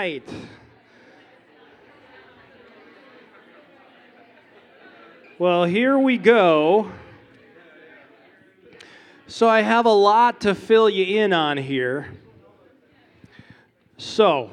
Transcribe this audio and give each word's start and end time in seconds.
right. 0.00 0.26
Well, 5.38 5.64
here 5.64 5.98
we 5.98 6.16
go. 6.16 6.90
So, 9.26 9.46
I 9.46 9.60
have 9.60 9.84
a 9.84 9.92
lot 9.92 10.40
to 10.40 10.54
fill 10.54 10.88
you 10.88 11.18
in 11.20 11.34
on 11.34 11.58
here. 11.58 12.14
So, 13.98 14.52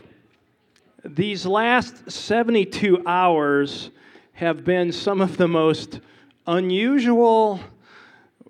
these 1.05 1.45
last 1.45 2.11
72 2.11 3.03
hours 3.05 3.91
have 4.33 4.65
been 4.65 4.91
some 4.91 5.21
of 5.21 5.37
the 5.37 5.47
most 5.47 6.01
unusual, 6.45 7.61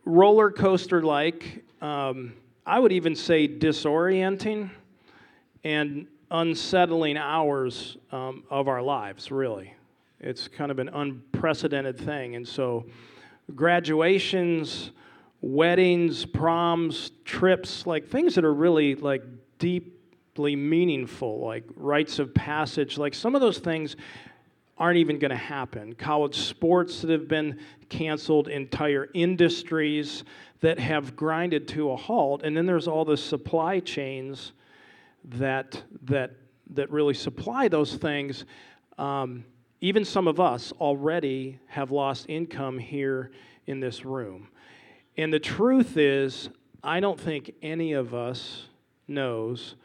roller 0.04 0.50
coaster 0.50 1.04
like, 1.04 1.64
um, 1.79 2.34
I 2.66 2.79
would 2.79 2.91
even 2.91 3.16
say 3.16 3.48
disorienting 3.48 4.71
and 5.64 6.07
unsettling 6.30 7.18
hours 7.18 7.98
um, 8.12 8.44
of 8.49 8.68
our 8.68 8.81
lives, 8.81 9.31
really. 9.31 9.73
It's 10.20 10.48
kind 10.48 10.72
of 10.72 10.80
an 10.80 10.90
unprecedented 10.90 11.98
thing. 11.98 12.35
And 12.35 12.48
so, 12.48 12.85
graduations, 13.55 14.91
weddings, 15.41 16.26
proms, 16.26 17.12
trips, 17.23 17.85
like 17.85 18.08
things 18.08 18.35
that 18.35 18.44
are 18.44 18.54
really 18.54 18.95
like 18.95 19.23
deeply 19.59 20.55
meaningful, 20.55 21.40
like 21.45 21.63
rites 21.76 22.20
of 22.20 22.34
passage, 22.34 22.98
like 22.98 23.13
some 23.13 23.35
of 23.35 23.41
those 23.41 23.59
things 23.59 23.96
aren't 24.77 24.98
even 24.98 25.18
going 25.18 25.32
to 25.32 25.35
happen. 25.35 25.94
College 25.94 26.35
sports 26.35 27.02
that 27.02 27.09
have 27.09 27.27
been 27.27 27.59
canceled, 27.90 28.48
entire 28.48 29.09
industries 29.13 30.23
that 30.62 30.80
have 30.80 31.16
grinded 31.16 31.68
to 31.68 31.91
a 31.91 31.96
halt, 31.96 32.44
and 32.44 32.55
then 32.55 32.66
there's 32.66 32.88
all 32.88 33.05
the 33.05 33.18
supply 33.18 33.80
chains 33.80 34.54
that 35.27 35.84
that 36.04 36.31
that 36.72 36.91
really 36.91 37.13
supply 37.13 37.68
those 37.68 37.95
things. 37.95 38.45
Um, 38.98 39.45
even 39.79 40.04
some 40.04 40.27
of 40.27 40.40
us 40.40 40.71
already 40.74 41.60
have 41.68 41.91
lost 41.91 42.26
income 42.29 42.79
here 42.79 43.32
in 43.68 43.79
this 43.79 44.04
room. 44.05 44.49
And 45.18 45.32
the 45.32 45.40
truth 45.40 45.98
is, 45.98 46.49
I 46.84 46.99
don't 46.99 47.20
think 47.20 47.54
any 47.62 47.93
of 47.93 48.13
us 48.13 48.68
knows 49.07 49.76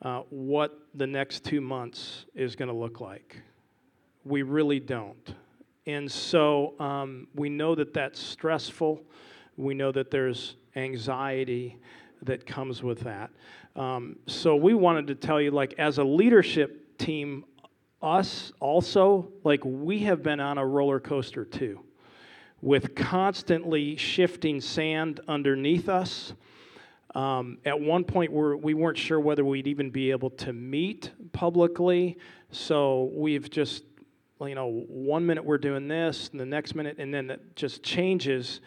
uh, 0.00 0.22
what 0.30 0.78
the 0.94 1.06
next 1.06 1.44
two 1.44 1.60
months 1.60 2.24
is 2.34 2.56
going 2.56 2.68
to 2.68 2.74
look 2.74 3.00
like. 3.00 3.40
We 4.24 4.42
really 4.42 4.80
don't. 4.80 5.34
And 5.86 6.10
so 6.10 6.74
um, 6.78 7.26
we 7.34 7.48
know 7.48 7.74
that 7.74 7.92
that's 7.92 8.20
stressful. 8.20 9.02
We 9.56 9.74
know 9.74 9.92
that 9.92 10.10
there's 10.10 10.56
anxiety 10.76 11.78
that 12.22 12.46
comes 12.46 12.82
with 12.82 13.00
that. 13.00 13.30
Um, 13.76 14.16
so 14.26 14.56
we 14.56 14.74
wanted 14.74 15.06
to 15.08 15.14
tell 15.14 15.40
you, 15.40 15.50
like, 15.50 15.74
as 15.78 15.98
a 15.98 16.04
leadership 16.04 16.98
team, 16.98 17.44
us 18.00 18.52
also, 18.60 19.32
like, 19.44 19.60
we 19.64 20.00
have 20.00 20.22
been 20.22 20.40
on 20.40 20.58
a 20.58 20.66
roller 20.66 21.00
coaster 21.00 21.44
too, 21.44 21.80
with 22.60 22.94
constantly 22.94 23.96
shifting 23.96 24.60
sand 24.60 25.20
underneath 25.28 25.88
us. 25.88 26.34
Um, 27.14 27.58
at 27.64 27.78
one 27.78 28.04
point, 28.04 28.32
we're, 28.32 28.56
we 28.56 28.74
weren't 28.74 28.98
sure 28.98 29.20
whether 29.20 29.44
we'd 29.44 29.66
even 29.66 29.90
be 29.90 30.10
able 30.10 30.30
to 30.30 30.52
meet 30.52 31.10
publicly, 31.32 32.18
so 32.50 33.10
we've 33.14 33.50
just 33.50 33.84
you 34.48 34.54
know, 34.54 34.84
one 34.88 35.24
minute 35.24 35.44
we're 35.44 35.58
doing 35.58 35.88
this, 35.88 36.28
and 36.30 36.40
the 36.40 36.46
next 36.46 36.74
minute, 36.74 36.96
and 36.98 37.12
then 37.12 37.30
it 37.30 37.54
just 37.56 37.82
changes, 37.82 38.60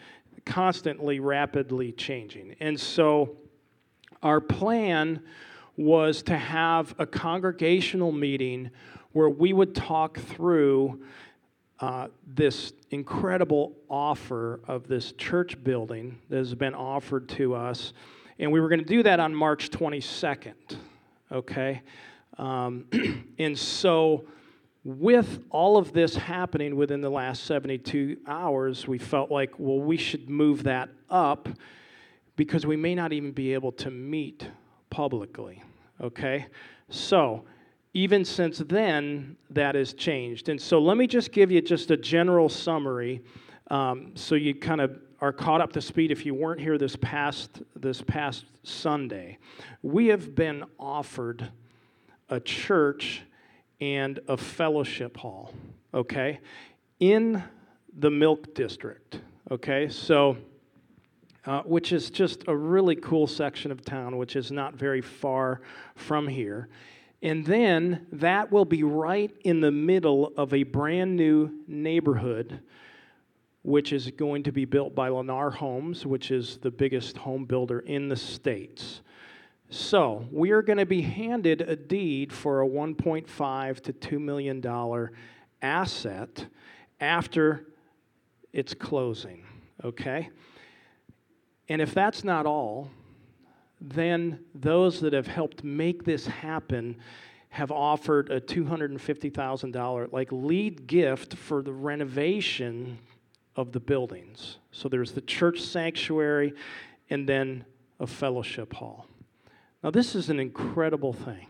constantly, 0.44 1.20
rapidly 1.20 1.92
changing. 1.92 2.54
And 2.60 2.78
so, 2.78 3.36
our 4.22 4.40
plan 4.40 5.20
was 5.76 6.22
to 6.22 6.36
have 6.36 6.94
a 6.98 7.06
congregational 7.06 8.12
meeting 8.12 8.70
where 9.12 9.28
we 9.28 9.52
would 9.52 9.74
talk 9.74 10.18
through 10.18 11.00
uh, 11.80 12.08
this 12.26 12.72
incredible 12.90 13.72
offer 13.90 14.60
of 14.66 14.88
this 14.88 15.12
church 15.12 15.62
building 15.62 16.18
that 16.30 16.38
has 16.38 16.54
been 16.54 16.74
offered 16.74 17.28
to 17.28 17.54
us. 17.54 17.92
And 18.38 18.50
we 18.50 18.60
were 18.60 18.68
going 18.68 18.80
to 18.80 18.86
do 18.86 19.02
that 19.02 19.20
on 19.20 19.34
March 19.34 19.70
22nd, 19.70 20.54
okay? 21.30 21.82
Um, 22.38 22.86
and 23.38 23.58
so, 23.58 24.24
with 24.84 25.42
all 25.50 25.76
of 25.78 25.92
this 25.92 26.14
happening 26.14 26.76
within 26.76 27.00
the 27.00 27.10
last 27.10 27.44
72 27.44 28.18
hours, 28.26 28.86
we 28.86 28.98
felt 28.98 29.30
like, 29.30 29.58
well, 29.58 29.80
we 29.80 29.96
should 29.96 30.30
move 30.30 30.62
that 30.62 30.90
up 31.10 31.48
because 32.36 32.66
we 32.66 32.76
may 32.76 32.94
not 32.94 33.12
even 33.12 33.32
be 33.32 33.54
able 33.54 33.72
to 33.72 33.90
meet 33.90 34.48
publicly. 34.90 35.62
Okay? 36.00 36.46
So, 36.88 37.44
even 37.94 38.24
since 38.24 38.58
then, 38.58 39.36
that 39.50 39.74
has 39.74 39.94
changed. 39.94 40.50
And 40.50 40.60
so, 40.60 40.78
let 40.78 40.96
me 40.96 41.06
just 41.06 41.32
give 41.32 41.50
you 41.50 41.62
just 41.62 41.90
a 41.90 41.96
general 41.96 42.48
summary 42.48 43.22
um, 43.70 44.12
so 44.14 44.34
you 44.34 44.54
kind 44.54 44.80
of 44.80 44.98
are 45.20 45.32
caught 45.32 45.60
up 45.60 45.72
to 45.72 45.80
speed 45.80 46.10
if 46.10 46.26
you 46.26 46.34
weren't 46.34 46.60
here 46.60 46.78
this 46.78 46.96
past, 46.96 47.62
this 47.74 48.02
past 48.02 48.44
Sunday. 48.62 49.38
We 49.82 50.06
have 50.08 50.34
been 50.34 50.64
offered 50.78 51.50
a 52.28 52.38
church 52.38 53.22
and 53.80 54.20
a 54.28 54.36
fellowship 54.36 55.16
hall, 55.16 55.52
okay, 55.92 56.40
in 57.00 57.42
the 57.98 58.10
Milk 58.10 58.54
District, 58.54 59.20
okay? 59.50 59.88
So, 59.88 60.36
uh, 61.46 61.62
which 61.62 61.92
is 61.92 62.10
just 62.10 62.44
a 62.48 62.56
really 62.56 62.96
cool 62.96 63.26
section 63.26 63.70
of 63.70 63.84
town, 63.84 64.16
which 64.16 64.36
is 64.36 64.50
not 64.50 64.74
very 64.74 65.00
far 65.00 65.60
from 65.94 66.26
here. 66.26 66.68
And 67.22 67.46
then 67.46 68.06
that 68.12 68.52
will 68.52 68.64
be 68.64 68.82
right 68.82 69.34
in 69.44 69.60
the 69.60 69.70
middle 69.70 70.32
of 70.36 70.52
a 70.52 70.64
brand 70.64 71.16
new 71.16 71.50
neighborhood, 71.66 72.60
which 73.62 73.92
is 73.92 74.10
going 74.10 74.42
to 74.42 74.52
be 74.52 74.64
built 74.64 74.94
by 74.94 75.08
Lennar 75.08 75.54
Homes, 75.54 76.04
which 76.04 76.30
is 76.30 76.58
the 76.58 76.70
biggest 76.70 77.16
home 77.16 77.44
builder 77.44 77.80
in 77.80 78.08
the 78.08 78.16
States. 78.16 79.00
So, 79.70 80.28
we 80.30 80.50
are 80.50 80.62
going 80.62 80.78
to 80.78 80.86
be 80.86 81.02
handed 81.02 81.62
a 81.62 81.74
deed 81.74 82.32
for 82.32 82.62
a 82.62 82.68
1.5 82.68 83.80
to 83.80 83.92
2 83.92 84.20
million 84.20 84.60
dollar 84.60 85.12
asset 85.60 86.46
after 87.00 87.66
its 88.52 88.74
closing, 88.74 89.44
okay? 89.82 90.30
And 91.68 91.82
if 91.82 91.94
that's 91.94 92.24
not 92.24 92.46
all, 92.46 92.90
then 93.80 94.40
those 94.54 95.00
that 95.00 95.12
have 95.12 95.26
helped 95.26 95.64
make 95.64 96.04
this 96.04 96.26
happen 96.26 96.96
have 97.50 97.70
offered 97.70 98.30
a 98.30 98.40
$250,000 98.40 100.12
like 100.12 100.30
lead 100.30 100.86
gift 100.86 101.34
for 101.34 101.62
the 101.62 101.72
renovation 101.72 102.98
of 103.56 103.72
the 103.72 103.80
buildings. 103.80 104.58
So 104.70 104.88
there's 104.88 105.12
the 105.12 105.22
church 105.22 105.62
sanctuary 105.62 106.52
and 107.10 107.28
then 107.28 107.64
a 107.98 108.06
fellowship 108.06 108.74
hall. 108.74 109.06
Now, 109.82 109.90
this 109.90 110.14
is 110.14 110.28
an 110.30 110.40
incredible 110.40 111.12
thing. 111.12 111.46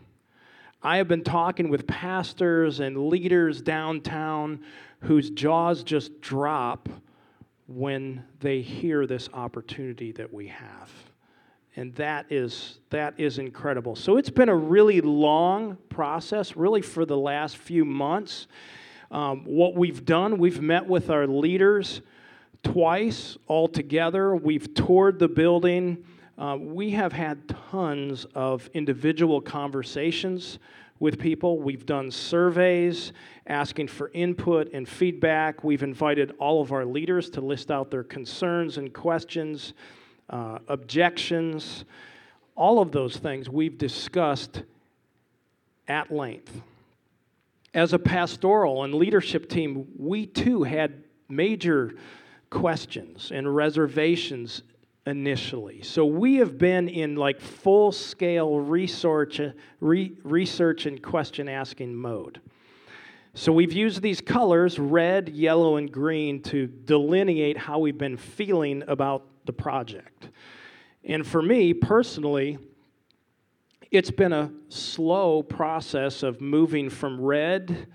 I 0.81 0.97
have 0.97 1.07
been 1.07 1.23
talking 1.23 1.69
with 1.69 1.87
pastors 1.87 2.79
and 2.79 3.09
leaders 3.09 3.61
downtown 3.61 4.61
whose 5.01 5.29
jaws 5.29 5.83
just 5.83 6.21
drop 6.21 6.87
when 7.67 8.23
they 8.39 8.61
hear 8.61 9.05
this 9.05 9.29
opportunity 9.33 10.11
that 10.13 10.33
we 10.33 10.47
have. 10.47 10.89
And 11.75 11.93
that 11.95 12.25
is, 12.31 12.79
that 12.89 13.13
is 13.19 13.37
incredible. 13.37 13.95
So 13.95 14.17
it's 14.17 14.31
been 14.31 14.49
a 14.49 14.55
really 14.55 14.99
long 15.01 15.77
process, 15.89 16.55
really 16.55 16.81
for 16.81 17.05
the 17.05 17.17
last 17.17 17.57
few 17.57 17.85
months. 17.85 18.47
Um, 19.11 19.45
what 19.45 19.75
we've 19.75 20.03
done, 20.03 20.37
we've 20.37 20.61
met 20.61 20.87
with 20.87 21.09
our 21.09 21.27
leaders 21.27 22.01
twice 22.63 23.37
all 23.47 23.67
together. 23.67 24.35
We've 24.35 24.73
toured 24.73 25.19
the 25.19 25.27
building. 25.27 26.03
Uh, 26.37 26.57
we 26.59 26.91
have 26.91 27.13
had 27.13 27.47
tons 27.71 28.25
of 28.33 28.69
individual 28.73 29.39
conversations 29.41 30.59
with 30.99 31.19
people. 31.19 31.59
We've 31.59 31.85
done 31.85 32.11
surveys 32.11 33.13
asking 33.45 33.87
for 33.87 34.11
input 34.13 34.71
and 34.73 34.87
feedback. 34.87 35.63
We've 35.63 35.83
invited 35.83 36.33
all 36.39 36.61
of 36.61 36.71
our 36.71 36.85
leaders 36.85 37.29
to 37.31 37.41
list 37.41 37.71
out 37.71 37.91
their 37.91 38.03
concerns 38.03 38.77
and 38.77 38.93
questions, 38.93 39.73
uh, 40.29 40.59
objections, 40.67 41.85
all 42.55 42.79
of 42.79 42.91
those 42.91 43.17
things 43.17 43.49
we've 43.49 43.77
discussed 43.77 44.63
at 45.87 46.11
length. 46.11 46.61
As 47.73 47.93
a 47.93 47.99
pastoral 47.99 48.83
and 48.83 48.93
leadership 48.93 49.49
team, 49.49 49.87
we 49.97 50.25
too 50.25 50.63
had 50.63 51.03
major 51.29 51.95
questions 52.49 53.31
and 53.31 53.55
reservations 53.55 54.63
initially. 55.07 55.81
So 55.81 56.05
we 56.05 56.35
have 56.35 56.57
been 56.57 56.89
in 56.89 57.15
like 57.15 57.39
full 57.39 57.93
scale 57.93 58.59
research, 58.59 59.39
re, 59.79 60.11
research 60.23 60.85
and 60.85 61.01
question 61.01 61.47
asking 61.47 61.95
mode. 61.95 62.41
So 63.33 63.53
we've 63.53 63.71
used 63.71 64.01
these 64.01 64.19
colors, 64.19 64.77
red, 64.77 65.29
yellow, 65.29 65.77
and 65.77 65.89
green, 65.91 66.41
to 66.43 66.67
delineate 66.67 67.57
how 67.57 67.79
we've 67.79 67.97
been 67.97 68.17
feeling 68.17 68.83
about 68.87 69.25
the 69.45 69.53
project. 69.53 70.29
And 71.05 71.25
for 71.25 71.41
me 71.41 71.73
personally, 71.73 72.57
it's 73.89 74.11
been 74.11 74.33
a 74.33 74.51
slow 74.67 75.41
process 75.41 76.21
of 76.21 76.41
moving 76.41 76.89
from 76.89 77.21
red 77.21 77.87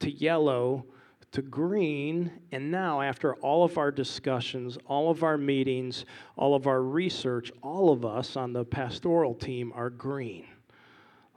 to 0.00 0.10
yellow 0.10 0.84
to 1.32 1.42
green. 1.42 2.30
And 2.52 2.70
now, 2.70 3.00
after 3.00 3.34
all 3.36 3.64
of 3.64 3.78
our 3.78 3.90
discussions, 3.90 4.78
all 4.86 5.10
of 5.10 5.22
our 5.22 5.38
meetings, 5.38 6.04
all 6.36 6.54
of 6.54 6.66
our 6.66 6.82
research, 6.82 7.52
all 7.62 7.92
of 7.92 8.04
us 8.04 8.36
on 8.36 8.52
the 8.52 8.64
pastoral 8.64 9.34
team 9.34 9.72
are 9.74 9.90
green. 9.90 10.46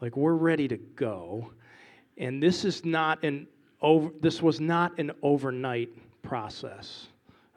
Like 0.01 0.17
we're 0.17 0.33
ready 0.33 0.67
to 0.67 0.77
go. 0.77 1.51
And 2.17 2.41
this 2.41 2.65
is 2.65 2.83
not 2.85 3.23
an 3.23 3.47
over, 3.81 4.11
this 4.21 4.41
was 4.41 4.59
not 4.59 4.97
an 4.97 5.11
overnight 5.21 5.89
process. 6.21 7.07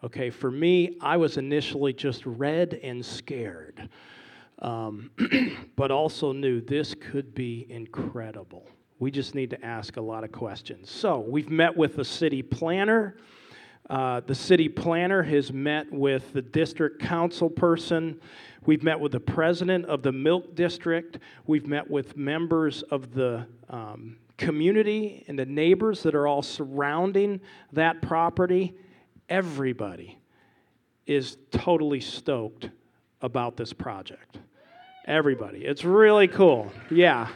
Okay, 0.05 0.29
for 0.29 0.50
me, 0.50 0.97
I 1.00 1.17
was 1.17 1.38
initially 1.38 1.93
just 1.93 2.27
red 2.27 2.79
and 2.83 3.05
scared, 3.05 3.88
um, 4.61 5.11
but 5.77 5.91
also 5.91 6.33
knew 6.33 6.61
this 6.61 6.94
could 6.94 7.35
be 7.35 7.67
incredible. 7.71 8.69
We 8.99 9.11
just 9.11 9.35
need 9.35 9.51
to 9.51 9.65
ask 9.65 9.97
a 9.97 10.01
lot 10.01 10.25
of 10.25 10.33
questions. 10.33 10.91
So, 10.91 11.21
we've 11.21 11.51
met 11.51 11.77
with 11.77 11.97
the 11.97 12.05
city 12.05 12.43
planner. 12.43 13.17
Uh, 13.91 14.21
the 14.27 14.35
city 14.35 14.69
planner 14.69 15.23
has 15.23 15.53
met 15.53 15.93
with 15.93 16.33
the 16.33 16.43
district 16.43 17.01
council 17.01 17.51
person. 17.51 18.19
We've 18.65 18.83
met 18.83 18.99
with 18.99 19.13
the 19.13 19.21
president 19.21 19.85
of 19.85 20.03
the 20.03 20.13
milk 20.13 20.55
district. 20.55 21.19
We've 21.47 21.67
met 21.67 21.89
with 21.89 22.17
members 22.17 22.83
of 22.85 23.13
the 23.13 23.47
um, 23.69 24.17
community 24.39 25.25
and 25.29 25.39
the 25.39 25.47
neighbors 25.47 26.03
that 26.03 26.15
are 26.15 26.27
all 26.27 26.43
surrounding 26.43 27.41
that 27.73 28.01
property. 28.03 28.75
Everybody 29.29 30.19
is 31.07 31.37
totally 31.53 32.01
stoked 32.01 32.71
about 33.21 33.57
this 33.57 33.73
project. 33.73 34.39
Everybody. 35.07 35.65
It's 35.65 35.85
really 35.85 36.27
cool. 36.29 36.73
Yeah 36.91 37.29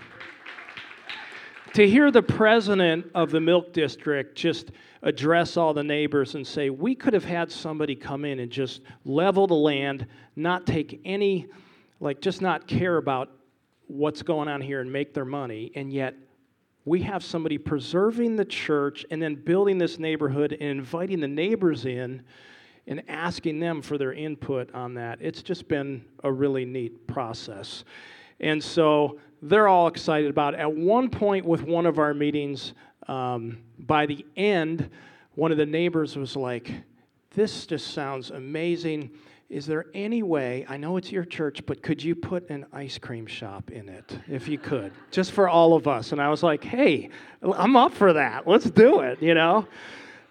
to 1.75 1.89
hear 1.89 2.11
the 2.11 2.23
president 2.23 3.11
of 3.15 3.31
the 3.31 3.41
milk 3.41 3.73
district 3.73 4.35
just 4.37 4.73
address 5.03 5.57
all 5.57 5.73
the 5.73 5.85
neighbors 5.85 6.35
and 6.35 6.47
say, 6.47 6.71
we 6.71 6.95
could 6.95 7.15
have 7.15 7.25
had 7.25 7.51
somebody 7.51 7.95
come 7.95 8.25
in 8.25 8.41
and 8.41 8.51
just 8.51 8.83
level 9.05 9.47
the 9.47 9.55
land, 9.55 10.07
not 10.37 10.67
take 10.67 11.01
any, 11.05 11.47
like, 12.01 12.21
just 12.21 12.43
not 12.43 12.67
care 12.67 12.97
about 12.97 13.31
what's 13.87 14.23
going 14.23 14.49
on 14.49 14.61
here 14.61 14.81
and 14.81 14.93
make 14.93 15.15
their 15.15 15.25
money, 15.25 15.73
and 15.75 15.93
yet 15.93 16.15
we 16.85 17.03
have 17.03 17.23
somebody 17.25 17.59
preserving 17.59 18.37
the 18.37 18.45
church 18.45 19.05
and 19.11 19.21
then 19.23 19.35
building 19.35 19.79
this 19.79 19.99
neighborhood 19.99 20.53
and 20.53 20.63
inviting 20.63 21.21
the 21.21 21.29
neighbors 21.29 21.85
in 21.85 22.23
and 22.87 23.03
asking 23.09 23.61
them 23.61 23.83
for 23.83 23.99
their 23.99 24.13
input 24.13 24.73
on 24.75 24.95
that. 24.95 25.19
It's 25.21 25.43
just 25.43 25.69
been 25.69 26.05
a 26.25 26.33
really 26.33 26.65
neat 26.65 27.07
process. 27.07 27.85
And 28.41 28.63
so 28.63 29.19
they're 29.43 29.69
all 29.69 29.87
excited 29.87 30.31
about. 30.31 30.55
At 30.55 30.73
one 30.73 31.09
point 31.09 31.45
with 31.45 31.63
one 31.63 31.87
of 31.87 31.99
our 31.99 32.15
meetings, 32.15 32.75
um, 33.09 33.59
by 33.79 34.07
the 34.07 34.25
end, 34.37 34.91
one 35.35 35.51
of 35.51 35.59
the 35.59 35.67
neighbors 35.67 36.17
was 36.17 36.37
like, 36.37 36.71
This 37.31 37.67
just 37.67 37.89
sounds 37.93 38.31
amazing. 38.31 39.11
Is 39.49 39.67
there 39.67 39.87
any 39.95 40.23
way, 40.23 40.65
I 40.69 40.77
know 40.77 40.97
it's 40.97 41.11
your 41.11 41.25
church, 41.25 41.67
but 41.67 41.83
could 41.83 42.01
you 42.01 42.15
put 42.15 42.49
an 42.51 42.67
ice 42.73 42.99
cream 42.99 43.27
shop 43.27 43.73
in 43.73 43.89
it 43.89 44.17
if 44.29 44.47
you 44.47 44.59
could, 44.59 44.93
just 45.11 45.33
for 45.33 45.49
all 45.49 45.75
of 45.75 45.89
us? 45.89 46.13
And 46.13 46.21
I 46.21 46.29
was 46.29 46.43
like, 46.43 46.63
Hey, 46.63 47.11
I'm 47.43 47.77
up 47.77 47.93
for 47.93 48.13
that. 48.13 48.47
Let's 48.47 48.71
do 48.71 49.01
it, 49.01 49.23
you 49.23 49.35
know? 49.35 49.67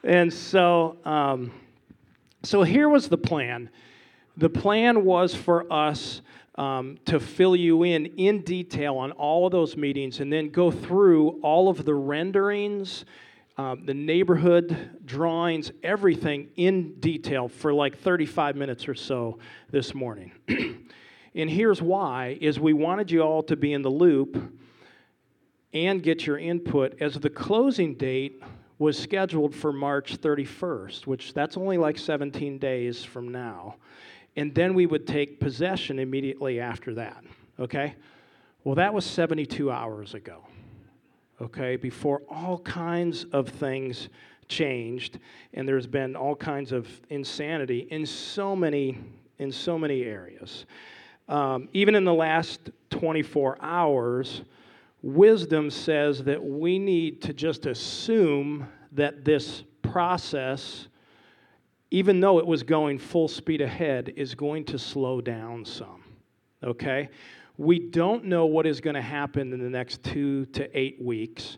And 0.04 0.34
so, 0.34 0.98
um, 1.04 1.52
so 2.44 2.64
here 2.64 2.88
was 2.88 3.10
the 3.10 3.18
plan. 3.18 3.70
The 4.38 4.50
plan 4.50 5.04
was 5.04 5.36
for 5.36 5.72
us 5.72 6.22
um, 6.60 6.98
to 7.06 7.22
fill 7.22 7.56
you 7.56 7.84
in 7.84 8.06
in 8.06 8.42
detail 8.42 8.98
on 8.98 9.14
all 9.14 9.46
of 9.46 9.52
those 9.54 9.78
meetings 9.78 10.20
and 10.20 10.32
then 10.32 10.50
go 10.50 10.70
through 10.70 11.40
all 11.42 11.70
of 11.70 11.86
the 11.86 11.96
renderings, 11.96 13.06
um, 13.58 13.86
the 13.86 13.94
neighborhood 13.94 15.00
drawings, 15.06 15.72
everything 15.84 16.50
in 16.58 17.00
detail 17.00 17.48
for 17.48 17.74
like 17.74 17.98
35 17.98 18.58
minutes 18.58 18.90
or 18.90 18.94
so 18.94 19.40
this 19.72 19.96
morning. 19.96 20.34
and 20.50 21.50
here's 21.50 21.82
why 21.82 22.38
is 22.42 22.60
we 22.60 22.74
wanted 22.74 23.10
you 23.10 23.22
all 23.22 23.42
to 23.44 23.56
be 23.56 23.72
in 23.72 23.82
the 23.82 23.90
loop 23.90 24.52
and 25.74 26.04
get 26.04 26.26
your 26.26 26.38
input 26.38 27.02
as 27.02 27.14
the 27.14 27.30
closing 27.30 27.96
date 27.96 28.44
was 28.80 29.00
scheduled 29.00 29.56
for 29.56 29.72
March 29.72 30.18
31st, 30.18 31.08
which 31.08 31.34
that's 31.34 31.56
only 31.56 31.78
like 31.78 31.98
17 31.98 32.58
days 32.58 33.02
from 33.04 33.30
now 33.30 33.76
and 34.40 34.56
then 34.56 34.74
we 34.74 34.86
would 34.86 35.06
take 35.06 35.40
possession 35.40 36.00
immediately 36.00 36.62
after 36.62 36.94
that. 36.94 37.24
Okay? 37.60 37.96
Well, 38.64 38.76
that 38.76 38.94
was 38.94 39.04
72 39.06 39.70
hours 39.70 40.14
ago. 40.14 40.46
Okay? 41.42 41.76
Before 41.76 42.22
all 42.30 42.60
kinds 42.60 43.26
of 43.34 43.50
things 43.50 44.08
changed 44.48 45.20
and 45.54 45.68
there's 45.68 45.88
been 45.88 46.16
all 46.16 46.36
kinds 46.36 46.72
of 46.72 46.88
insanity 47.10 47.88
in 47.92 48.06
so 48.06 48.56
many 48.56 48.98
in 49.38 49.52
so 49.52 49.78
many 49.78 50.04
areas. 50.04 50.66
Um, 51.30 51.70
even 51.72 51.96
in 51.96 52.04
the 52.04 52.14
last 52.14 52.72
24 52.90 53.58
hours, 53.62 54.42
wisdom 55.02 55.70
says 55.70 56.24
that 56.24 56.44
we 56.44 56.78
need 56.78 57.22
to 57.22 57.34
just 57.34 57.66
assume 57.66 58.68
that 58.92 59.24
this 59.24 59.64
process 59.82 60.90
even 61.92 62.20
though 62.20 62.40
it 62.40 62.46
was 62.46 62.64
going 62.64 63.00
full 63.00 63.28
speed 63.28 63.62
ahead, 63.62 64.14
is 64.16 64.36
going 64.36 64.66
to 64.66 64.78
slow 64.78 65.22
down 65.22 65.66
some. 65.66 66.04
Okay? 66.64 67.10
We 67.58 67.80
don't 67.80 68.26
know 68.26 68.46
what 68.46 68.66
is 68.66 68.80
going 68.80 68.96
to 68.96 69.02
happen 69.02 69.52
in 69.54 69.60
the 69.60 69.70
next 69.70 70.04
two 70.04 70.46
to 70.48 70.78
eight 70.78 71.02
weeks. 71.02 71.58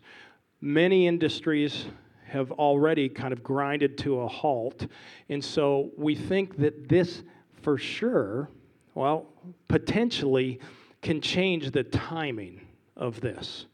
Many 0.61 1.07
industries 1.07 1.85
have 2.25 2.51
already 2.53 3.09
kind 3.09 3.33
of 3.33 3.43
grinded 3.43 3.97
to 3.99 4.21
a 4.21 4.27
halt. 4.27 4.87
And 5.27 5.43
so 5.43 5.91
we 5.97 6.15
think 6.15 6.57
that 6.57 6.87
this, 6.87 7.23
for 7.61 7.77
sure, 7.77 8.49
well, 8.95 9.27
potentially 9.67 10.59
can 11.01 11.19
change 11.19 11.71
the 11.71 11.83
timing 11.83 12.61
of 12.95 13.19
this. 13.19 13.65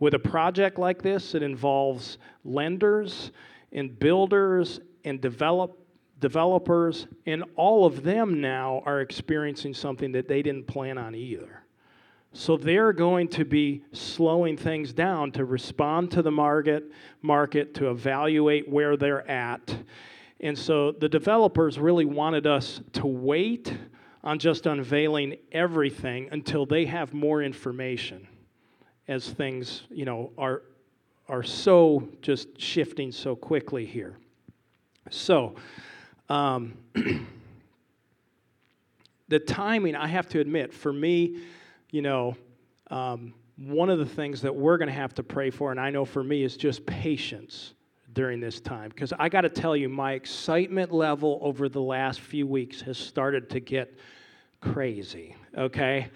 With 0.00 0.14
a 0.14 0.18
project 0.18 0.78
like 0.78 1.02
this, 1.02 1.34
it 1.34 1.42
involves 1.42 2.18
lenders 2.44 3.32
and 3.72 3.98
builders 3.98 4.80
and 5.04 5.20
develop, 5.20 5.78
developers, 6.20 7.06
and 7.26 7.44
all 7.56 7.86
of 7.86 8.02
them 8.02 8.40
now 8.40 8.82
are 8.86 9.00
experiencing 9.00 9.74
something 9.74 10.12
that 10.12 10.28
they 10.28 10.42
didn't 10.42 10.66
plan 10.66 10.98
on 10.98 11.14
either. 11.14 11.64
So 12.32 12.56
they're 12.56 12.92
going 12.92 13.28
to 13.28 13.44
be 13.44 13.84
slowing 13.92 14.56
things 14.56 14.92
down 14.92 15.30
to 15.32 15.44
respond 15.44 16.10
to 16.12 16.22
the 16.22 16.32
market, 16.32 16.90
market 17.22 17.74
to 17.74 17.90
evaluate 17.90 18.68
where 18.68 18.96
they're 18.96 19.28
at. 19.30 19.76
And 20.40 20.58
so 20.58 20.90
the 20.90 21.08
developers 21.08 21.78
really 21.78 22.04
wanted 22.04 22.46
us 22.46 22.80
to 22.94 23.06
wait 23.06 23.72
on 24.24 24.38
just 24.38 24.66
unveiling 24.66 25.36
everything 25.52 26.28
until 26.32 26.66
they 26.66 26.86
have 26.86 27.14
more 27.14 27.42
information 27.42 28.26
as 29.06 29.30
things, 29.30 29.84
you 29.90 30.04
know, 30.04 30.32
are 30.36 30.62
are 31.28 31.42
so 31.42 32.08
just 32.20 32.60
shifting 32.60 33.10
so 33.10 33.34
quickly 33.34 33.86
here. 33.86 34.18
So, 35.10 35.54
um, 36.28 36.74
the 39.28 39.38
timing, 39.38 39.96
I 39.96 40.06
have 40.06 40.28
to 40.30 40.40
admit, 40.40 40.72
for 40.72 40.92
me, 40.92 41.40
you 41.90 42.02
know, 42.02 42.36
um, 42.90 43.34
one 43.56 43.90
of 43.90 43.98
the 43.98 44.06
things 44.06 44.40
that 44.42 44.54
we're 44.54 44.78
going 44.78 44.88
to 44.88 44.94
have 44.94 45.14
to 45.14 45.22
pray 45.22 45.50
for, 45.50 45.70
and 45.70 45.80
I 45.80 45.90
know 45.90 46.04
for 46.04 46.24
me, 46.24 46.42
is 46.42 46.56
just 46.56 46.84
patience 46.86 47.74
during 48.12 48.40
this 48.40 48.60
time. 48.60 48.88
Because 48.88 49.12
I 49.18 49.28
got 49.28 49.42
to 49.42 49.48
tell 49.48 49.76
you, 49.76 49.88
my 49.88 50.12
excitement 50.12 50.92
level 50.92 51.38
over 51.42 51.68
the 51.68 51.80
last 51.80 52.20
few 52.20 52.46
weeks 52.46 52.80
has 52.82 52.96
started 52.96 53.50
to 53.50 53.60
get 53.60 53.96
crazy, 54.60 55.36
okay? 55.56 56.08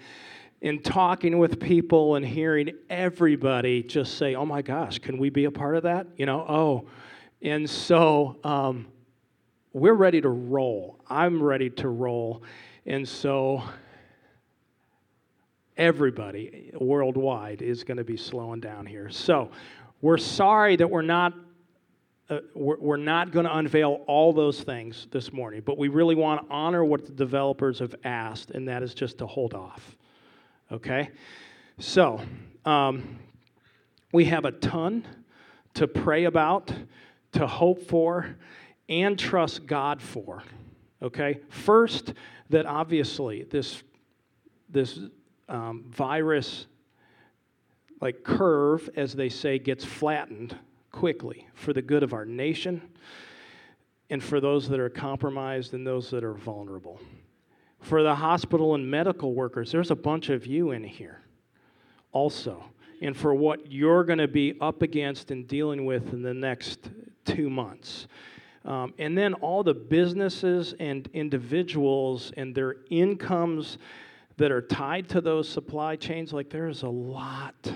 In 0.61 0.81
talking 0.81 1.37
with 1.37 1.59
people 1.59 2.15
and 2.15 2.25
hearing 2.25 2.71
everybody 2.89 3.83
just 3.83 4.17
say, 4.17 4.35
oh 4.35 4.45
my 4.45 4.61
gosh, 4.61 4.99
can 4.99 5.17
we 5.17 5.29
be 5.29 5.45
a 5.45 5.51
part 5.51 5.75
of 5.75 5.83
that? 5.83 6.07
You 6.17 6.25
know, 6.25 6.45
oh, 6.47 6.87
and 7.41 7.69
so 7.69 8.37
um, 8.43 8.87
we're 9.73 9.93
ready 9.93 10.19
to 10.21 10.29
roll. 10.29 10.99
I'm 11.07 11.41
ready 11.41 11.69
to 11.71 11.89
roll. 11.89 12.43
And 12.85 13.07
so 13.07 13.63
everybody 15.77 16.71
worldwide 16.79 17.61
is 17.61 17.83
going 17.83 17.97
to 17.97 18.03
be 18.03 18.17
slowing 18.17 18.59
down 18.59 18.85
here. 18.85 19.09
So 19.09 19.51
we're 20.01 20.17
sorry 20.17 20.75
that 20.75 20.89
we're 20.89 21.01
not. 21.01 21.33
Uh, 22.29 22.41
we're, 22.53 22.77
we're 22.77 22.95
not 22.95 23.31
going 23.31 23.45
to 23.45 23.57
unveil 23.57 24.03
all 24.05 24.31
those 24.31 24.61
things 24.61 25.07
this 25.09 25.33
morning, 25.33 25.63
but 25.65 25.79
we 25.79 25.87
really 25.87 26.13
want 26.13 26.39
to 26.39 26.53
honor 26.53 26.85
what 26.85 27.03
the 27.03 27.11
developers 27.11 27.79
have 27.79 27.95
asked, 28.03 28.51
and 28.51 28.67
that 28.67 28.83
is 28.83 28.93
just 28.93 29.17
to 29.17 29.25
hold 29.25 29.55
off. 29.55 29.97
Okay? 30.71 31.09
So, 31.79 32.21
um, 32.65 33.17
we 34.11 34.25
have 34.25 34.45
a 34.45 34.51
ton 34.51 35.07
to 35.73 35.87
pray 35.87 36.25
about 36.25 36.71
to 37.33 37.47
hope 37.47 37.81
for 37.81 38.35
and 38.87 39.17
trust 39.17 39.65
God 39.65 40.01
for. 40.01 40.43
Okay? 41.01 41.39
First, 41.49 42.13
that 42.49 42.65
obviously 42.65 43.43
this, 43.43 43.83
this 44.69 44.99
um, 45.47 45.85
virus 45.89 46.65
like 48.01 48.23
curve, 48.23 48.89
as 48.95 49.13
they 49.13 49.29
say, 49.29 49.59
gets 49.59 49.83
flattened 49.83 50.55
quickly 50.91 51.47
for 51.53 51.73
the 51.73 51.81
good 51.81 52.03
of 52.03 52.13
our 52.13 52.25
nation 52.25 52.81
and 54.09 54.23
for 54.23 54.39
those 54.39 54.67
that 54.69 54.79
are 54.79 54.89
compromised 54.89 55.73
and 55.73 55.85
those 55.85 56.09
that 56.09 56.23
are 56.23 56.33
vulnerable. 56.33 56.99
For 57.81 58.03
the 58.03 58.15
hospital 58.15 58.75
and 58.75 58.89
medical 58.89 59.33
workers, 59.33 59.71
there's 59.71 59.91
a 59.91 59.95
bunch 59.95 60.29
of 60.29 60.45
you 60.45 60.71
in 60.71 60.83
here 60.83 61.21
also. 62.11 62.63
And 63.01 63.15
for 63.15 63.33
what 63.33 63.71
you're 63.71 64.03
going 64.03 64.19
to 64.19 64.27
be 64.27 64.55
up 64.59 64.81
against 64.81 65.31
and 65.31 65.47
dealing 65.47 65.85
with 65.85 66.11
in 66.11 66.21
the 66.21 66.33
next 66.33 66.89
two 67.35 67.49
months. 67.49 68.07
Um, 68.65 68.93
and 68.97 69.17
then 69.17 69.33
all 69.35 69.63
the 69.63 69.73
businesses 69.73 70.73
and 70.79 71.09
individuals 71.13 72.31
and 72.37 72.53
their 72.53 72.75
incomes 72.89 73.77
that 74.37 74.51
are 74.51 74.61
tied 74.61 75.09
to 75.09 75.21
those 75.21 75.47
supply 75.47 75.95
chains, 75.95 76.33
like 76.33 76.49
there 76.49 76.67
is 76.67 76.83
a 76.83 76.89
lot 76.89 77.71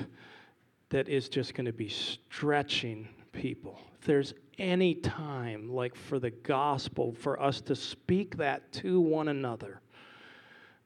that 0.89 1.09
is 1.09 1.29
just 1.29 1.55
going 1.55 1.65
to 1.65 1.73
be 1.73 1.89
stretching 1.89 3.07
people. 3.31 3.79
If 3.99 4.05
there's 4.05 4.33
any 4.59 4.95
time, 4.95 5.73
like 5.73 5.95
for 5.95 6.19
the 6.19 6.29
gospel, 6.29 7.13
for 7.13 7.41
us 7.41 7.61
to 7.61 7.75
speak 7.75 8.37
that 8.37 8.71
to 8.73 9.01
one 9.01 9.29
another, 9.29 9.81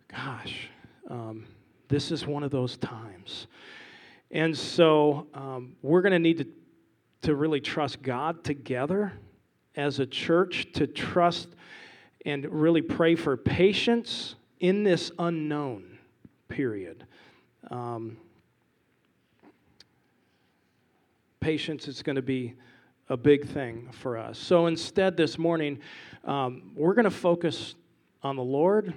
gosh, 0.08 0.70
um, 1.10 1.46
this 1.88 2.12
is 2.12 2.26
one 2.26 2.44
of 2.44 2.52
those 2.52 2.78
times. 2.78 3.48
And 4.32 4.58
so 4.58 5.28
um, 5.34 5.76
we're 5.82 6.02
going 6.02 6.14
to 6.14 6.20
need 6.20 6.38
to, 6.38 6.48
to 7.22 7.36
really 7.36 7.60
trust 7.60 8.02
God 8.02 8.44
together 8.44 9.14
as 9.76 10.00
a 10.00 10.06
church, 10.06 10.68
to 10.74 10.88
trust 10.88 11.50
and 12.26 12.46
really 12.46 12.82
pray 12.82 13.16
for 13.16 13.38
patience 13.38 14.36
in 14.60 14.84
this 14.84 15.12
unknown 15.20 15.98
period. 16.50 17.06
Um, 17.70 18.18
patience 21.40 21.88
is 21.88 22.02
going 22.02 22.16
to 22.16 22.22
be 22.22 22.56
a 23.10 23.18
big 23.18 23.48
thing 23.48 23.90
for 23.92 24.18
us. 24.18 24.38
So 24.38 24.68
instead, 24.68 25.16
this 25.16 25.38
morning, 25.38 25.80
um, 26.26 26.72
we're 26.76 26.94
going 26.94 27.06
to 27.06 27.12
focus 27.12 27.76
on 28.24 28.36
the 28.36 28.44
Lord. 28.44 28.94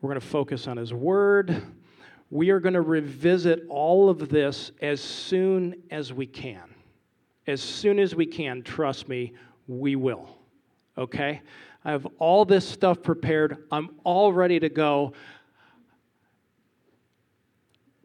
We're 0.00 0.10
going 0.10 0.20
to 0.20 0.26
focus 0.26 0.66
on 0.66 0.76
His 0.76 0.92
Word. 0.92 1.62
We 2.30 2.50
are 2.50 2.60
going 2.60 2.74
to 2.74 2.82
revisit 2.82 3.64
all 3.68 4.10
of 4.10 4.28
this 4.28 4.72
as 4.82 5.00
soon 5.00 5.82
as 5.90 6.12
we 6.12 6.26
can. 6.26 6.74
As 7.48 7.62
soon 7.62 7.98
as 7.98 8.14
we 8.14 8.26
can, 8.26 8.62
trust 8.62 9.08
me, 9.08 9.32
we 9.66 9.96
will. 9.96 10.36
Okay? 10.98 11.40
I 11.82 11.90
have 11.90 12.06
all 12.18 12.44
this 12.44 12.68
stuff 12.68 13.02
prepared. 13.02 13.64
I'm 13.72 13.88
all 14.04 14.34
ready 14.34 14.60
to 14.60 14.68
go. 14.68 15.14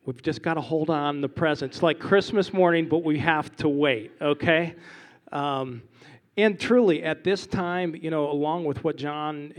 We've 0.06 0.22
just 0.22 0.42
got 0.42 0.54
to 0.54 0.62
hold 0.62 0.90
on 0.90 1.20
the 1.20 1.28
present. 1.28 1.74
It's 1.74 1.84
like 1.84 2.00
Christmas 2.00 2.54
morning, 2.54 2.88
but 2.88 3.04
we 3.04 3.20
have 3.20 3.54
to 3.58 3.68
wait, 3.68 4.14
okay? 4.22 4.76
Um, 5.34 5.82
and 6.38 6.58
truly, 6.58 7.04
at 7.04 7.26
this 7.26 7.46
time, 7.46 7.98
you 7.98 8.12
know, 8.12 8.32
along 8.32 8.64
with 8.64 8.82
what 8.86 8.96
John 8.96 9.54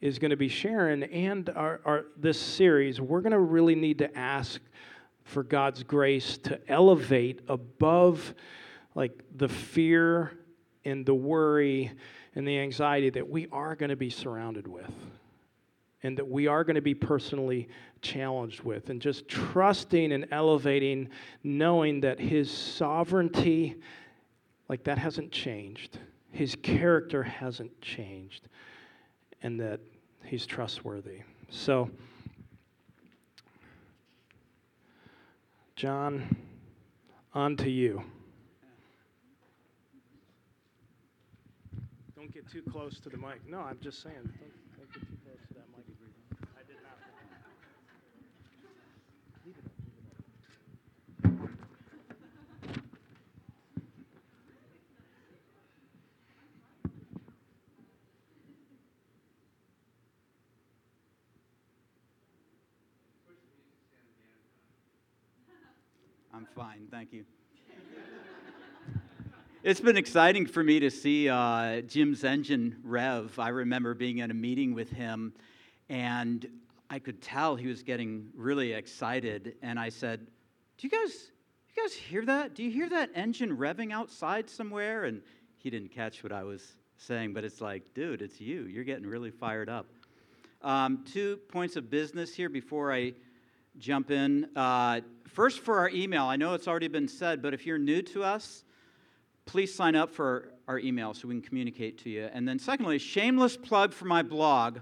is 0.00 0.18
going 0.18 0.32
to 0.32 0.36
be 0.36 0.48
sharing 0.48 1.04
and 1.04 1.48
our, 1.50 1.80
our, 1.84 2.06
this 2.16 2.40
series, 2.40 3.00
we're 3.00 3.20
going 3.20 3.32
to 3.32 3.38
really 3.38 3.76
need 3.76 3.98
to 3.98 4.18
ask 4.18 4.60
for 5.22 5.44
God's 5.44 5.84
grace 5.84 6.38
to 6.38 6.58
elevate 6.68 7.40
above 7.46 8.34
like 8.94 9.12
the 9.36 9.48
fear 9.48 10.38
and 10.84 11.06
the 11.06 11.14
worry 11.14 11.92
and 12.34 12.46
the 12.46 12.58
anxiety 12.58 13.10
that 13.10 13.28
we 13.28 13.46
are 13.52 13.74
going 13.74 13.90
to 13.90 13.96
be 13.96 14.10
surrounded 14.10 14.66
with 14.66 14.90
and 16.02 16.18
that 16.18 16.28
we 16.28 16.46
are 16.46 16.64
going 16.64 16.74
to 16.74 16.82
be 16.82 16.94
personally 16.94 17.68
challenged 18.00 18.62
with 18.62 18.90
and 18.90 19.00
just 19.00 19.28
trusting 19.28 20.12
and 20.12 20.26
elevating 20.32 21.08
knowing 21.44 22.00
that 22.00 22.18
his 22.18 22.50
sovereignty 22.50 23.76
like 24.68 24.82
that 24.84 24.98
hasn't 24.98 25.30
changed 25.30 25.98
his 26.32 26.56
character 26.56 27.22
hasn't 27.22 27.80
changed 27.80 28.48
and 29.42 29.60
that 29.60 29.80
he's 30.24 30.46
trustworthy. 30.46 31.20
So, 31.50 31.90
John, 35.76 36.36
on 37.34 37.56
to 37.58 37.70
you. 37.70 38.02
Don't 42.32 42.44
get 42.44 42.52
too 42.52 42.70
close 42.70 42.98
to 43.00 43.10
the 43.10 43.18
mic. 43.18 43.46
No, 43.46 43.58
I'm 43.58 43.78
just 43.82 44.02
saying. 44.02 44.16
Don't, 44.16 44.32
don't 44.78 44.92
get 44.92 45.02
too 45.02 45.16
close 45.22 45.38
to 45.48 45.54
that 45.54 45.68
mic. 45.76 45.84
I 46.56 46.62
did 46.66 46.76
not. 46.82 46.96
I'm 66.32 66.46
fine, 66.56 66.88
thank 66.90 67.12
you. 67.12 67.26
It's 69.64 69.80
been 69.80 69.96
exciting 69.96 70.46
for 70.46 70.64
me 70.64 70.80
to 70.80 70.90
see 70.90 71.28
uh, 71.28 71.82
Jim's 71.82 72.24
engine 72.24 72.76
rev. 72.82 73.38
I 73.38 73.50
remember 73.50 73.94
being 73.94 74.18
in 74.18 74.30
a 74.32 74.34
meeting 74.34 74.74
with 74.74 74.90
him, 74.90 75.32
and 75.88 76.46
I 76.90 76.98
could 76.98 77.22
tell 77.22 77.54
he 77.54 77.68
was 77.68 77.84
getting 77.84 78.28
really 78.34 78.72
excited. 78.72 79.54
And 79.62 79.78
I 79.78 79.88
said, 79.88 80.26
"Do 80.78 80.88
you 80.88 80.90
guys, 80.90 81.30
you 81.68 81.80
guys 81.80 81.94
hear 81.94 82.24
that? 82.24 82.54
Do 82.54 82.64
you 82.64 82.72
hear 82.72 82.88
that 82.88 83.10
engine 83.14 83.56
revving 83.56 83.92
outside 83.92 84.50
somewhere?" 84.50 85.04
And 85.04 85.22
he 85.58 85.70
didn't 85.70 85.92
catch 85.92 86.24
what 86.24 86.32
I 86.32 86.42
was 86.42 86.72
saying, 86.96 87.32
but 87.32 87.44
it's 87.44 87.60
like, 87.60 87.94
dude, 87.94 88.20
it's 88.20 88.40
you. 88.40 88.62
You're 88.62 88.84
getting 88.84 89.06
really 89.06 89.30
fired 89.30 89.68
up. 89.68 89.86
Um, 90.62 91.04
two 91.12 91.36
points 91.48 91.76
of 91.76 91.88
business 91.88 92.34
here 92.34 92.48
before 92.48 92.92
I 92.92 93.12
jump 93.78 94.10
in. 94.10 94.48
Uh, 94.56 95.02
first, 95.28 95.60
for 95.60 95.78
our 95.78 95.90
email, 95.90 96.24
I 96.24 96.34
know 96.34 96.54
it's 96.54 96.66
already 96.66 96.88
been 96.88 97.08
said, 97.08 97.42
but 97.42 97.54
if 97.54 97.64
you're 97.64 97.78
new 97.78 98.02
to 98.02 98.24
us, 98.24 98.64
please 99.46 99.74
sign 99.74 99.94
up 99.94 100.10
for 100.10 100.48
our 100.68 100.78
email 100.78 101.14
so 101.14 101.28
we 101.28 101.34
can 101.34 101.42
communicate 101.42 101.98
to 101.98 102.10
you. 102.10 102.28
And 102.32 102.46
then, 102.46 102.58
secondly, 102.58 102.98
shameless 102.98 103.56
plug 103.56 103.92
for 103.92 104.06
my 104.06 104.22
blog. 104.22 104.78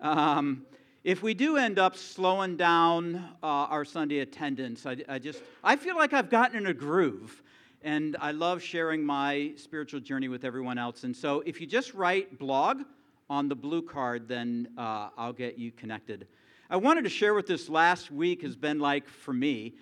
Um, 0.00 0.66
if 1.02 1.22
we 1.22 1.34
do 1.34 1.56
end 1.56 1.78
up 1.78 1.96
slowing 1.96 2.56
down 2.56 3.16
uh, 3.42 3.46
our 3.46 3.84
Sunday 3.84 4.20
attendance, 4.20 4.84
I, 4.84 4.96
I 5.08 5.18
just 5.18 5.42
I 5.64 5.76
feel 5.76 5.96
like 5.96 6.12
I've 6.12 6.30
gotten 6.30 6.58
in 6.58 6.66
a 6.66 6.74
groove, 6.74 7.42
and 7.82 8.16
I 8.20 8.32
love 8.32 8.62
sharing 8.62 9.04
my 9.04 9.52
spiritual 9.56 10.00
journey 10.00 10.28
with 10.28 10.44
everyone 10.44 10.78
else. 10.78 11.04
And 11.04 11.16
so, 11.16 11.42
if 11.46 11.60
you 11.60 11.66
just 11.66 11.94
write 11.94 12.38
blog 12.38 12.82
on 13.30 13.48
the 13.48 13.56
blue 13.56 13.82
card, 13.82 14.28
then 14.28 14.68
uh, 14.76 15.08
I'll 15.16 15.32
get 15.32 15.58
you 15.58 15.72
connected. 15.72 16.26
I 16.68 16.76
wanted 16.76 17.04
to 17.04 17.10
share 17.10 17.34
what 17.34 17.46
this 17.46 17.68
last 17.68 18.10
week 18.10 18.42
has 18.42 18.54
been 18.54 18.78
like 18.78 19.08
for 19.08 19.32
me. 19.32 19.74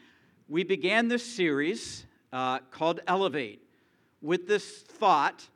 We 0.48 0.64
began 0.64 1.08
this 1.08 1.24
series 1.24 2.06
uh, 2.32 2.60
called 2.70 3.00
Elevate 3.06 3.67
with 4.20 4.46
this 4.46 4.80
thought 4.82 5.46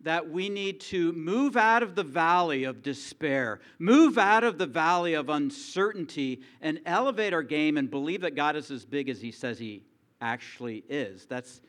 that 0.00 0.30
we 0.30 0.48
need 0.48 0.80
to 0.80 1.12
move 1.12 1.56
out 1.56 1.82
of 1.82 1.94
the 1.94 2.02
valley 2.02 2.64
of 2.64 2.82
despair, 2.82 3.60
move 3.78 4.18
out 4.18 4.42
of 4.42 4.58
the 4.58 4.66
valley 4.66 5.14
of 5.14 5.28
uncertainty, 5.28 6.40
and 6.60 6.80
elevate 6.86 7.32
our 7.32 7.42
game 7.42 7.76
and 7.76 7.90
believe 7.90 8.20
that 8.22 8.34
God 8.34 8.56
is 8.56 8.70
as 8.70 8.84
big 8.84 9.08
as 9.08 9.20
He 9.20 9.30
says 9.30 9.58
He 9.58 9.82
actually 10.20 10.82
is. 10.88 11.26
That's, 11.26 11.60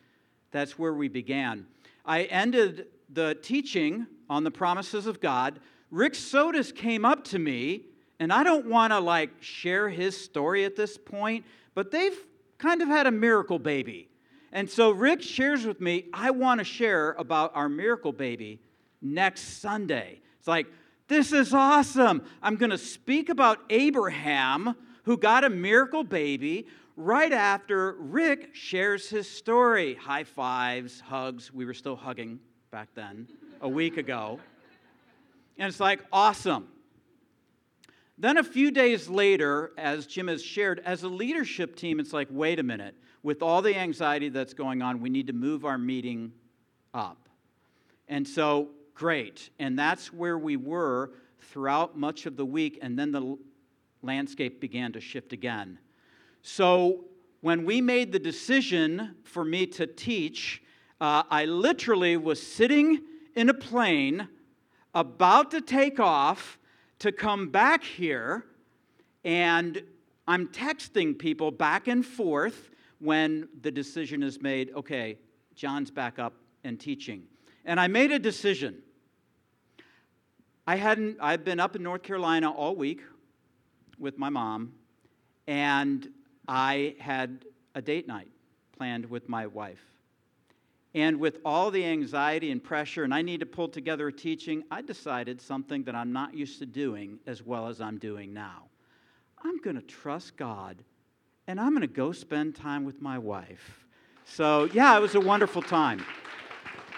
that's 0.51 0.79
where 0.79 0.93
we 0.93 1.07
began. 1.07 1.67
I 2.05 2.23
ended 2.23 2.87
the 3.09 3.35
teaching 3.35 4.07
on 4.29 4.43
the 4.43 4.51
promises 4.51 5.05
of 5.05 5.21
God. 5.21 5.59
Rick 5.91 6.13
Sotis 6.13 6.75
came 6.75 7.05
up 7.05 7.23
to 7.25 7.39
me 7.39 7.85
and 8.19 8.31
I 8.31 8.43
don't 8.43 8.67
want 8.67 8.93
to 8.93 8.99
like 8.99 9.31
share 9.41 9.89
his 9.89 10.17
story 10.17 10.65
at 10.65 10.75
this 10.75 10.97
point, 10.97 11.45
but 11.75 11.91
they've 11.91 12.17
kind 12.57 12.81
of 12.81 12.87
had 12.87 13.05
a 13.05 13.11
miracle 13.11 13.59
baby. 13.59 14.07
And 14.53 14.69
so 14.69 14.91
Rick 14.91 15.23
shares 15.23 15.65
with 15.65 15.81
me, 15.81 16.05
I 16.13 16.29
want 16.29 16.59
to 16.59 16.63
share 16.63 17.13
about 17.13 17.51
our 17.55 17.67
miracle 17.67 18.13
baby 18.13 18.61
next 19.01 19.59
Sunday. 19.59 20.21
It's 20.37 20.47
like, 20.47 20.67
this 21.07 21.33
is 21.33 21.55
awesome. 21.55 22.21
I'm 22.41 22.55
going 22.57 22.69
to 22.69 22.77
speak 22.77 23.29
about 23.29 23.57
Abraham, 23.71 24.75
who 25.05 25.17
got 25.17 25.43
a 25.43 25.49
miracle 25.49 26.03
baby, 26.03 26.67
right 26.95 27.33
after 27.33 27.93
Rick 27.93 28.53
shares 28.53 29.09
his 29.09 29.27
story. 29.27 29.95
High 29.95 30.23
fives, 30.23 31.01
hugs. 31.01 31.51
We 31.51 31.65
were 31.65 31.73
still 31.73 31.95
hugging 31.95 32.39
back 32.69 32.89
then, 32.93 33.27
a 33.59 33.67
week 33.67 33.97
ago. 33.97 34.39
And 35.57 35.67
it's 35.67 35.79
like, 35.79 35.99
awesome. 36.11 36.67
Then 38.17 38.37
a 38.37 38.43
few 38.43 38.71
days 38.71 39.09
later, 39.09 39.71
as 39.77 40.05
Jim 40.05 40.27
has 40.27 40.43
shared, 40.43 40.81
as 40.85 41.03
a 41.03 41.07
leadership 41.07 41.75
team, 41.75 41.99
it's 41.99 42.13
like, 42.13 42.27
wait 42.29 42.59
a 42.59 42.63
minute, 42.63 42.95
with 43.23 43.41
all 43.41 43.61
the 43.61 43.75
anxiety 43.75 44.29
that's 44.29 44.53
going 44.53 44.81
on, 44.81 45.01
we 45.01 45.09
need 45.09 45.27
to 45.27 45.33
move 45.33 45.65
our 45.65 45.77
meeting 45.77 46.31
up. 46.93 47.27
And 48.07 48.27
so, 48.27 48.69
great. 48.93 49.49
And 49.59 49.79
that's 49.79 50.13
where 50.13 50.37
we 50.37 50.57
were 50.57 51.11
throughout 51.39 51.97
much 51.97 52.25
of 52.25 52.37
the 52.37 52.45
week. 52.45 52.79
And 52.81 52.99
then 52.99 53.11
the 53.11 53.37
landscape 54.01 54.61
began 54.61 54.91
to 54.93 55.01
shift 55.01 55.33
again. 55.33 55.79
So 56.41 57.05
when 57.41 57.65
we 57.65 57.81
made 57.81 58.11
the 58.11 58.19
decision 58.19 59.15
for 59.23 59.43
me 59.43 59.65
to 59.67 59.87
teach, 59.87 60.61
uh, 61.01 61.23
I 61.29 61.45
literally 61.45 62.17
was 62.17 62.45
sitting 62.45 63.01
in 63.35 63.49
a 63.49 63.53
plane 63.53 64.27
about 64.93 65.51
to 65.51 65.61
take 65.61 65.99
off 65.99 66.59
to 67.03 67.11
come 67.11 67.49
back 67.49 67.83
here, 67.83 68.45
and 69.25 69.83
I'm 70.25 70.47
texting 70.47 71.19
people 71.19 71.51
back 71.51 71.89
and 71.89 72.05
forth 72.05 72.69
when 72.99 73.49
the 73.61 73.71
decision 73.71 74.23
is 74.23 74.41
made 74.41 74.71
okay, 74.73 75.17
John's 75.53 75.91
back 75.91 76.17
up 76.17 76.31
and 76.63 76.79
teaching. 76.79 77.23
And 77.65 77.77
I 77.77 77.87
made 77.89 78.13
a 78.13 78.19
decision. 78.19 78.81
I 80.65 80.77
hadn't, 80.77 81.17
I've 81.19 81.43
been 81.43 81.59
up 81.59 81.75
in 81.75 81.83
North 81.83 82.03
Carolina 82.03 82.49
all 82.49 82.73
week 82.73 83.01
with 83.99 84.17
my 84.17 84.29
mom, 84.29 84.71
and 85.45 86.07
I 86.47 86.95
had 86.99 87.43
a 87.75 87.81
date 87.81 88.07
night 88.07 88.29
planned 88.77 89.09
with 89.09 89.27
my 89.27 89.47
wife. 89.47 89.92
And 90.95 91.19
with 91.19 91.39
all 91.43 91.71
the 91.71 91.83
anxiety 91.83 92.51
and 92.51 92.63
pressure, 92.63 93.03
and 93.03 93.13
I 93.13 93.23
need 93.23 93.39
to 93.39 93.45
pull 93.45 93.67
together 93.67 94.07
a 94.07 94.13
teaching, 94.13 94.63
I 94.69 94.81
decided 94.81 95.41
something 95.41 95.83
that 95.85 95.95
I'm 95.95 96.13
not 96.13 96.35
used 96.35 96.59
to 96.59 96.65
doing 96.65 97.19
as 97.25 97.41
well 97.43 97.67
as 97.67 97.81
I'm 97.81 97.97
doing 97.97 98.33
now. 98.33 98.63
I'm 99.43 99.57
going 99.57 99.75
to 99.75 99.81
trust 99.81 100.37
God 100.37 100.77
and 101.47 101.59
I'm 101.59 101.71
going 101.71 101.81
to 101.81 101.87
go 101.87 102.11
spend 102.11 102.55
time 102.55 102.85
with 102.85 103.01
my 103.01 103.17
wife. 103.17 103.85
So, 104.25 104.69
yeah, 104.73 104.95
it 104.97 105.01
was 105.01 105.15
a 105.15 105.19
wonderful 105.19 105.61
time. 105.61 106.05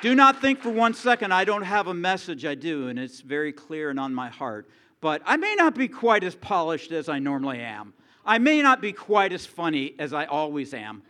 Do 0.02 0.14
not 0.14 0.40
think 0.40 0.60
for 0.60 0.70
one 0.70 0.94
second 0.94 1.32
I 1.32 1.46
don't 1.46 1.64
have 1.64 1.88
a 1.88 1.94
message. 1.94 2.46
I 2.46 2.54
do, 2.54 2.90
and 2.90 3.00
it's 3.00 3.22
very 3.22 3.52
clear 3.52 3.90
and 3.90 4.00
on 4.00 4.14
my 4.14 4.30
heart. 4.30 4.70
But 5.02 5.22
I 5.26 5.38
may 5.38 5.56
not 5.56 5.74
be 5.74 5.88
quite 5.88 6.24
as 6.24 6.36
polished 6.36 6.92
as 6.92 7.10
I 7.10 7.18
normally 7.18 7.60
am. 7.60 7.94
I 8.26 8.38
may 8.38 8.62
not 8.62 8.82
be 8.82 8.92
quite 8.92 9.34
as 9.34 9.46
funny 9.46 9.96
as 9.98 10.14
I 10.14 10.26
always 10.26 10.74
am. 10.74 11.02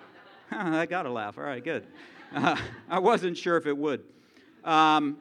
I 0.50 0.86
got 0.86 1.02
to 1.02 1.10
laugh. 1.10 1.36
All 1.36 1.44
right, 1.44 1.62
good. 1.62 1.86
Uh, 2.34 2.56
I 2.88 2.98
wasn't 3.00 3.36
sure 3.36 3.56
if 3.56 3.66
it 3.66 3.76
would. 3.76 4.04
Um, 4.64 5.16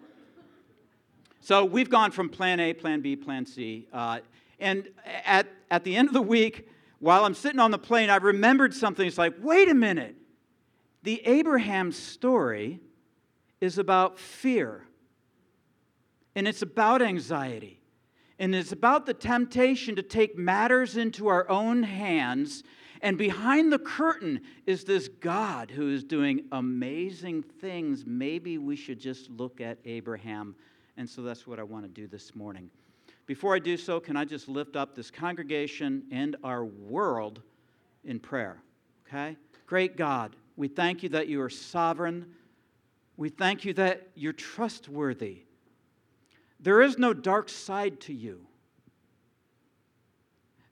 so 1.41 1.65
we've 1.65 1.89
gone 1.89 2.11
from 2.11 2.29
plan 2.29 2.59
A, 2.59 2.73
plan 2.73 3.01
B, 3.01 3.15
plan 3.15 3.45
C. 3.45 3.87
Uh, 3.91 4.19
and 4.59 4.87
at, 5.25 5.47
at 5.71 5.83
the 5.83 5.95
end 5.95 6.07
of 6.07 6.13
the 6.13 6.21
week, 6.21 6.67
while 6.99 7.25
I'm 7.25 7.33
sitting 7.33 7.59
on 7.59 7.71
the 7.71 7.79
plane, 7.79 8.09
I 8.09 8.17
remembered 8.17 8.73
something. 8.73 9.07
It's 9.07 9.17
like, 9.17 9.33
wait 9.41 9.69
a 9.69 9.73
minute. 9.73 10.15
The 11.03 11.25
Abraham 11.25 11.91
story 11.91 12.79
is 13.61 13.77
about 13.77 14.19
fear, 14.19 14.85
and 16.35 16.47
it's 16.47 16.61
about 16.61 17.01
anxiety, 17.01 17.79
and 18.37 18.53
it's 18.53 18.71
about 18.71 19.05
the 19.05 19.13
temptation 19.13 19.95
to 19.95 20.03
take 20.03 20.37
matters 20.37 20.97
into 20.97 21.27
our 21.27 21.49
own 21.49 21.83
hands. 21.83 22.63
And 23.01 23.17
behind 23.17 23.71
the 23.71 23.79
curtain 23.79 24.41
is 24.65 24.83
this 24.83 25.07
God 25.07 25.71
who 25.71 25.89
is 25.89 26.03
doing 26.03 26.45
amazing 26.51 27.43
things. 27.43 28.03
Maybe 28.05 28.57
we 28.57 28.75
should 28.75 28.99
just 28.99 29.29
look 29.29 29.61
at 29.61 29.77
Abraham. 29.85 30.55
And 30.97 31.09
so 31.09 31.21
that's 31.21 31.47
what 31.47 31.59
I 31.59 31.63
want 31.63 31.85
to 31.85 31.89
do 31.89 32.07
this 32.07 32.35
morning. 32.35 32.69
Before 33.25 33.55
I 33.55 33.59
do 33.59 33.77
so, 33.77 33.99
can 33.99 34.17
I 34.17 34.25
just 34.25 34.49
lift 34.49 34.75
up 34.75 34.95
this 34.95 35.11
congregation 35.11 36.03
and 36.11 36.35
our 36.43 36.65
world 36.65 37.41
in 38.03 38.19
prayer? 38.19 38.61
Okay? 39.07 39.37
Great 39.65 39.95
God, 39.95 40.35
we 40.57 40.67
thank 40.67 41.03
you 41.03 41.09
that 41.09 41.27
you 41.27 41.41
are 41.41 41.49
sovereign. 41.49 42.25
We 43.15 43.29
thank 43.29 43.63
you 43.65 43.73
that 43.73 44.07
you're 44.15 44.33
trustworthy. 44.33 45.43
There 46.59 46.81
is 46.81 46.97
no 46.97 47.13
dark 47.13 47.49
side 47.49 48.01
to 48.01 48.13
you. 48.13 48.47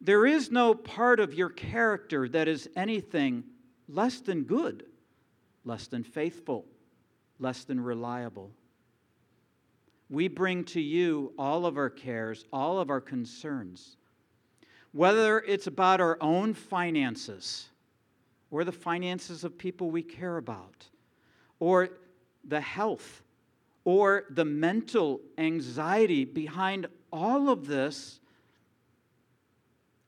There 0.08 0.26
is 0.26 0.52
no 0.52 0.74
part 0.74 1.20
of 1.20 1.34
your 1.34 1.50
character 1.50 2.30
that 2.30 2.48
is 2.48 2.70
anything 2.78 3.44
less 3.90 4.22
than 4.22 4.44
good, 4.44 4.86
less 5.66 5.88
than 5.88 6.06
faithful, 6.06 6.64
less 7.40 7.66
than 7.66 7.78
reliable. 7.78 8.52
We 10.10 10.30
bring 10.30 10.64
to 10.64 10.80
you 10.80 11.34
all 11.38 11.66
of 11.66 11.76
our 11.76 11.90
cares, 11.90 12.46
all 12.54 12.80
of 12.80 12.90
our 12.90 13.02
concerns. 13.02 13.98
Whether 14.94 15.40
it's 15.40 15.68
about 15.68 16.00
our 16.00 16.18
own 16.22 16.54
finances 16.54 17.68
or 18.50 18.64
the 18.64 18.72
finances 18.72 19.44
of 19.44 19.58
people 19.58 19.92
we 19.92 20.04
care 20.04 20.38
about, 20.38 20.86
or 21.60 21.90
the 22.46 22.62
health 22.62 23.24
or 23.84 24.24
the 24.30 24.46
mental 24.46 25.20
anxiety 25.38 26.24
behind 26.24 26.88
all 27.12 27.50
of 27.50 27.68
this, 27.68 28.22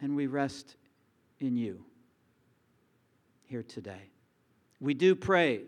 and 0.02 0.16
we 0.16 0.28
rest 0.28 0.76
in 1.40 1.58
you 1.58 1.84
here 3.44 3.64
today. 3.64 4.10
We 4.80 4.94
do 4.94 5.16
pray 5.16 5.62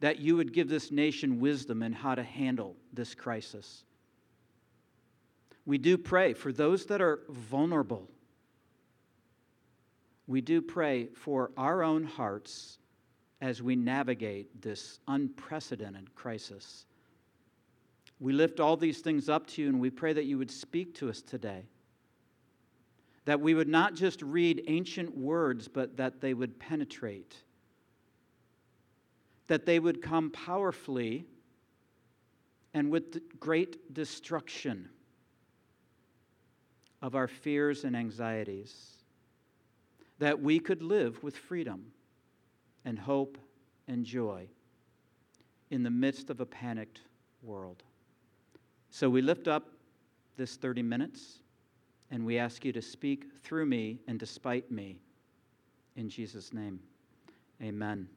that 0.00 0.18
you 0.18 0.36
would 0.36 0.52
give 0.52 0.68
this 0.68 0.90
nation 0.90 1.40
wisdom 1.40 1.82
in 1.82 1.92
how 1.92 2.14
to 2.14 2.22
handle 2.22 2.76
this 2.92 3.14
crisis. 3.14 3.84
We 5.64 5.78
do 5.78 5.98
pray 5.98 6.32
for 6.32 6.52
those 6.52 6.86
that 6.86 7.00
are 7.00 7.20
vulnerable. 7.28 8.08
We 10.26 10.40
do 10.40 10.60
pray 10.60 11.08
for 11.14 11.50
our 11.56 11.82
own 11.82 12.04
hearts 12.04 12.78
as 13.40 13.62
we 13.62 13.76
navigate 13.76 14.62
this 14.62 15.00
unprecedented 15.08 16.14
crisis. 16.14 16.86
We 18.18 18.32
lift 18.32 18.60
all 18.60 18.76
these 18.76 19.00
things 19.00 19.28
up 19.28 19.46
to 19.48 19.62
you 19.62 19.68
and 19.68 19.80
we 19.80 19.90
pray 19.90 20.12
that 20.12 20.24
you 20.24 20.38
would 20.38 20.50
speak 20.50 20.94
to 20.96 21.10
us 21.10 21.20
today. 21.20 21.64
That 23.26 23.40
we 23.40 23.54
would 23.54 23.68
not 23.68 23.94
just 23.94 24.22
read 24.22 24.64
ancient 24.66 25.16
words, 25.16 25.68
but 25.68 25.98
that 25.98 26.20
they 26.20 26.32
would 26.32 26.58
penetrate. 26.58 27.36
That 29.48 29.66
they 29.66 29.78
would 29.78 30.00
come 30.00 30.30
powerfully 30.30 31.26
and 32.72 32.90
with 32.90 33.38
great 33.40 33.94
destruction 33.94 34.90
of 37.00 37.14
our 37.14 37.28
fears 37.28 37.84
and 37.84 37.96
anxieties, 37.96 38.96
that 40.18 40.40
we 40.40 40.58
could 40.58 40.82
live 40.82 41.22
with 41.22 41.36
freedom 41.36 41.92
and 42.84 42.98
hope 42.98 43.38
and 43.88 44.04
joy 44.04 44.46
in 45.70 45.82
the 45.82 45.90
midst 45.90 46.30
of 46.30 46.40
a 46.40 46.46
panicked 46.46 47.00
world. 47.42 47.82
So 48.90 49.08
we 49.08 49.22
lift 49.22 49.48
up 49.48 49.68
this 50.36 50.56
30 50.56 50.82
minutes 50.82 51.38
and 52.10 52.24
we 52.24 52.38
ask 52.38 52.64
you 52.64 52.72
to 52.72 52.82
speak 52.82 53.24
through 53.42 53.66
me 53.66 53.98
and 54.06 54.18
despite 54.18 54.70
me. 54.70 54.98
In 55.96 56.08
Jesus' 56.08 56.52
name, 56.52 56.80
amen. 57.62 58.08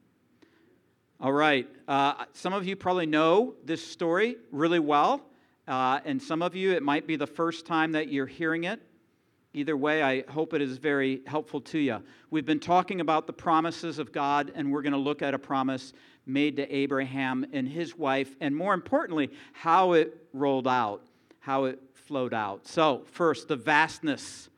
All 1.21 1.33
right. 1.33 1.67
Uh, 1.87 2.25
some 2.33 2.53
of 2.53 2.65
you 2.65 2.75
probably 2.75 3.05
know 3.05 3.55
this 3.65 3.85
story 3.85 4.37
really 4.51 4.79
well, 4.79 5.21
uh, 5.67 5.99
and 6.05 6.21
some 6.21 6.41
of 6.41 6.55
you, 6.55 6.71
it 6.71 6.83
might 6.83 7.07
be 7.07 7.15
the 7.15 7.27
first 7.27 7.65
time 7.65 7.91
that 7.91 8.09
you're 8.09 8.25
hearing 8.25 8.63
it. 8.63 8.81
Either 9.53 9.75
way, 9.75 10.03
I 10.03 10.23
hope 10.29 10.53
it 10.53 10.61
is 10.61 10.77
very 10.77 11.21
helpful 11.25 11.59
to 11.61 11.79
you. 11.79 12.01
We've 12.29 12.45
been 12.45 12.59
talking 12.59 13.01
about 13.01 13.27
the 13.27 13.33
promises 13.33 13.97
of 13.97 14.11
God, 14.11 14.51
and 14.55 14.71
we're 14.71 14.83
going 14.83 14.93
to 14.93 14.99
look 14.99 15.21
at 15.21 15.33
a 15.33 15.39
promise 15.39 15.91
made 16.25 16.55
to 16.57 16.73
Abraham 16.73 17.45
and 17.51 17.67
his 17.67 17.97
wife, 17.97 18.35
and 18.39 18.55
more 18.55 18.73
importantly, 18.73 19.31
how 19.53 19.93
it 19.93 20.15
rolled 20.33 20.67
out, 20.67 21.03
how 21.39 21.65
it 21.65 21.79
flowed 22.09 22.33
out. 22.33 22.65
So, 22.65 23.03
first, 23.11 23.49
the 23.49 23.55
vastness, 23.55 24.49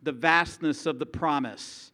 the 0.00 0.12
vastness 0.12 0.86
of 0.86 1.00
the 1.00 1.06
promise. 1.06 1.90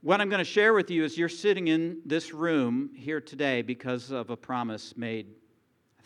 What 0.00 0.18
I'm 0.22 0.30
going 0.30 0.38
to 0.38 0.46
share 0.46 0.72
with 0.72 0.90
you 0.90 1.04
is 1.04 1.18
you're 1.18 1.28
sitting 1.28 1.68
in 1.68 1.98
this 2.06 2.32
room 2.32 2.88
here 2.96 3.20
today 3.20 3.60
because 3.60 4.10
of 4.10 4.30
a 4.30 4.36
promise 4.36 4.96
made 4.96 5.26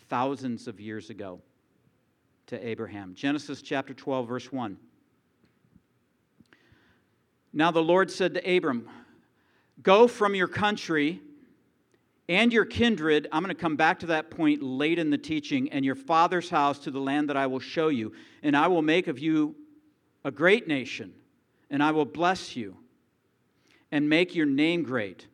thousands 0.09 0.67
of 0.67 0.81
years 0.81 1.09
ago 1.09 1.39
to 2.47 2.67
Abraham. 2.67 3.15
Genesis 3.15 3.61
chapter 3.61 3.93
12, 3.93 4.27
verse 4.27 4.51
1. 4.51 4.75
Now 7.53 7.71
the 7.71 7.81
Lord 7.81 8.11
said 8.11 8.33
to 8.33 8.57
Abram, 8.57 8.89
Go 9.81 10.09
from 10.09 10.35
your 10.35 10.49
country 10.49 11.21
and 12.29 12.51
your 12.51 12.65
kindred. 12.65 13.27
I'm 13.31 13.43
going 13.43 13.55
to 13.55 13.61
come 13.61 13.75
back 13.75 13.99
to 13.99 14.07
that 14.07 14.29
point 14.29 14.61
late 14.61 14.99
in 14.99 15.09
the 15.09 15.17
teaching, 15.17 15.69
and 15.69 15.85
your 15.85 15.95
father's 15.95 16.49
house 16.49 16.79
to 16.79 16.91
the 16.91 16.99
land 16.99 17.29
that 17.29 17.37
I 17.37 17.47
will 17.47 17.59
show 17.59 17.87
you. 17.87 18.13
And 18.43 18.55
I 18.55 18.67
will 18.67 18.81
make 18.81 19.07
of 19.07 19.19
you 19.19 19.55
a 20.23 20.31
great 20.31 20.67
nation, 20.67 21.13
and 21.69 21.81
I 21.81 21.91
will 21.91 22.05
bless 22.05 22.55
you 22.55 22.77
and 23.91 24.09
make 24.09 24.35
your 24.35 24.45
name 24.45 24.83
great. 24.83 25.27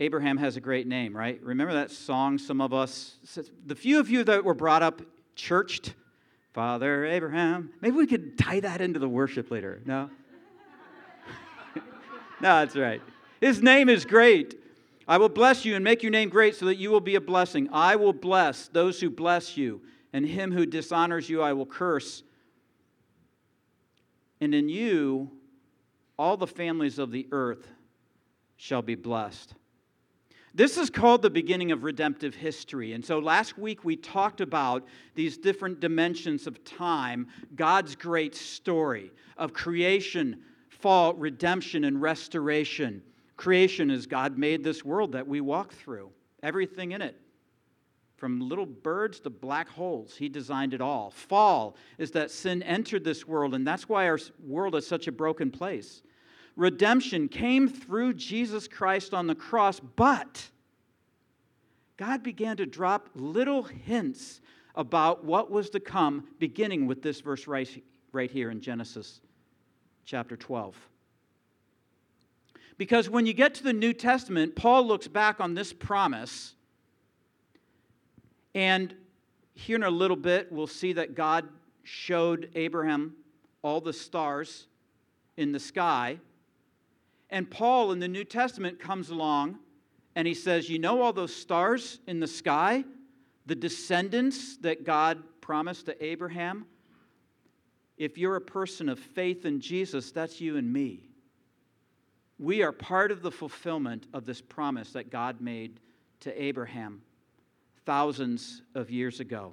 Abraham 0.00 0.36
has 0.38 0.56
a 0.56 0.60
great 0.60 0.86
name, 0.86 1.16
right? 1.16 1.40
Remember 1.42 1.72
that 1.74 1.90
song 1.90 2.36
some 2.36 2.60
of 2.60 2.74
us, 2.74 3.16
the 3.64 3.74
few 3.74 4.00
of 4.00 4.10
you 4.10 4.24
that 4.24 4.44
were 4.44 4.54
brought 4.54 4.82
up 4.82 5.00
churched, 5.36 5.94
Father 6.52 7.06
Abraham. 7.06 7.70
Maybe 7.80 7.96
we 7.96 8.06
could 8.06 8.36
tie 8.36 8.60
that 8.60 8.80
into 8.80 8.98
the 8.98 9.08
worship 9.08 9.50
later. 9.50 9.80
No? 9.86 10.10
no, 11.76 11.82
that's 12.40 12.76
right. 12.76 13.00
His 13.40 13.62
name 13.62 13.88
is 13.88 14.04
great. 14.04 14.60
I 15.06 15.18
will 15.18 15.28
bless 15.28 15.64
you 15.64 15.74
and 15.74 15.84
make 15.84 16.02
your 16.02 16.12
name 16.12 16.28
great 16.28 16.54
so 16.54 16.66
that 16.66 16.76
you 16.76 16.90
will 16.90 17.00
be 17.00 17.14
a 17.14 17.20
blessing. 17.20 17.68
I 17.72 17.96
will 17.96 18.12
bless 18.12 18.68
those 18.68 19.00
who 19.00 19.10
bless 19.10 19.56
you, 19.56 19.82
and 20.12 20.24
him 20.26 20.52
who 20.52 20.64
dishonors 20.64 21.28
you 21.28 21.42
I 21.42 21.52
will 21.52 21.66
curse. 21.66 22.22
and 24.40 24.54
in 24.54 24.68
you 24.68 25.30
all 26.18 26.36
the 26.36 26.46
families 26.46 26.98
of 26.98 27.10
the 27.10 27.26
earth 27.32 27.66
shall 28.56 28.82
be 28.82 28.94
blessed. 28.94 29.54
This 30.54 30.76
is 30.78 30.88
called 30.88 31.22
the 31.22 31.30
beginning 31.30 31.72
of 31.72 31.82
redemptive 31.82 32.36
history. 32.36 32.92
And 32.92 33.04
so 33.04 33.18
last 33.18 33.58
week 33.58 33.84
we 33.84 33.96
talked 33.96 34.40
about 34.40 34.86
these 35.16 35.36
different 35.36 35.80
dimensions 35.80 36.46
of 36.46 36.62
time, 36.64 37.26
God's 37.56 37.96
great 37.96 38.36
story 38.36 39.10
of 39.36 39.52
creation, 39.52 40.42
fall, 40.68 41.14
redemption, 41.14 41.82
and 41.84 42.00
restoration. 42.00 43.02
Creation 43.36 43.90
is 43.90 44.06
God 44.06 44.38
made 44.38 44.62
this 44.62 44.84
world 44.84 45.12
that 45.12 45.26
we 45.26 45.40
walk 45.40 45.72
through, 45.72 46.10
everything 46.42 46.92
in 46.92 47.02
it. 47.02 47.20
From 48.16 48.48
little 48.48 48.66
birds 48.66 49.20
to 49.20 49.30
black 49.30 49.68
holes, 49.68 50.14
he 50.14 50.28
designed 50.28 50.72
it 50.72 50.80
all. 50.80 51.10
Fall 51.10 51.76
is 51.98 52.12
that 52.12 52.30
sin 52.30 52.62
entered 52.62 53.04
this 53.04 53.26
world, 53.26 53.54
and 53.54 53.66
that's 53.66 53.88
why 53.88 54.08
our 54.08 54.18
world 54.46 54.76
is 54.76 54.86
such 54.86 55.08
a 55.08 55.12
broken 55.12 55.50
place. 55.50 56.02
Redemption 56.56 57.28
came 57.28 57.68
through 57.68 58.14
Jesus 58.14 58.68
Christ 58.68 59.12
on 59.12 59.26
the 59.26 59.34
cross, 59.34 59.80
but 59.80 60.48
God 61.96 62.22
began 62.22 62.56
to 62.58 62.66
drop 62.66 63.08
little 63.14 63.64
hints 63.64 64.40
about 64.76 65.24
what 65.24 65.50
was 65.50 65.68
to 65.70 65.80
come, 65.80 66.28
beginning 66.38 66.86
with 66.86 67.02
this 67.02 67.20
verse 67.20 67.46
right, 67.48 67.68
here 68.30 68.50
in 68.50 68.60
Genesis 68.60 69.20
chapter 70.04 70.36
12. 70.36 70.76
Because 72.76 73.08
when 73.08 73.26
you 73.26 73.32
get 73.32 73.54
to 73.54 73.62
the 73.62 73.72
New 73.72 73.92
Testament, 73.92 74.56
Paul 74.56 74.86
looks 74.86 75.06
back 75.06 75.40
on 75.40 75.54
this 75.54 75.72
promise, 75.72 76.54
and 78.54 78.94
here 79.54 79.76
in 79.76 79.84
a 79.84 79.90
little 79.90 80.16
bit, 80.16 80.50
we'll 80.50 80.66
see 80.66 80.92
that 80.94 81.14
God 81.14 81.48
showed 81.84 82.50
Abraham 82.54 83.14
all 83.62 83.80
the 83.80 83.92
stars 83.92 84.66
in 85.36 85.52
the 85.52 85.60
sky. 85.60 86.18
And 87.30 87.50
Paul 87.50 87.92
in 87.92 88.00
the 88.00 88.08
New 88.08 88.24
Testament 88.24 88.78
comes 88.78 89.10
along 89.10 89.58
and 90.14 90.26
he 90.26 90.34
says, 90.34 90.68
You 90.68 90.78
know 90.78 91.02
all 91.02 91.12
those 91.12 91.34
stars 91.34 92.00
in 92.06 92.20
the 92.20 92.26
sky? 92.26 92.84
The 93.46 93.54
descendants 93.54 94.56
that 94.58 94.84
God 94.84 95.22
promised 95.40 95.86
to 95.86 96.04
Abraham? 96.04 96.66
If 97.96 98.18
you're 98.18 98.36
a 98.36 98.40
person 98.40 98.88
of 98.88 98.98
faith 98.98 99.44
in 99.44 99.60
Jesus, 99.60 100.10
that's 100.10 100.40
you 100.40 100.56
and 100.56 100.72
me. 100.72 101.08
We 102.38 102.62
are 102.62 102.72
part 102.72 103.10
of 103.10 103.22
the 103.22 103.30
fulfillment 103.30 104.06
of 104.12 104.26
this 104.26 104.40
promise 104.40 104.92
that 104.92 105.10
God 105.10 105.40
made 105.40 105.80
to 106.20 106.42
Abraham 106.42 107.02
thousands 107.86 108.62
of 108.74 108.90
years 108.90 109.20
ago. 109.20 109.52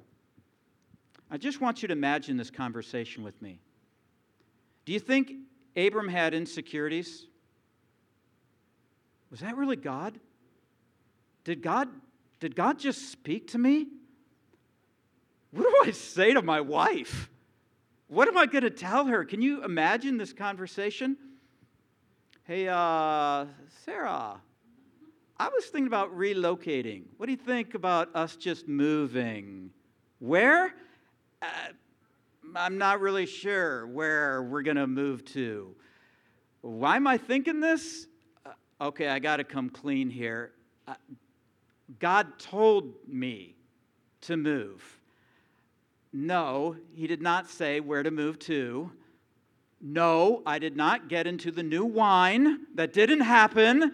I 1.29 1.37
just 1.37 1.61
want 1.61 1.81
you 1.81 1.87
to 1.87 1.93
imagine 1.93 2.37
this 2.37 2.49
conversation 2.49 3.23
with 3.23 3.39
me. 3.41 3.59
Do 4.85 4.93
you 4.93 4.99
think 4.99 5.31
Abram 5.77 6.09
had 6.09 6.33
insecurities? 6.33 7.27
Was 9.29 9.39
that 9.41 9.55
really 9.55 9.75
God? 9.75 10.19
Did 11.43 11.61
God 11.61 11.87
did 12.39 12.55
God 12.55 12.79
just 12.79 13.11
speak 13.11 13.49
to 13.51 13.59
me? 13.59 13.87
What 15.51 15.63
do 15.63 15.89
I 15.89 15.91
say 15.91 16.33
to 16.33 16.41
my 16.41 16.59
wife? 16.59 17.29
What 18.07 18.27
am 18.27 18.37
I 18.37 18.47
going 18.47 18.63
to 18.63 18.71
tell 18.71 19.05
her? 19.05 19.23
Can 19.23 19.41
you 19.41 19.63
imagine 19.63 20.17
this 20.17 20.33
conversation? 20.33 21.17
Hey, 22.45 22.67
uh, 22.67 23.45
Sarah, 23.85 24.41
I 25.37 25.49
was 25.49 25.65
thinking 25.65 25.85
about 25.85 26.17
relocating. 26.17 27.03
What 27.17 27.27
do 27.27 27.33
you 27.33 27.37
think 27.37 27.75
about 27.75 28.09
us 28.15 28.35
just 28.35 28.67
moving? 28.67 29.69
Where? 30.17 30.73
Uh, 31.39 31.45
I'm 32.55 32.79
not 32.79 32.99
really 32.99 33.27
sure 33.27 33.85
where 33.85 34.41
we're 34.41 34.63
going 34.63 34.77
to 34.77 34.87
move 34.87 35.23
to. 35.25 35.75
Why 36.61 36.95
am 36.95 37.05
I 37.05 37.19
thinking 37.19 37.59
this? 37.59 38.07
Uh, 38.43 38.53
okay, 38.85 39.09
I 39.09 39.19
got 39.19 39.37
to 39.37 39.43
come 39.43 39.69
clean 39.69 40.09
here. 40.09 40.51
Uh, 40.87 40.95
God 41.99 42.39
told 42.39 42.95
me 43.07 43.55
to 44.21 44.35
move. 44.35 44.99
No, 46.11 46.75
he 46.95 47.05
did 47.05 47.21
not 47.21 47.47
say 47.51 47.81
where 47.81 48.01
to 48.01 48.09
move 48.09 48.39
to. 48.39 48.91
No, 49.81 50.43
I 50.45 50.59
did 50.59 50.77
not 50.77 51.07
get 51.09 51.25
into 51.25 51.51
the 51.51 51.63
new 51.63 51.85
wine. 51.85 52.67
That 52.75 52.93
didn't 52.93 53.21
happen. 53.21 53.93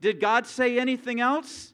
Did 0.00 0.20
God 0.20 0.46
say 0.46 0.78
anything 0.78 1.20
else? 1.20 1.72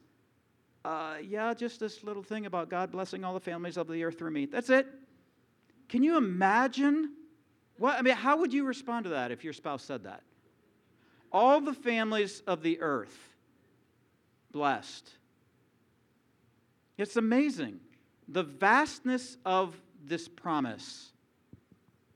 Uh, 0.83 1.17
yeah, 1.23 1.53
just 1.53 1.79
this 1.79 2.03
little 2.03 2.23
thing 2.23 2.47
about 2.47 2.69
God 2.69 2.91
blessing 2.91 3.23
all 3.23 3.33
the 3.33 3.39
families 3.39 3.77
of 3.77 3.87
the 3.87 4.03
earth 4.03 4.17
through 4.17 4.31
me. 4.31 4.45
That's 4.47 4.69
it. 4.69 4.87
Can 5.89 6.01
you 6.01 6.17
imagine? 6.17 7.11
What, 7.77 7.99
I 7.99 8.01
mean, 8.01 8.15
how 8.15 8.37
would 8.37 8.51
you 8.51 8.63
respond 8.63 9.03
to 9.03 9.11
that 9.11 9.31
if 9.31 9.43
your 9.43 9.53
spouse 9.53 9.83
said 9.83 10.05
that? 10.05 10.23
All 11.31 11.61
the 11.61 11.73
families 11.73 12.41
of 12.47 12.63
the 12.63 12.81
earth 12.81 13.15
blessed. 14.51 15.09
It's 16.97 17.15
amazing 17.15 17.79
the 18.27 18.43
vastness 18.43 19.37
of 19.45 19.79
this 20.03 20.27
promise 20.27 21.10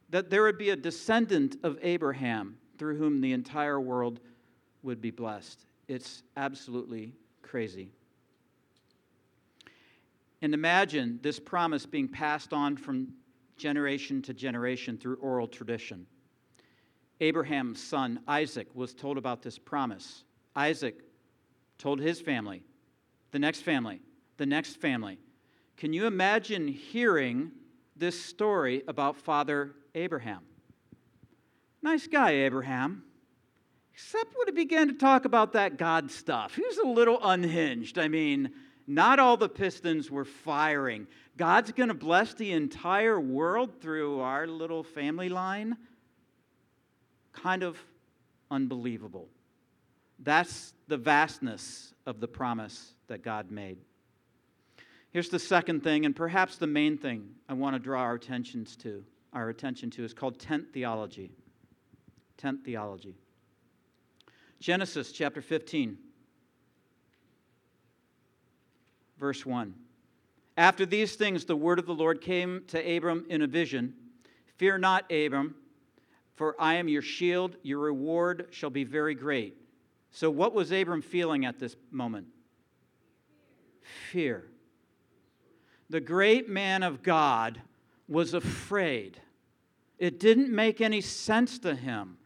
that 0.10 0.30
there 0.30 0.44
would 0.44 0.58
be 0.58 0.70
a 0.70 0.76
descendant 0.76 1.58
of 1.64 1.78
Abraham 1.82 2.58
through 2.78 2.98
whom 2.98 3.22
the 3.22 3.34
entire 3.34 3.80
world 3.80 4.20
would 4.84 5.02
be 5.02 5.12
blessed. 5.12 5.66
It's 5.88 6.24
absolutely 6.38 7.14
crazy. 7.42 7.90
And 10.42 10.54
imagine 10.54 11.20
this 11.22 11.40
promise 11.40 11.86
being 11.86 12.08
passed 12.08 12.54
on 12.54 12.78
from 12.78 13.14
generation 13.58 14.22
to 14.24 14.34
generation 14.34 14.98
through 14.98 15.16
oral 15.16 15.48
tradition. 15.48 16.06
Abraham's 17.22 17.82
son, 17.82 18.20
Isaac, 18.28 18.68
was 18.74 18.94
told 18.94 19.18
about 19.18 19.42
this 19.42 19.58
promise. 19.58 20.24
Isaac 20.56 21.02
told 21.78 22.00
his 22.00 22.20
family, 22.20 22.62
the 23.32 23.40
next 23.40 23.62
family, 23.62 24.02
the 24.38 24.46
next 24.46 24.82
family. 24.82 25.18
Can 25.78 25.94
you 25.94 26.06
imagine 26.06 26.68
hearing 26.68 27.52
this 27.96 28.22
story 28.22 28.84
about 28.88 29.16
Father 29.16 29.74
Abraham? 29.96 30.44
Nice 31.82 32.08
guy, 32.08 32.32
Abraham. 32.32 33.04
Except 33.94 34.34
when 34.36 34.48
he 34.48 34.52
began 34.52 34.88
to 34.88 34.94
talk 34.94 35.26
about 35.26 35.54
that 35.54 35.78
God 35.78 36.12
stuff. 36.12 36.56
He 36.56 36.62
was 36.62 36.78
a 36.78 36.88
little 36.88 37.18
unhinged. 37.24 37.98
I 37.98 38.10
mean, 38.10 38.52
not 38.88 39.20
all 39.20 39.38
the 39.38 39.50
pistons 39.50 40.12
were 40.12 40.26
firing. 40.26 41.08
God's 41.38 41.72
going 41.72 41.88
to 41.90 41.96
bless 41.96 42.34
the 42.34 42.52
entire 42.52 43.20
world 43.20 43.82
through 43.82 44.20
our 44.20 44.48
little 44.48 44.84
family 44.84 45.30
line? 45.30 45.78
Kind 47.32 47.64
of 47.64 47.78
unbelievable. 48.52 49.30
That's 50.20 50.74
the 50.88 50.98
vastness 50.98 51.94
of 52.06 52.20
the 52.20 52.28
promise 52.28 52.94
that 53.08 53.24
God 53.24 53.52
made. 53.52 53.78
Here's 55.12 55.30
the 55.30 55.40
second 55.40 55.84
thing, 55.84 56.06
and 56.06 56.16
perhaps 56.16 56.58
the 56.58 56.68
main 56.68 56.98
thing 56.98 57.30
I 57.48 57.54
want 57.54 57.76
to 57.76 57.80
draw 57.80 58.02
our 58.02 58.16
attentions 58.16 58.76
to. 58.78 59.06
Our 59.36 59.50
attention 59.50 59.92
to 59.92 60.06
is 60.06 60.14
called 60.14 60.40
tent 60.40 60.72
theology. 60.74 61.30
Tent 62.38 62.64
theology. 62.64 63.16
Genesis 64.62 65.12
chapter 65.12 65.42
15, 65.42 65.98
verse 69.20 69.46
1. 69.46 69.74
After 70.56 70.86
these 70.86 71.16
things, 71.16 71.44
the 71.44 71.56
word 71.56 71.80
of 71.80 71.86
the 71.86 71.94
Lord 71.94 72.22
came 72.22 72.64
to 72.68 72.96
Abram 72.98 73.26
in 73.30 73.42
a 73.42 73.48
vision 73.48 73.94
Fear 74.58 74.78
not, 74.78 75.12
Abram, 75.12 75.54
for 76.38 76.56
I 76.58 76.76
am 76.76 76.88
your 76.88 77.02
shield, 77.02 77.58
your 77.62 77.80
reward 77.80 78.48
shall 78.52 78.70
be 78.70 78.86
very 78.86 79.14
great. 79.14 79.58
So, 80.12 80.32
what 80.32 80.54
was 80.54 80.72
Abram 80.72 81.02
feeling 81.02 81.44
at 81.46 81.60
this 81.60 81.76
moment? 81.92 82.28
Fear. 84.12 84.46
The 85.90 86.00
great 86.00 86.48
man 86.48 86.84
of 86.84 87.04
God 87.04 87.62
was 88.08 88.34
afraid. 88.34 89.20
It 89.98 90.20
didn't 90.20 90.54
make 90.54 90.82
any 90.82 91.02
sense 91.02 91.60
to 91.60 91.76
him. 91.76 92.18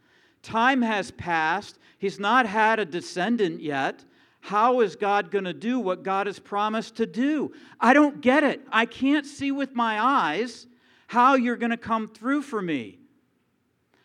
Time 0.42 0.82
has 0.82 1.10
passed. 1.10 1.78
He's 1.98 2.18
not 2.18 2.46
had 2.46 2.78
a 2.78 2.84
descendant 2.84 3.60
yet. 3.60 4.04
How 4.40 4.80
is 4.80 4.96
God 4.96 5.30
going 5.30 5.44
to 5.44 5.52
do 5.52 5.78
what 5.78 6.02
God 6.02 6.26
has 6.26 6.38
promised 6.38 6.96
to 6.96 7.06
do? 7.06 7.52
I 7.78 7.92
don't 7.92 8.20
get 8.20 8.42
it. 8.42 8.62
I 8.72 8.86
can't 8.86 9.26
see 9.26 9.52
with 9.52 9.74
my 9.74 10.00
eyes 10.00 10.66
how 11.08 11.34
you're 11.34 11.56
going 11.56 11.70
to 11.70 11.76
come 11.76 12.08
through 12.08 12.42
for 12.42 12.62
me. 12.62 12.98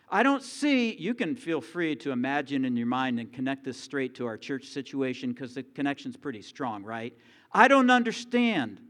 I 0.08 0.22
don't 0.22 0.42
see, 0.42 0.94
you 0.94 1.14
can 1.14 1.34
feel 1.34 1.60
free 1.60 1.96
to 1.96 2.12
imagine 2.12 2.64
in 2.64 2.76
your 2.76 2.86
mind 2.86 3.18
and 3.18 3.32
connect 3.32 3.64
this 3.64 3.78
straight 3.78 4.14
to 4.16 4.26
our 4.26 4.36
church 4.36 4.66
situation 4.66 5.32
because 5.32 5.54
the 5.54 5.64
connection's 5.64 6.16
pretty 6.16 6.42
strong, 6.42 6.84
right? 6.84 7.16
I 7.52 7.66
don't 7.66 7.90
understand 7.90 8.80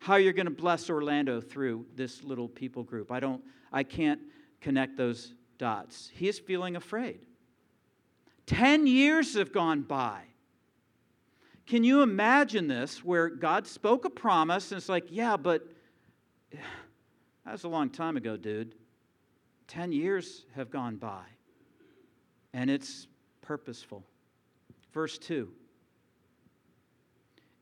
how 0.00 0.16
you're 0.16 0.32
going 0.32 0.46
to 0.46 0.52
bless 0.52 0.90
Orlando 0.90 1.40
through 1.40 1.86
this 1.94 2.24
little 2.24 2.48
people 2.48 2.82
group. 2.82 3.12
I 3.12 3.20
don't, 3.20 3.42
I 3.74 3.82
can't 3.82 4.20
connect 4.60 4.96
those 4.96 5.34
dots. 5.58 6.10
He 6.14 6.28
is 6.28 6.38
feeling 6.38 6.76
afraid. 6.76 7.18
Ten 8.46 8.86
years 8.86 9.34
have 9.34 9.52
gone 9.52 9.82
by. 9.82 10.22
Can 11.66 11.82
you 11.82 12.02
imagine 12.02 12.68
this 12.68 13.04
where 13.04 13.28
God 13.28 13.66
spoke 13.66 14.04
a 14.04 14.10
promise 14.10 14.70
and 14.70 14.78
it's 14.78 14.88
like, 14.88 15.06
yeah, 15.10 15.36
but 15.36 15.66
that 16.52 17.52
was 17.52 17.64
a 17.64 17.68
long 17.68 17.90
time 17.90 18.16
ago, 18.16 18.36
dude. 18.36 18.76
10 19.66 19.92
years 19.92 20.44
have 20.54 20.70
gone 20.70 20.96
by, 20.96 21.24
and 22.52 22.70
it's 22.70 23.08
purposeful. 23.40 24.04
Verse 24.92 25.18
2 25.18 25.50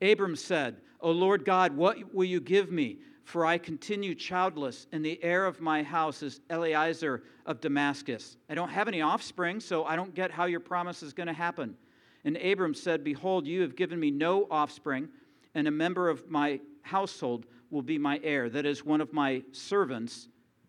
Abram 0.02 0.36
said, 0.36 0.78
O 1.00 1.10
Lord 1.10 1.44
God, 1.44 1.76
what 1.76 2.12
will 2.12 2.24
you 2.24 2.40
give 2.40 2.70
me? 2.70 2.98
For 3.24 3.46
I 3.46 3.58
continue 3.58 4.14
childless, 4.14 4.86
and 4.92 5.04
the 5.04 5.22
heir 5.22 5.46
of 5.46 5.60
my 5.60 5.82
house 5.82 6.22
is 6.22 6.40
Eliezer 6.50 7.22
of 7.46 7.60
Damascus. 7.60 8.36
I 8.48 8.54
don't 8.54 8.68
have 8.68 8.88
any 8.88 9.00
offspring, 9.00 9.60
so 9.60 9.84
I 9.84 9.96
don't 9.96 10.14
get 10.14 10.30
how 10.30 10.46
your 10.46 10.60
promise 10.60 11.02
is 11.02 11.12
going 11.12 11.28
to 11.28 11.32
happen. 11.32 11.76
And 12.24 12.36
Abram 12.36 12.74
said, 12.74 13.04
Behold, 13.04 13.46
you 13.46 13.62
have 13.62 13.76
given 13.76 13.98
me 13.98 14.10
no 14.10 14.46
offspring, 14.50 15.08
and 15.54 15.68
a 15.68 15.70
member 15.70 16.08
of 16.08 16.28
my 16.30 16.60
household 16.82 17.46
will 17.70 17.82
be 17.82 17.98
my 17.98 18.20
heir. 18.22 18.48
That 18.48 18.66
is, 18.66 18.84
one 18.84 19.00
of 19.00 19.12
my 19.12 19.42
servants 19.52 20.28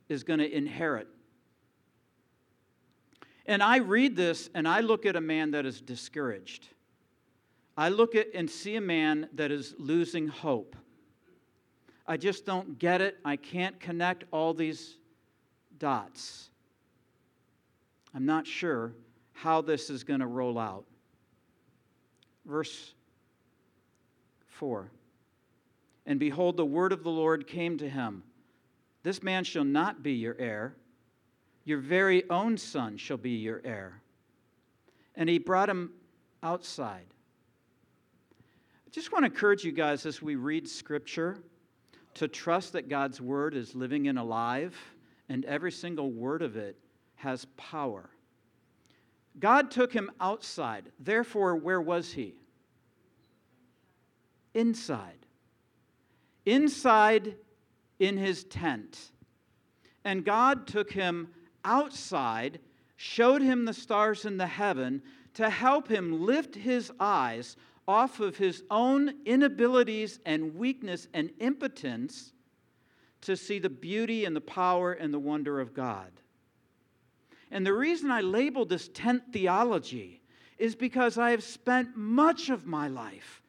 is 0.10 0.24
going 0.24 0.40
to 0.40 0.50
inherit. 0.50 1.08
And 3.46 3.62
I 3.62 3.78
read 3.78 4.16
this 4.16 4.50
and 4.54 4.68
I 4.68 4.80
look 4.80 5.06
at 5.06 5.16
a 5.16 5.22
man 5.22 5.52
that 5.52 5.66
is 5.66 5.82
discouraged. 5.82 6.68
I 7.76 7.90
look 7.90 8.16
at 8.16 8.28
and 8.34 8.50
see 8.50 8.76
a 8.76 8.82
man 8.82 9.28
that 9.34 9.52
is 9.52 9.76
losing 9.78 10.28
hope. 10.28 10.76
I 12.06 12.18
just 12.18 12.46
don't 12.46 12.78
get 12.80 13.02
it. 13.02 13.18
I 13.24 13.36
can't 13.36 13.80
connect 13.80 14.26
all 14.32 14.54
these 14.54 14.98
dots. 15.80 16.50
I'm 18.14 18.26
not 18.26 18.46
sure 18.46 18.94
how 19.32 19.62
this 19.62 19.90
is 19.90 20.04
going 20.04 20.20
to 20.20 20.28
roll 20.28 20.60
out. 20.60 20.86
Verse 22.46 22.94
4 24.48 24.92
And 26.06 26.20
behold, 26.20 26.58
the 26.58 26.66
word 26.66 26.92
of 26.92 27.04
the 27.04 27.10
Lord 27.10 27.48
came 27.48 27.78
to 27.78 27.90
him 27.90 28.24
This 29.04 29.24
man 29.24 29.44
shall 29.44 29.64
not 29.64 30.04
be 30.04 30.14
your 30.14 30.36
heir, 30.38 30.76
your 31.64 31.80
very 31.80 32.30
own 32.30 32.58
son 32.58 32.98
shall 32.98 33.18
be 33.18 33.32
your 33.32 33.62
heir. 33.64 34.02
And 35.16 35.30
he 35.30 35.38
brought 35.38 35.70
him 35.70 35.92
outside. 36.42 37.06
I 38.86 38.90
just 38.90 39.12
want 39.12 39.24
to 39.24 39.32
encourage 39.32 39.64
you 39.64 39.72
guys 39.72 40.06
as 40.06 40.22
we 40.22 40.36
read 40.36 40.68
scripture 40.68 41.38
to 42.16 42.28
trust 42.28 42.74
that 42.74 42.90
God's 42.90 43.20
word 43.20 43.56
is 43.56 43.76
living 43.76 44.08
and 44.08 44.20
alive, 44.20 44.76
and 45.30 45.46
every 45.46 45.72
single 45.72 46.12
word 46.12 46.42
of 46.42 46.56
it 46.56 46.78
has 47.16 47.46
power. 47.58 48.10
God 49.40 49.72
took 49.72 49.94
him 49.94 50.12
outside. 50.20 50.92
Therefore, 51.00 51.56
where 51.56 51.82
was 51.82 52.12
he? 52.12 52.36
Inside. 54.54 55.26
Inside 56.46 57.36
in 58.00 58.18
his 58.18 58.44
tent. 58.44 59.12
And 60.06 60.26
God 60.26 60.68
took 60.68 60.92
him 60.92 61.30
outside, 61.66 62.60
showed 62.96 63.42
him 63.42 63.66
the 63.66 63.74
stars 63.74 64.26
in 64.26 64.38
the 64.38 64.48
heaven 64.48 65.02
to 65.36 65.50
help 65.50 65.88
him 65.88 66.26
lift 66.26 66.56
his 66.56 66.92
eyes 67.00 67.56
off 67.88 68.20
of 68.20 68.38
his 68.38 68.64
own 68.70 69.14
inabilities 69.26 70.20
and 70.26 70.56
weakness 70.56 71.08
and 71.14 71.32
impotence 71.40 72.32
to 73.22 73.36
see 73.36 73.60
the 73.60 73.70
beauty 73.70 74.26
and 74.26 74.36
the 74.36 74.42
power 74.42 74.94
and 74.94 75.14
the 75.14 75.20
wonder 75.20 75.60
of 75.60 75.74
God. 75.74 76.12
And 77.52 77.66
the 77.66 77.74
reason 77.74 78.12
I 78.12 78.22
labeled 78.22 78.70
this 78.70 78.90
tent 78.90 79.24
theology 79.32 80.22
is 80.58 80.76
because 80.76 81.18
I 81.18 81.32
have 81.32 81.44
spent 81.44 81.96
much 81.96 82.50
of 82.50 82.66
my 82.66 82.88
life, 82.88 83.42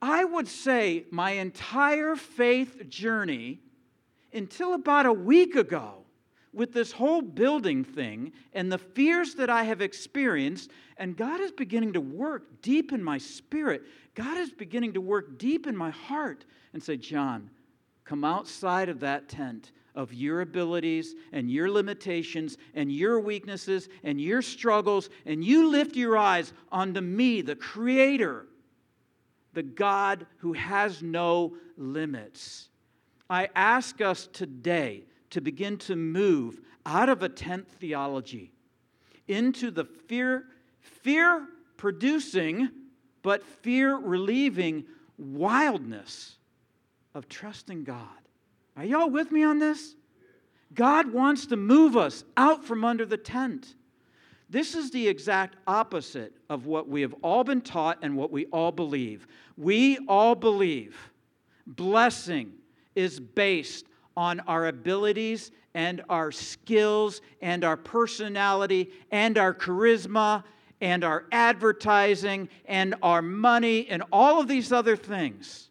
I 0.00 0.24
would 0.24 0.48
say 0.48 1.06
my 1.10 1.32
entire 1.32 2.16
faith 2.16 2.88
journey, 2.88 3.60
until 4.32 4.74
about 4.74 5.06
a 5.06 5.12
week 5.12 5.56
ago, 5.56 6.03
with 6.54 6.72
this 6.72 6.92
whole 6.92 7.20
building 7.20 7.84
thing 7.84 8.32
and 8.52 8.70
the 8.70 8.78
fears 8.78 9.34
that 9.34 9.50
I 9.50 9.64
have 9.64 9.80
experienced, 9.80 10.70
and 10.96 11.16
God 11.16 11.40
is 11.40 11.52
beginning 11.52 11.92
to 11.94 12.00
work 12.00 12.62
deep 12.62 12.92
in 12.92 13.02
my 13.02 13.18
spirit. 13.18 13.82
God 14.14 14.38
is 14.38 14.50
beginning 14.50 14.92
to 14.94 15.00
work 15.00 15.38
deep 15.38 15.66
in 15.66 15.76
my 15.76 15.90
heart 15.90 16.44
and 16.72 16.82
say, 16.82 16.96
John, 16.96 17.50
come 18.04 18.24
outside 18.24 18.88
of 18.88 19.00
that 19.00 19.28
tent 19.28 19.72
of 19.94 20.12
your 20.12 20.40
abilities 20.40 21.14
and 21.32 21.50
your 21.50 21.70
limitations 21.70 22.58
and 22.74 22.90
your 22.90 23.20
weaknesses 23.20 23.88
and 24.02 24.20
your 24.20 24.42
struggles, 24.42 25.08
and 25.24 25.44
you 25.44 25.68
lift 25.68 25.96
your 25.96 26.18
eyes 26.18 26.52
onto 26.72 27.00
me, 27.00 27.42
the 27.42 27.56
Creator, 27.56 28.46
the 29.52 29.62
God 29.62 30.26
who 30.38 30.52
has 30.52 31.02
no 31.02 31.56
limits. 31.76 32.68
I 33.30 33.48
ask 33.54 34.00
us 34.00 34.28
today 34.32 35.04
to 35.34 35.40
begin 35.40 35.76
to 35.76 35.96
move 35.96 36.60
out 36.86 37.08
of 37.08 37.24
a 37.24 37.28
tent 37.28 37.68
theology 37.80 38.52
into 39.26 39.68
the 39.72 39.84
fear 39.84 40.44
fear 40.80 41.48
producing 41.76 42.68
but 43.22 43.44
fear 43.44 43.96
relieving 43.96 44.84
wildness 45.18 46.36
of 47.16 47.28
trusting 47.28 47.82
God. 47.82 48.06
Are 48.76 48.84
y'all 48.84 49.10
with 49.10 49.32
me 49.32 49.42
on 49.42 49.58
this? 49.58 49.96
God 50.72 51.12
wants 51.12 51.46
to 51.46 51.56
move 51.56 51.96
us 51.96 52.22
out 52.36 52.64
from 52.64 52.84
under 52.84 53.04
the 53.04 53.16
tent. 53.16 53.74
This 54.48 54.76
is 54.76 54.92
the 54.92 55.08
exact 55.08 55.56
opposite 55.66 56.32
of 56.48 56.66
what 56.66 56.88
we 56.88 57.00
have 57.00 57.14
all 57.22 57.42
been 57.42 57.60
taught 57.60 57.98
and 58.02 58.16
what 58.16 58.30
we 58.30 58.46
all 58.46 58.70
believe. 58.70 59.26
We 59.56 59.98
all 60.06 60.36
believe 60.36 60.96
blessing 61.66 62.52
is 62.94 63.18
based 63.18 63.86
on 64.16 64.40
our 64.40 64.66
abilities 64.66 65.50
and 65.74 66.02
our 66.08 66.30
skills 66.30 67.20
and 67.40 67.64
our 67.64 67.76
personality 67.76 68.90
and 69.10 69.36
our 69.38 69.52
charisma 69.52 70.44
and 70.80 71.02
our 71.04 71.24
advertising 71.32 72.48
and 72.66 72.94
our 73.02 73.22
money 73.22 73.88
and 73.88 74.02
all 74.12 74.40
of 74.40 74.48
these 74.48 74.72
other 74.72 74.96
things. 74.96 75.70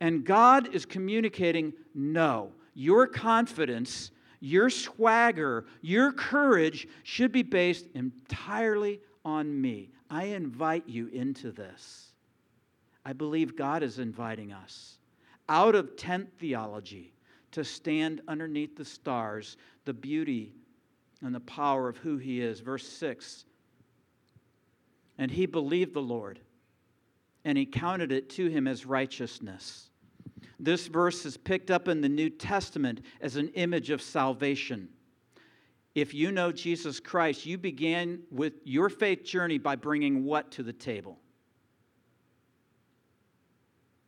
And 0.00 0.24
God 0.24 0.74
is 0.74 0.86
communicating 0.86 1.72
no, 1.94 2.52
your 2.74 3.06
confidence, 3.06 4.10
your 4.40 4.70
swagger, 4.70 5.66
your 5.82 6.12
courage 6.12 6.88
should 7.02 7.32
be 7.32 7.42
based 7.42 7.86
entirely 7.94 9.00
on 9.24 9.60
me. 9.60 9.90
I 10.08 10.24
invite 10.24 10.88
you 10.88 11.08
into 11.08 11.52
this. 11.52 12.12
I 13.04 13.12
believe 13.12 13.56
God 13.56 13.82
is 13.82 13.98
inviting 13.98 14.52
us 14.52 14.98
out 15.48 15.74
of 15.74 15.96
tent 15.96 16.30
theology 16.38 17.12
to 17.52 17.64
stand 17.64 18.20
underneath 18.28 18.76
the 18.76 18.84
stars, 18.84 19.56
the 19.84 19.92
beauty 19.92 20.54
and 21.22 21.34
the 21.34 21.40
power 21.40 21.88
of 21.88 21.96
who 21.98 22.16
he 22.16 22.40
is. 22.40 22.60
Verse 22.60 22.86
6 22.88 23.44
And 25.18 25.30
he 25.30 25.46
believed 25.46 25.94
the 25.94 26.02
Lord, 26.02 26.40
and 27.44 27.58
he 27.58 27.66
counted 27.66 28.12
it 28.12 28.30
to 28.30 28.48
him 28.48 28.66
as 28.66 28.86
righteousness. 28.86 29.90
This 30.58 30.86
verse 30.86 31.24
is 31.24 31.36
picked 31.36 31.70
up 31.70 31.88
in 31.88 32.00
the 32.02 32.08
New 32.08 32.28
Testament 32.28 33.00
as 33.20 33.36
an 33.36 33.48
image 33.48 33.90
of 33.90 34.02
salvation. 34.02 34.88
If 35.94 36.14
you 36.14 36.30
know 36.30 36.52
Jesus 36.52 37.00
Christ, 37.00 37.46
you 37.46 37.58
began 37.58 38.20
with 38.30 38.54
your 38.64 38.88
faith 38.88 39.24
journey 39.24 39.58
by 39.58 39.76
bringing 39.76 40.24
what 40.24 40.50
to 40.52 40.62
the 40.62 40.72
table? 40.72 41.18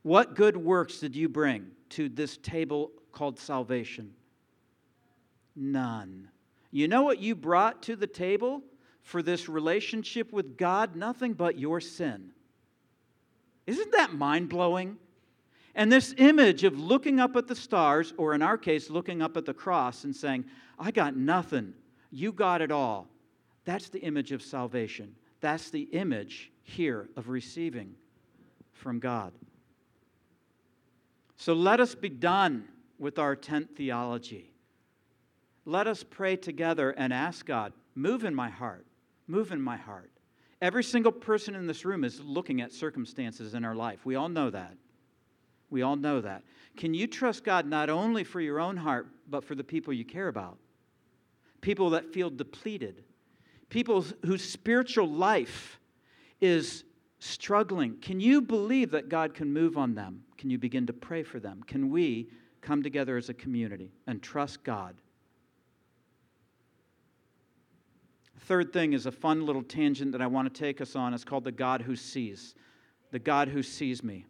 What 0.02 0.34
good 0.34 0.56
works 0.56 0.98
did 0.98 1.16
you 1.16 1.28
bring 1.28 1.68
to 1.90 2.08
this 2.08 2.36
table 2.36 2.92
called 3.12 3.38
salvation? 3.38 4.14
None. 5.54 6.28
You 6.70 6.88
know 6.88 7.02
what 7.02 7.18
you 7.18 7.34
brought 7.34 7.82
to 7.84 7.96
the 7.96 8.06
table 8.06 8.62
for 9.02 9.22
this 9.22 9.48
relationship 9.48 10.32
with 10.32 10.56
God? 10.56 10.96
Nothing 10.96 11.34
but 11.34 11.58
your 11.58 11.80
sin. 11.80 12.30
Isn't 13.66 13.92
that 13.92 14.14
mind 14.14 14.48
blowing? 14.48 14.96
And 15.74 15.90
this 15.90 16.14
image 16.18 16.64
of 16.64 16.78
looking 16.78 17.20
up 17.20 17.36
at 17.36 17.46
the 17.46 17.54
stars, 17.54 18.12
or 18.16 18.34
in 18.34 18.42
our 18.42 18.58
case, 18.58 18.90
looking 18.90 19.22
up 19.22 19.36
at 19.36 19.46
the 19.46 19.54
cross 19.54 20.04
and 20.04 20.14
saying, 20.14 20.44
I 20.78 20.90
got 20.90 21.16
nothing, 21.16 21.74
you 22.10 22.32
got 22.32 22.60
it 22.60 22.70
all. 22.70 23.08
That's 23.64 23.88
the 23.88 24.00
image 24.00 24.32
of 24.32 24.42
salvation. 24.42 25.14
That's 25.40 25.70
the 25.70 25.82
image 25.92 26.50
here 26.62 27.08
of 27.16 27.28
receiving 27.28 27.94
from 28.72 28.98
God. 28.98 29.32
So 31.36 31.54
let 31.54 31.80
us 31.80 31.94
be 31.94 32.08
done 32.08 32.68
with 33.02 33.18
our 33.18 33.34
tent 33.34 33.76
theology. 33.76 34.52
Let 35.64 35.88
us 35.88 36.04
pray 36.04 36.36
together 36.36 36.90
and 36.90 37.12
ask 37.12 37.44
God, 37.44 37.72
move 37.96 38.24
in 38.24 38.32
my 38.32 38.48
heart, 38.48 38.86
move 39.26 39.50
in 39.50 39.60
my 39.60 39.76
heart. 39.76 40.12
Every 40.60 40.84
single 40.84 41.10
person 41.10 41.56
in 41.56 41.66
this 41.66 41.84
room 41.84 42.04
is 42.04 42.20
looking 42.20 42.60
at 42.60 42.72
circumstances 42.72 43.54
in 43.54 43.64
our 43.64 43.74
life. 43.74 44.06
We 44.06 44.14
all 44.14 44.28
know 44.28 44.50
that. 44.50 44.76
We 45.68 45.82
all 45.82 45.96
know 45.96 46.20
that. 46.20 46.44
Can 46.76 46.94
you 46.94 47.08
trust 47.08 47.42
God 47.42 47.66
not 47.66 47.90
only 47.90 48.22
for 48.22 48.40
your 48.40 48.60
own 48.60 48.76
heart, 48.76 49.08
but 49.28 49.42
for 49.42 49.56
the 49.56 49.64
people 49.64 49.92
you 49.92 50.04
care 50.04 50.28
about? 50.28 50.58
People 51.60 51.90
that 51.90 52.12
feel 52.12 52.30
depleted, 52.30 53.02
people 53.68 54.04
whose 54.24 54.48
spiritual 54.48 55.08
life 55.08 55.80
is 56.40 56.84
struggling. 57.18 57.96
Can 58.00 58.20
you 58.20 58.40
believe 58.40 58.92
that 58.92 59.08
God 59.08 59.34
can 59.34 59.52
move 59.52 59.76
on 59.76 59.96
them? 59.96 60.22
Can 60.38 60.50
you 60.50 60.58
begin 60.58 60.86
to 60.86 60.92
pray 60.92 61.24
for 61.24 61.40
them? 61.40 61.64
Can 61.66 61.90
we 61.90 62.28
come 62.62 62.82
together 62.82 63.16
as 63.16 63.28
a 63.28 63.34
community 63.34 63.92
and 64.06 64.22
trust 64.22 64.64
God 64.64 64.94
Third 68.46 68.72
thing 68.72 68.92
is 68.92 69.06
a 69.06 69.12
fun 69.12 69.46
little 69.46 69.62
tangent 69.62 70.12
that 70.12 70.20
I 70.20 70.26
want 70.26 70.52
to 70.52 70.60
take 70.60 70.80
us 70.80 70.96
on. 70.96 71.14
It's 71.14 71.24
called 71.24 71.44
the 71.44 71.52
God 71.52 71.80
who 71.80 71.94
sees. 71.94 72.54
The 73.12 73.18
God 73.18 73.48
who 73.48 73.62
sees 73.62 74.02
me. 74.02 74.26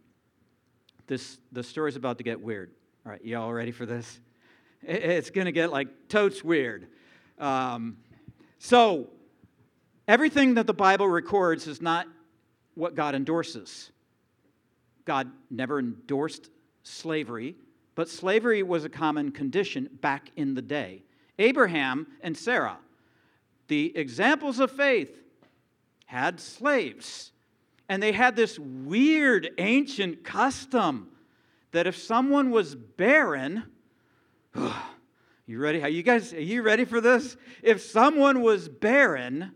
This 1.07 1.39
the 1.51 1.63
story's 1.63 1.97
about 1.97 2.19
to 2.19 2.25
get 2.25 2.41
weird. 2.41 2.71
All 3.07 3.13
right, 3.13 3.25
y'all 3.25 3.53
ready 3.53 3.73
for 3.73 3.87
this? 3.87 4.21
It's 4.83 5.31
going 5.31 5.47
to 5.47 5.53
get 5.53 5.71
like 5.71 5.89
totes 6.09 6.45
weird. 6.45 6.89
Um, 7.39 7.97
so, 8.59 9.09
everything 10.07 10.55
that 10.55 10.67
the 10.67 10.75
Bible 10.75 11.09
records 11.09 11.67
is 11.67 11.81
not 11.81 12.07
what 12.75 12.95
God 12.95 13.15
endorses. 13.15 13.91
God 15.05 15.31
never 15.51 15.79
endorsed 15.79 16.51
slavery, 16.83 17.57
but 17.95 18.09
slavery 18.09 18.63
was 18.63 18.85
a 18.85 18.89
common 18.89 19.33
condition 19.33 19.89
back 20.01 20.31
in 20.37 20.55
the 20.55 20.63
day. 20.63 21.03
Abraham 21.39 22.07
and 22.23 22.37
Sarah, 22.37 22.79
the 23.69 23.97
examples 23.97 24.61
of 24.61 24.71
faith, 24.71 25.23
had 26.07 26.41
slaves. 26.41 27.33
And 27.89 28.03
they 28.03 28.13
had 28.13 28.37
this 28.37 28.59
weird 28.59 29.51
ancient 29.59 30.25
custom 30.25 31.09
that 31.73 31.87
if 31.87 31.97
someone 31.97 32.51
was 32.51 32.75
barren, 32.75 33.65
you 35.47 35.59
ready? 35.59 35.83
Are 35.83 35.89
you 35.89 36.03
guys 36.03 36.33
are 36.33 36.41
you 36.41 36.63
ready 36.63 36.85
for 36.85 37.01
this? 37.01 37.37
If 37.63 37.83
someone 37.83 38.43
was 38.43 38.69
barren, 38.69 39.53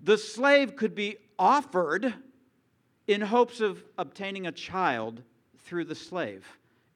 the 0.00 0.18
slave 0.18 0.76
could 0.76 0.94
be 0.94 1.16
offered 1.38 2.14
in 3.06 3.20
hopes 3.20 3.60
of 3.60 3.82
obtaining 3.98 4.46
a 4.46 4.52
child 4.52 5.22
through 5.64 5.84
the 5.84 5.94
slave. 5.94 6.46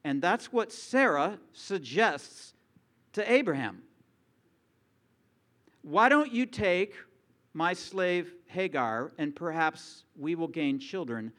And 0.09 0.23
that's 0.23 0.51
what 0.51 0.71
Sarah 0.71 1.37
suggests 1.53 2.55
to 3.13 3.31
Abraham. 3.31 3.83
Why 5.83 6.09
don't 6.09 6.33
you 6.33 6.47
take 6.47 6.95
my 7.53 7.73
slave 7.73 8.33
Hagar 8.47 9.11
and 9.19 9.35
perhaps 9.35 10.05
we 10.17 10.33
will 10.33 10.47
gain 10.47 10.79
children 10.79 11.31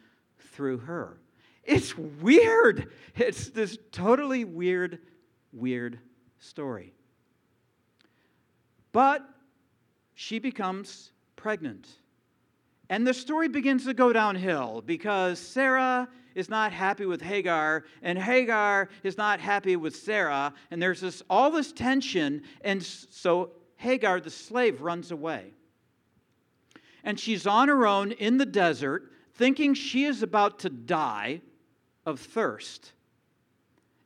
through 0.53 0.79
her? 0.79 1.19
It's 1.65 1.99
weird. 1.99 2.93
It's 3.17 3.49
this 3.49 3.77
totally 3.91 4.45
weird, 4.45 5.01
weird 5.53 5.99
story. 6.39 6.95
But 8.93 9.29
she 10.15 10.39
becomes 10.39 11.11
pregnant. 11.35 11.89
And 12.90 13.07
the 13.07 13.14
story 13.14 13.46
begins 13.46 13.85
to 13.85 13.94
go 13.94 14.12
downhill 14.12 14.83
because 14.85 15.38
Sarah 15.38 16.09
is 16.35 16.48
not 16.48 16.72
happy 16.72 17.07
with 17.07 17.22
Hagar, 17.22 17.85
and 18.03 18.18
Hagar 18.18 18.88
is 19.05 19.16
not 19.16 19.38
happy 19.38 19.76
with 19.76 19.94
Sarah, 19.94 20.53
and 20.72 20.83
there's 20.83 21.00
this 21.00 21.22
all 21.31 21.53
this 21.53 21.72
tension, 21.72 22.42
and 22.62 22.83
so 22.83 23.53
Hagar, 23.76 24.20
the 24.20 24.29
slave, 24.31 24.83
runs 24.83 25.12
away. 25.12 25.53
And 27.05 27.18
she's 27.18 27.46
on 27.46 27.68
her 27.68 27.87
own 27.87 28.11
in 28.12 28.38
the 28.38 28.46
desert, 28.46 29.12
thinking 29.35 29.72
she 29.72 30.05
is 30.05 30.24
about 30.24 30.59
to 30.61 30.68
die 30.68 31.42
of 32.05 32.18
thirst. 32.18 32.92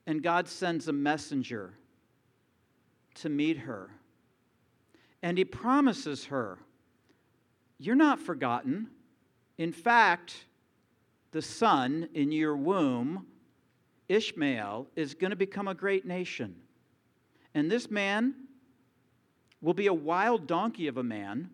And 0.07 0.23
God 0.23 0.47
sends 0.47 0.89
a 0.89 0.93
messenger 0.93 1.73
to 3.17 3.31
meet 3.31 3.57
her. 3.57 3.91
And 5.23 5.39
he 5.39 5.45
promises 5.47 6.27
her 6.27 6.59
you're 7.79 7.95
not 7.95 8.19
forgotten. 8.19 8.89
In 9.59 9.73
fact, 9.73 10.47
the 11.33 11.43
son 11.43 12.09
in 12.15 12.33
your 12.33 12.57
womb, 12.57 13.27
Ishmael, 14.09 14.87
is 14.97 15.15
going 15.15 15.31
to 15.31 15.37
become 15.37 15.69
a 15.69 15.75
great 15.75 16.07
nation. 16.07 16.55
And 17.55 17.71
this 17.71 17.91
man 17.91 18.35
will 19.61 19.75
be 19.75 19.87
a 19.87 19.95
wild 19.95 20.47
donkey 20.47 20.89
of 20.89 20.99
a 20.99 21.03
man 21.03 21.51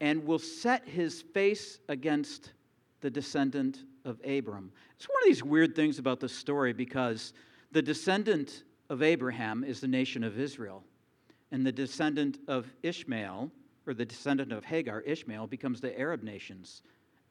and 0.00 0.24
will 0.24 0.38
set 0.38 0.86
his 0.86 1.22
face 1.22 1.80
against 1.88 2.52
the 3.00 3.10
descendant 3.10 3.84
of 4.04 4.20
Abram. 4.24 4.72
It's 4.96 5.08
one 5.08 5.22
of 5.22 5.26
these 5.26 5.42
weird 5.42 5.74
things 5.74 5.98
about 5.98 6.20
the 6.20 6.28
story 6.28 6.72
because 6.72 7.32
the 7.72 7.82
descendant 7.82 8.64
of 8.90 9.02
Abraham 9.02 9.64
is 9.64 9.80
the 9.80 9.88
nation 9.88 10.24
of 10.24 10.38
Israel, 10.38 10.82
and 11.52 11.66
the 11.66 11.72
descendant 11.72 12.38
of 12.48 12.66
Ishmael 12.82 13.50
or 13.88 13.94
the 13.94 14.04
descendant 14.04 14.52
of 14.52 14.64
Hagar, 14.64 15.00
Ishmael, 15.00 15.46
becomes 15.46 15.80
the 15.80 15.98
Arab 15.98 16.22
nations. 16.22 16.82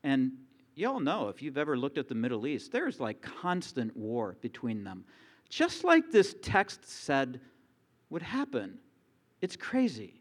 And 0.04 0.32
y'all 0.76 1.00
know, 1.00 1.30
if 1.30 1.42
you've 1.42 1.58
ever 1.58 1.78
looked 1.78 2.00
at 2.00 2.08
the 2.08 2.16
Middle 2.16 2.48
East, 2.48 2.72
there's 2.72 3.00
like 3.00 3.22
constant 3.22 3.96
war 3.96 4.38
between 4.42 4.84
them. 4.84 5.06
Just 5.50 5.84
like 5.84 6.12
this 6.12 6.36
text 6.42 6.90
said 6.90 7.40
would 8.10 8.24
happen. 8.24 8.80
It's 9.40 9.56
crazy. 9.56 10.20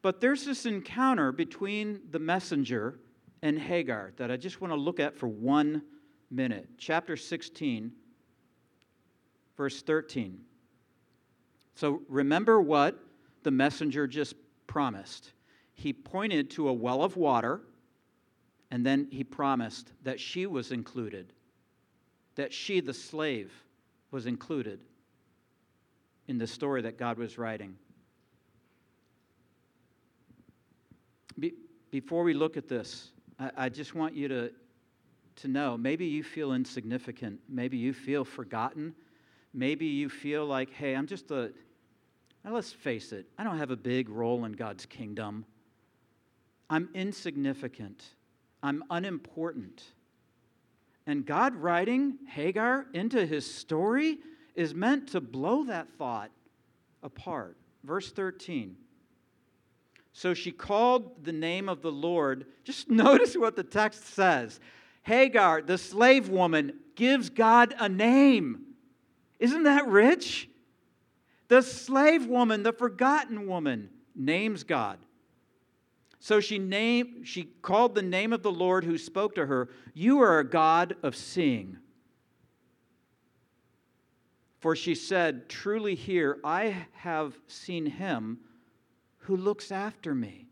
But 0.00 0.20
there's 0.20 0.44
this 0.44 0.64
encounter 0.64 1.32
between 1.32 2.00
the 2.10 2.18
messenger 2.18 3.00
and 3.42 3.58
Hagar 3.58 4.12
that 4.16 4.30
I 4.30 4.36
just 4.36 4.60
want 4.60 4.72
to 4.72 4.78
look 4.78 5.00
at 5.00 5.16
for 5.16 5.26
one 5.26 5.82
minute. 6.30 6.68
Chapter 6.78 7.16
16, 7.16 7.90
verse 9.56 9.82
13. 9.82 10.40
So 11.74 12.02
remember 12.08 12.60
what 12.60 12.98
the 13.42 13.50
messenger 13.50 14.06
just 14.06 14.34
promised. 14.66 15.32
He 15.74 15.92
pointed 15.92 16.50
to 16.50 16.68
a 16.68 16.72
well 16.72 17.02
of 17.02 17.16
water, 17.16 17.60
and 18.70 18.84
then 18.84 19.08
he 19.10 19.24
promised 19.24 19.92
that 20.02 20.20
she 20.20 20.46
was 20.46 20.72
included, 20.72 21.32
that 22.36 22.52
she, 22.52 22.80
the 22.80 22.94
slave, 22.94 23.52
was 24.10 24.26
included 24.26 24.80
in 26.28 26.38
the 26.38 26.46
story 26.46 26.82
that 26.82 26.98
God 26.98 27.18
was 27.18 27.36
writing. 27.38 27.76
Be- 31.38 31.54
before 31.90 32.22
we 32.22 32.32
look 32.32 32.56
at 32.56 32.68
this, 32.68 33.10
I, 33.38 33.50
I 33.56 33.68
just 33.68 33.94
want 33.94 34.14
you 34.14 34.28
to, 34.28 34.50
to 35.36 35.48
know 35.48 35.76
maybe 35.76 36.06
you 36.06 36.22
feel 36.22 36.52
insignificant, 36.52 37.40
maybe 37.48 37.76
you 37.76 37.92
feel 37.92 38.24
forgotten, 38.24 38.94
maybe 39.52 39.86
you 39.86 40.08
feel 40.08 40.46
like, 40.46 40.72
hey, 40.72 40.94
I'm 40.94 41.06
just 41.06 41.30
a 41.30 41.52
now, 42.44 42.52
let's 42.52 42.72
face 42.72 43.12
it, 43.12 43.26
I 43.38 43.44
don't 43.44 43.58
have 43.58 43.70
a 43.70 43.76
big 43.76 44.10
role 44.10 44.44
in 44.44 44.52
God's 44.52 44.84
kingdom. 44.84 45.46
I'm 46.68 46.90
insignificant. 46.92 48.04
I'm 48.62 48.84
unimportant. 48.90 49.82
And 51.06 51.24
God 51.24 51.54
writing 51.56 52.18
Hagar 52.28 52.86
into 52.92 53.24
his 53.24 53.52
story 53.52 54.18
is 54.54 54.74
meant 54.74 55.08
to 55.08 55.20
blow 55.20 55.64
that 55.64 55.88
thought 55.96 56.30
apart. 57.02 57.56
Verse 57.82 58.12
13. 58.12 58.76
So 60.12 60.34
she 60.34 60.52
called 60.52 61.24
the 61.24 61.32
name 61.32 61.68
of 61.68 61.80
the 61.80 61.92
Lord. 61.92 62.46
Just 62.62 62.90
notice 62.90 63.36
what 63.36 63.56
the 63.56 63.64
text 63.64 64.06
says. 64.14 64.60
Hagar, 65.02 65.62
the 65.62 65.78
slave 65.78 66.28
woman, 66.28 66.74
gives 66.94 67.30
God 67.30 67.74
a 67.78 67.88
name. 67.88 68.64
Isn't 69.38 69.64
that 69.64 69.86
rich? 69.88 70.48
The 71.48 71.62
slave 71.62 72.26
woman, 72.26 72.62
the 72.62 72.72
forgotten 72.72 73.46
woman, 73.46 73.90
names 74.14 74.64
God. 74.64 74.98
So 76.20 76.40
she 76.40 76.58
named, 76.58 77.28
she 77.28 77.44
called 77.60 77.94
the 77.94 78.02
name 78.02 78.32
of 78.32 78.42
the 78.42 78.50
Lord 78.50 78.84
who 78.84 78.96
spoke 78.96 79.34
to 79.34 79.46
her, 79.46 79.68
You 79.92 80.20
are 80.20 80.38
a 80.38 80.48
God 80.48 80.96
of 81.02 81.14
seeing. 81.14 81.76
For 84.60 84.74
she 84.74 84.94
said, 84.94 85.50
Truly 85.50 85.94
here 85.94 86.38
I 86.42 86.86
have 86.92 87.38
seen 87.46 87.84
him 87.84 88.38
who 89.18 89.36
looks 89.36 89.70
after 89.70 90.14
me. 90.14 90.46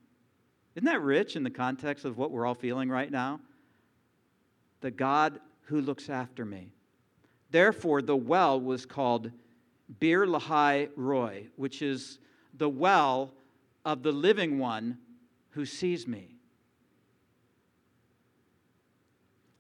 Isn't 0.75 0.85
that 0.85 1.01
rich 1.01 1.37
in 1.37 1.43
the 1.43 1.51
context 1.51 2.05
of 2.05 2.19
what 2.19 2.31
we're 2.31 2.47
all 2.47 2.55
feeling 2.55 2.91
right 2.91 3.11
now? 3.11 3.41
The 4.83 4.91
God 4.91 5.41
who 5.63 5.81
looks 5.81 6.11
after 6.11 6.45
me. 6.45 6.73
Therefore, 7.51 8.03
the 8.03 8.17
well 8.17 8.61
was 8.61 8.85
called 8.85 9.31
Bir 10.01 10.27
Lahai 10.27 10.89
Roi, 10.97 11.49
which 11.57 11.83
is 11.83 12.19
the 12.55 12.69
well 12.69 13.33
of 13.85 14.03
the 14.03 14.13
living 14.13 14.59
one 14.59 14.99
who 15.51 15.65
sees 15.65 16.07
me. 16.07 16.37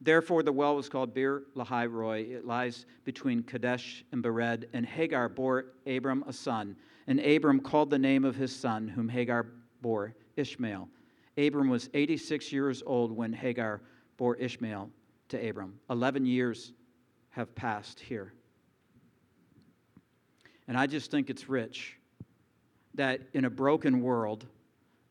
Therefore, 0.01 0.43
the 0.43 0.53
well 0.53 0.75
was 0.75 0.89
called 0.89 1.15
Bir 1.15 1.45
Lahai 1.55 1.87
Roi. 1.91 2.23
It 2.23 2.45
lies 2.45 2.87
between 3.05 3.43
Kadesh 3.45 4.05
and 4.11 4.23
Bered, 4.23 4.65
and 4.73 4.85
Hagar 4.85 5.29
bore 5.29 5.67
Abram 5.87 6.25
a 6.27 6.33
son. 6.33 6.77
And 7.07 7.21
Abram 7.21 7.61
called 7.61 7.91
the 7.91 7.99
name 7.99 8.25
of 8.25 8.35
his 8.35 8.55
son, 8.55 8.89
whom 8.89 9.09
Hagar 9.09 9.47
bore, 9.81 10.15
Ishmael. 10.37 10.89
Abram 11.39 11.69
was 11.69 11.89
86 11.95 12.53
years 12.53 12.83
old 12.85 13.13
when 13.13 13.33
Hagar 13.33 13.81
bore 14.17 14.37
Ishmael 14.37 14.91
to 15.29 15.49
Abram. 15.49 15.79
Eleven 15.89 16.27
years 16.27 16.73
have 17.31 17.55
passed 17.55 18.01
here. 18.01 18.33
And 20.69 20.77
I 20.77 20.87
just 20.87 21.11
think 21.11 21.31
it's 21.31 21.49
rich 21.49 21.97
that 22.95 23.21
in 23.33 23.45
a 23.45 23.51
broken 23.51 24.03
world 24.03 24.47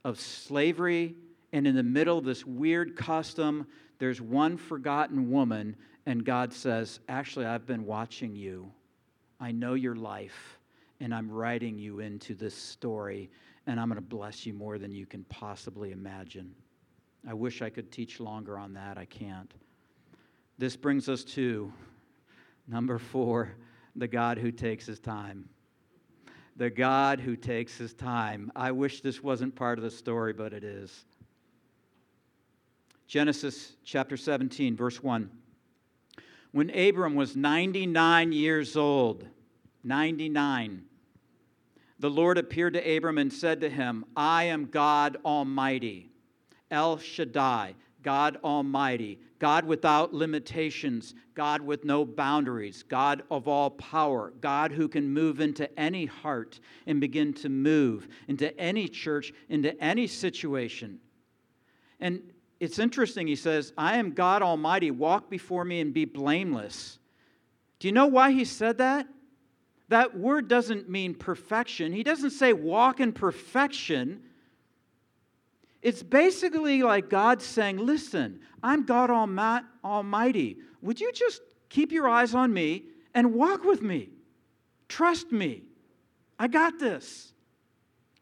of 0.04 0.20
slavery 0.20 1.16
and 1.54 1.68
in 1.68 1.76
the 1.76 1.84
middle 1.84 2.18
of 2.18 2.24
this 2.24 2.46
weird 2.46 2.96
custom, 2.96 3.68
there's 4.00 4.22
one 4.22 4.58
forgotten 4.58 5.30
woman, 5.30 5.76
and 6.06 6.24
God 6.24 6.54
says, 6.54 7.00
Actually, 7.10 7.46
I've 7.46 7.66
been 7.66 7.86
watching 7.86 8.36
you. 8.36 8.72
I 9.40 9.52
know 9.52 9.74
your 9.74 9.96
life, 9.96 10.60
and 11.00 11.14
I'm 11.14 11.30
writing 11.30 11.78
you 11.78 12.00
into 12.00 12.34
this 12.34 12.56
story. 12.56 13.30
and 13.68 13.80
I'm 13.80 13.90
going 13.90 14.02
to 14.02 14.08
bless 14.08 14.46
you 14.46 14.54
more 14.54 14.80
than 14.80 14.92
you 14.92 15.06
can 15.06 15.24
possibly 15.26 15.92
imagine. 15.92 16.56
I 17.28 17.36
wish 17.36 17.62
I 17.62 17.70
could 17.70 17.92
teach 17.92 18.20
longer 18.20 18.58
on 18.58 18.74
that. 18.74 18.98
I 18.98 19.06
can't. 19.06 19.54
This 20.58 20.76
brings 20.76 21.08
us 21.08 21.24
to 21.36 21.72
number 22.68 22.98
four 22.98 23.56
the 23.96 24.08
God 24.08 24.38
who 24.38 24.52
takes 24.52 24.86
his 24.86 25.00
time. 25.00 25.50
The 26.58 26.70
God 26.70 27.20
who 27.20 27.36
takes 27.36 27.78
his 27.78 27.94
time. 27.94 28.52
I 28.56 28.72
wish 28.72 29.02
this 29.02 29.24
wasn't 29.24 29.56
part 29.56 29.78
of 29.80 29.84
the 29.84 29.92
story, 29.92 30.34
but 30.34 30.54
it 30.54 30.64
is. 30.64 31.06
Genesis 33.08 33.74
chapter 33.84 34.16
17, 34.16 34.76
verse 34.76 35.02
1. 35.02 35.30
When 36.52 36.70
Abram 36.70 37.16
was 37.16 37.36
99 37.36 38.32
years 38.32 38.76
old, 38.76 39.26
99, 39.84 40.84
the 42.00 42.10
Lord 42.10 42.38
appeared 42.38 42.74
to 42.74 42.98
Abram 42.98 43.18
and 43.18 43.32
said 43.32 43.62
to 43.62 43.70
him, 43.70 44.06
I 44.16 44.46
am 44.46 44.66
God 44.66 45.18
Almighty, 45.24 46.10
El 46.70 46.98
Shaddai, 46.98 47.76
God 48.02 48.38
Almighty, 48.44 49.20
God 49.42 49.66
without 49.66 50.14
limitations, 50.14 51.16
God 51.34 51.62
with 51.62 51.84
no 51.84 52.06
boundaries, 52.06 52.84
God 52.84 53.24
of 53.32 53.48
all 53.48 53.72
power, 53.72 54.32
God 54.40 54.72
who 54.72 54.88
can 54.88 55.12
move 55.12 55.42
into 55.42 55.68
any 55.80 56.06
heart 56.06 56.60
and 56.86 57.02
begin 57.02 57.34
to 57.34 57.50
move 57.50 58.08
into 58.28 58.56
any 58.60 58.88
church, 58.88 59.34
into 59.50 59.76
any 59.84 60.06
situation. 60.06 61.00
And 62.00 62.22
it's 62.60 62.78
interesting, 62.78 63.26
he 63.26 63.36
says, 63.36 63.74
I 63.76 63.98
am 63.98 64.12
God 64.12 64.44
Almighty, 64.44 64.92
walk 64.92 65.28
before 65.28 65.66
me 65.66 65.80
and 65.80 65.92
be 65.92 66.06
blameless. 66.06 67.00
Do 67.80 67.88
you 67.88 67.94
know 67.94 68.06
why 68.06 68.34
he 68.34 68.46
said 68.46 68.78
that? 68.78 69.08
That 69.90 70.16
word 70.16 70.50
doesn't 70.50 70.88
mean 70.88 71.16
perfection. 71.16 71.94
He 71.94 72.04
doesn't 72.04 72.30
say 72.30 72.54
walk 72.54 73.00
in 73.00 73.12
perfection. 73.12 74.22
It's 75.82 76.04
basically 76.04 76.84
like 76.84 77.10
God 77.10 77.42
saying, 77.42 77.78
Listen, 77.78 78.42
I'm 78.64 78.86
God 78.86 79.10
Almighty. 79.84 80.58
Would 80.82 81.00
you 81.00 81.12
just 81.12 81.42
keep 81.70 81.92
your 81.92 82.08
eyes 82.08 82.36
on 82.36 82.54
me 82.54 82.84
and 83.14 83.34
walk 83.34 83.64
with 83.64 83.82
me? 83.82 84.10
Trust 84.88 85.32
me. 85.32 85.64
I 86.38 86.48
got 86.48 86.80
this. 86.80 87.34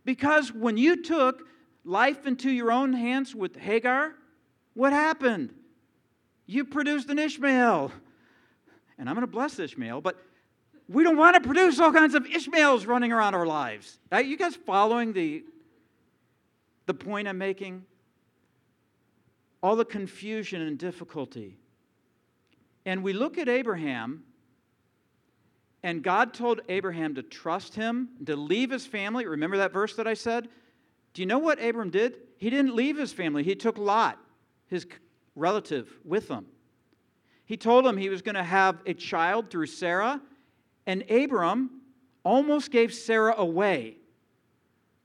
Because 0.05 0.53
when 0.53 0.77
you 0.77 1.03
took 1.03 1.43
life 1.83 2.25
into 2.25 2.49
your 2.49 2.71
own 2.71 2.93
hands 2.93 3.35
with 3.35 3.55
Hagar, 3.55 4.13
what 4.73 4.93
happened? 4.93 5.53
You 6.45 6.65
produced 6.65 7.09
an 7.09 7.19
Ishmael. 7.19 7.91
And 8.97 9.09
I'm 9.09 9.15
going 9.15 9.25
to 9.25 9.31
bless 9.31 9.59
Ishmael, 9.59 10.01
but 10.01 10.17
we 10.87 11.03
don't 11.03 11.17
want 11.17 11.35
to 11.35 11.41
produce 11.41 11.79
all 11.79 11.91
kinds 11.91 12.15
of 12.15 12.25
Ishmaels 12.25 12.85
running 12.85 13.11
around 13.11 13.35
our 13.35 13.45
lives. 13.45 13.99
Are 14.11 14.21
you 14.21 14.35
guys 14.35 14.55
following 14.55 15.13
the, 15.13 15.43
the 16.87 16.93
point 16.93 17.27
I'm 17.27 17.37
making? 17.37 17.85
All 19.61 19.75
the 19.75 19.85
confusion 19.85 20.61
and 20.61 20.77
difficulty. 20.77 21.57
And 22.85 23.03
we 23.03 23.13
look 23.13 23.37
at 23.37 23.49
Abraham, 23.49 24.23
and 25.83 26.01
God 26.01 26.33
told 26.33 26.61
Abraham 26.69 27.15
to 27.15 27.23
trust 27.23 27.75
him, 27.75 28.09
to 28.25 28.35
leave 28.35 28.71
his 28.71 28.85
family. 28.85 29.25
Remember 29.25 29.57
that 29.57 29.73
verse 29.73 29.95
that 29.95 30.07
I 30.07 30.13
said? 30.13 30.49
Do 31.13 31.21
you 31.21 31.25
know 31.25 31.39
what 31.39 31.61
Abram 31.61 31.89
did? 31.89 32.15
He 32.37 32.49
didn't 32.49 32.75
leave 32.75 32.97
his 32.97 33.11
family, 33.11 33.43
he 33.43 33.55
took 33.55 33.77
Lot 33.77 34.17
his 34.67 34.85
relative, 35.35 35.91
with 36.05 36.27
him. 36.27 36.45
He 37.45 37.57
told 37.57 37.85
him 37.85 37.97
he 37.97 38.09
was 38.09 38.21
going 38.21 38.35
to 38.35 38.43
have 38.43 38.77
a 38.85 38.93
child 38.93 39.49
through 39.49 39.65
Sarah, 39.65 40.21
and 40.85 41.09
Abram 41.09 41.81
almost 42.23 42.71
gave 42.71 42.93
Sarah 42.93 43.33
away 43.37 43.97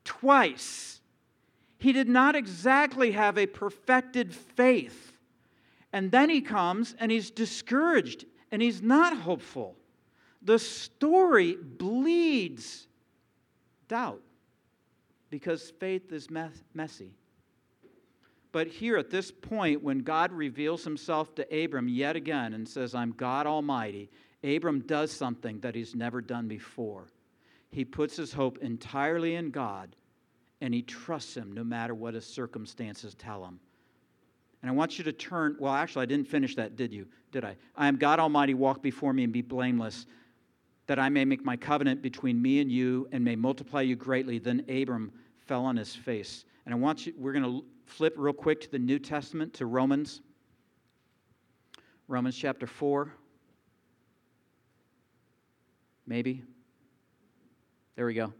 twice. 0.05 1.01
He 1.85 1.93
did 1.93 2.09
not 2.09 2.35
exactly 2.35 3.11
have 3.11 3.37
a 3.37 3.45
perfected 3.45 4.35
faith. 4.35 5.13
And 5.93 6.11
then 6.11 6.31
he 6.31 6.41
comes 6.41 6.95
and 6.99 7.13
he's 7.13 7.31
discouraged 7.31 8.25
and 8.51 8.63
he's 8.63 8.81
not 8.81 9.19
hopeful. 9.19 9.77
The 10.41 10.59
story 10.59 11.59
bleeds 11.61 12.87
doubt 13.87 14.23
because 15.29 15.75
faith 15.79 16.11
is 16.11 16.29
messy. 16.73 17.13
But 18.51 18.67
here 18.67 18.97
at 18.97 19.11
this 19.11 19.31
point, 19.31 19.83
when 19.83 19.99
God 19.99 20.33
reveals 20.33 20.85
himself 20.85 21.35
to 21.35 21.65
Abram 21.65 21.89
yet 21.89 22.17
again 22.17 22.55
and 22.55 22.67
says, 22.67 22.95
I'm 22.95 23.13
God 23.13 23.47
Almighty, 23.47 24.09
Abram 24.43 24.81
does 24.87 25.13
something 25.13 25.61
that 25.61 25.75
he's 25.75 25.95
never 25.95 26.23
done 26.23 26.49
before. 26.49 27.09
He 27.69 27.85
puts 27.85 28.17
his 28.17 28.33
hope 28.33 28.57
entirely 28.63 29.35
in 29.35 29.51
God 29.51 29.95
and 30.65 30.73
he 30.73 30.81
trusts 30.81 31.37
him 31.37 31.53
no 31.53 31.63
matter 31.63 31.95
what 31.95 32.15
his 32.15 32.25
circumstances 32.25 33.15
tell 33.15 33.45
him. 33.45 33.61
And 34.63 34.71
I 34.71 34.73
want 34.73 34.97
you 34.97 35.05
to 35.05 35.13
turn, 35.13 35.57
well, 35.61 35.75
actually, 35.75 36.05
I 36.05 36.07
didn't 36.07 36.27
finish 36.27 36.57
that, 36.57 36.75
did 36.75 36.91
you? 36.91 37.07
Did 37.33 37.45
I? 37.45 37.57
I 37.77 37.87
am 37.87 37.97
God 37.97 38.19
Almighty, 38.19 38.55
walk 38.55 38.83
before 38.83 39.13
me 39.13 39.25
and 39.25 39.33
be 39.33 39.43
blameless, 39.43 40.07
that 40.87 40.99
I 40.99 41.11
may 41.11 41.27
make 41.27 41.45
my 41.45 41.55
covenant 41.55 42.01
between 42.01 42.41
me 42.41 42.61
and 42.61 42.73
you 42.73 43.07
and 43.13 43.23
may 43.23 43.37
multiply 43.37 43.83
you 43.83 43.95
greatly. 43.95 44.39
Then 44.39 44.65
Abram 44.71 45.13
fell 45.37 45.67
on 45.67 45.77
his 45.77 45.95
face. 45.95 46.47
And 46.65 46.75
I 46.75 46.79
want 46.79 47.05
you, 47.05 47.13
we're 47.19 47.35
going 47.35 47.45
to 47.45 47.63
flip 47.85 48.15
real 48.17 48.33
quick 48.33 48.63
to 48.63 48.71
the 48.71 48.79
New 48.79 48.99
Testament, 48.99 49.53
to 49.55 49.67
Romans. 49.67 50.23
Romans 52.09 52.39
chapter 52.39 52.67
4. 52.67 53.13
Maybe. 56.07 56.43
There 57.97 58.07
we 58.07 58.15
go. 58.15 58.33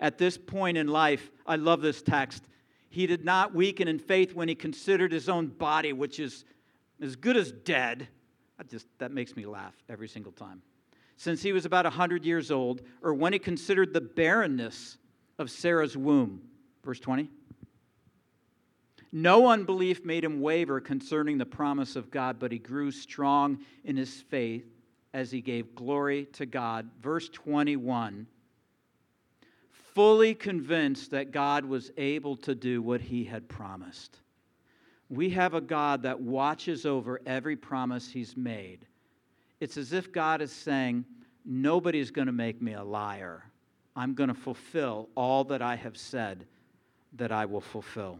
At 0.00 0.18
this 0.18 0.36
point 0.36 0.76
in 0.76 0.88
life, 0.88 1.30
I 1.46 1.56
love 1.56 1.80
this 1.80 2.02
text. 2.02 2.44
He 2.88 3.06
did 3.06 3.24
not 3.24 3.54
weaken 3.54 3.88
in 3.88 3.98
faith 3.98 4.34
when 4.34 4.48
he 4.48 4.54
considered 4.54 5.12
his 5.12 5.28
own 5.28 5.48
body, 5.48 5.92
which 5.92 6.20
is 6.20 6.44
as 7.00 7.16
good 7.16 7.36
as 7.36 7.52
dead. 7.52 8.08
I 8.58 8.62
just, 8.62 8.86
that 8.98 9.10
makes 9.10 9.36
me 9.36 9.46
laugh 9.46 9.74
every 9.88 10.08
single 10.08 10.32
time. 10.32 10.62
Since 11.16 11.42
he 11.42 11.52
was 11.52 11.64
about 11.64 11.84
100 11.84 12.24
years 12.24 12.50
old, 12.50 12.82
or 13.02 13.14
when 13.14 13.32
he 13.32 13.38
considered 13.38 13.92
the 13.92 14.00
barrenness 14.00 14.98
of 15.38 15.50
Sarah's 15.50 15.96
womb. 15.96 16.42
Verse 16.84 17.00
20. 17.00 17.30
No 19.12 19.48
unbelief 19.48 20.04
made 20.04 20.24
him 20.24 20.40
waver 20.40 20.80
concerning 20.80 21.38
the 21.38 21.46
promise 21.46 21.94
of 21.94 22.10
God, 22.10 22.38
but 22.40 22.50
he 22.50 22.58
grew 22.58 22.90
strong 22.90 23.58
in 23.84 23.96
his 23.96 24.22
faith 24.22 24.66
as 25.12 25.30
he 25.30 25.40
gave 25.40 25.76
glory 25.76 26.26
to 26.32 26.46
God. 26.46 26.90
Verse 27.00 27.28
21 27.28 28.26
fully 29.94 30.34
convinced 30.34 31.10
that 31.12 31.30
God 31.30 31.64
was 31.64 31.90
able 31.96 32.36
to 32.38 32.54
do 32.54 32.82
what 32.82 33.00
he 33.00 33.24
had 33.24 33.48
promised. 33.48 34.18
We 35.08 35.30
have 35.30 35.54
a 35.54 35.60
God 35.60 36.02
that 36.02 36.20
watches 36.20 36.84
over 36.84 37.20
every 37.26 37.56
promise 37.56 38.10
he's 38.10 38.36
made. 38.36 38.86
It's 39.60 39.76
as 39.76 39.92
if 39.92 40.12
God 40.12 40.42
is 40.42 40.52
saying, 40.52 41.04
Nobody's 41.44 42.10
going 42.10 42.26
to 42.26 42.32
make 42.32 42.62
me 42.62 42.72
a 42.72 42.82
liar. 42.82 43.44
I'm 43.94 44.14
going 44.14 44.28
to 44.28 44.34
fulfill 44.34 45.10
all 45.14 45.44
that 45.44 45.60
I 45.60 45.76
have 45.76 45.96
said 45.96 46.46
that 47.12 47.30
I 47.30 47.44
will 47.44 47.60
fulfill. 47.60 48.18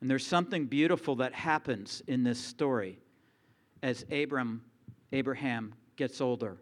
And 0.00 0.10
there's 0.10 0.26
something 0.26 0.66
beautiful 0.66 1.16
that 1.16 1.32
happens 1.32 2.02
in 2.06 2.24
this 2.24 2.38
story 2.38 2.98
as 3.82 4.04
Abram, 4.12 4.62
Abraham 5.12 5.74
gets 5.96 6.20
older. 6.20 6.58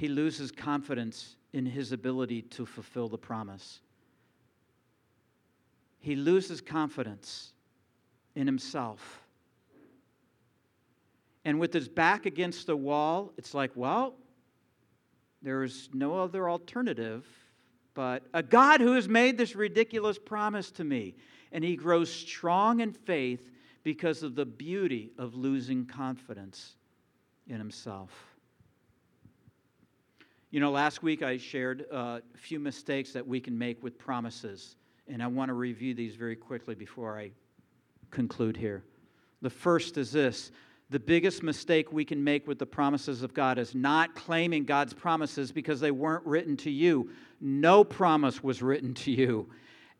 He 0.00 0.08
loses 0.08 0.50
confidence 0.50 1.36
in 1.52 1.66
his 1.66 1.92
ability 1.92 2.40
to 2.40 2.64
fulfill 2.64 3.10
the 3.10 3.18
promise. 3.18 3.80
He 5.98 6.16
loses 6.16 6.62
confidence 6.62 7.52
in 8.34 8.46
himself. 8.46 9.20
And 11.44 11.60
with 11.60 11.74
his 11.74 11.86
back 11.86 12.24
against 12.24 12.66
the 12.66 12.78
wall, 12.78 13.34
it's 13.36 13.52
like, 13.52 13.72
well, 13.74 14.14
there's 15.42 15.90
no 15.92 16.18
other 16.18 16.48
alternative 16.48 17.26
but 17.92 18.22
a 18.32 18.42
God 18.42 18.80
who 18.80 18.94
has 18.94 19.06
made 19.06 19.36
this 19.36 19.54
ridiculous 19.54 20.18
promise 20.18 20.70
to 20.70 20.84
me 20.84 21.14
and 21.52 21.62
he 21.62 21.76
grows 21.76 22.10
strong 22.10 22.80
in 22.80 22.94
faith 22.94 23.50
because 23.82 24.22
of 24.22 24.34
the 24.34 24.46
beauty 24.46 25.12
of 25.18 25.34
losing 25.34 25.84
confidence 25.84 26.76
in 27.46 27.58
himself. 27.58 28.30
You 30.52 30.58
know, 30.58 30.72
last 30.72 31.00
week 31.00 31.22
I 31.22 31.36
shared 31.36 31.86
uh, 31.92 32.18
a 32.34 32.38
few 32.38 32.58
mistakes 32.58 33.12
that 33.12 33.24
we 33.24 33.38
can 33.38 33.56
make 33.56 33.80
with 33.84 33.96
promises, 33.96 34.74
and 35.06 35.22
I 35.22 35.28
want 35.28 35.48
to 35.48 35.54
review 35.54 35.94
these 35.94 36.16
very 36.16 36.34
quickly 36.34 36.74
before 36.74 37.16
I 37.16 37.30
conclude 38.10 38.56
here. 38.56 38.82
The 39.42 39.50
first 39.50 39.96
is 39.96 40.10
this 40.10 40.50
the 40.90 40.98
biggest 40.98 41.44
mistake 41.44 41.92
we 41.92 42.04
can 42.04 42.24
make 42.24 42.48
with 42.48 42.58
the 42.58 42.66
promises 42.66 43.22
of 43.22 43.32
God 43.32 43.58
is 43.58 43.76
not 43.76 44.16
claiming 44.16 44.64
God's 44.64 44.92
promises 44.92 45.52
because 45.52 45.78
they 45.78 45.92
weren't 45.92 46.26
written 46.26 46.56
to 46.58 46.70
you. 46.70 47.10
No 47.40 47.84
promise 47.84 48.42
was 48.42 48.60
written 48.60 48.92
to 48.94 49.12
you. 49.12 49.48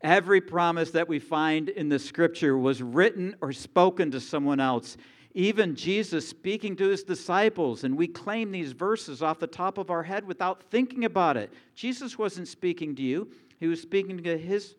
Every 0.01 0.41
promise 0.41 0.91
that 0.91 1.07
we 1.07 1.19
find 1.19 1.69
in 1.69 1.87
the 1.87 1.97
scripture 1.97 2.57
was 2.57 2.81
written 2.81 3.37
or 3.39 3.53
spoken 3.53 4.11
to 4.11 4.19
someone 4.19 4.59
else. 4.59 4.97
Even 5.33 5.75
Jesus 5.75 6.27
speaking 6.27 6.75
to 6.75 6.89
his 6.89 7.03
disciples, 7.03 7.83
and 7.83 7.95
we 7.95 8.07
claim 8.07 8.51
these 8.51 8.73
verses 8.73 9.21
off 9.21 9.39
the 9.39 9.47
top 9.47 9.77
of 9.77 9.89
our 9.89 10.03
head 10.03 10.25
without 10.25 10.63
thinking 10.69 11.05
about 11.05 11.37
it. 11.37 11.53
Jesus 11.73 12.17
wasn't 12.17 12.47
speaking 12.47 12.95
to 12.95 13.01
you, 13.01 13.29
he 13.59 13.67
was 13.67 13.81
speaking 13.81 14.21
to 14.23 14.37
his 14.37 14.75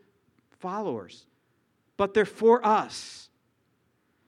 followers. 0.59 1.27
But 1.97 2.15
they're 2.15 2.25
for 2.25 2.65
us. 2.67 3.31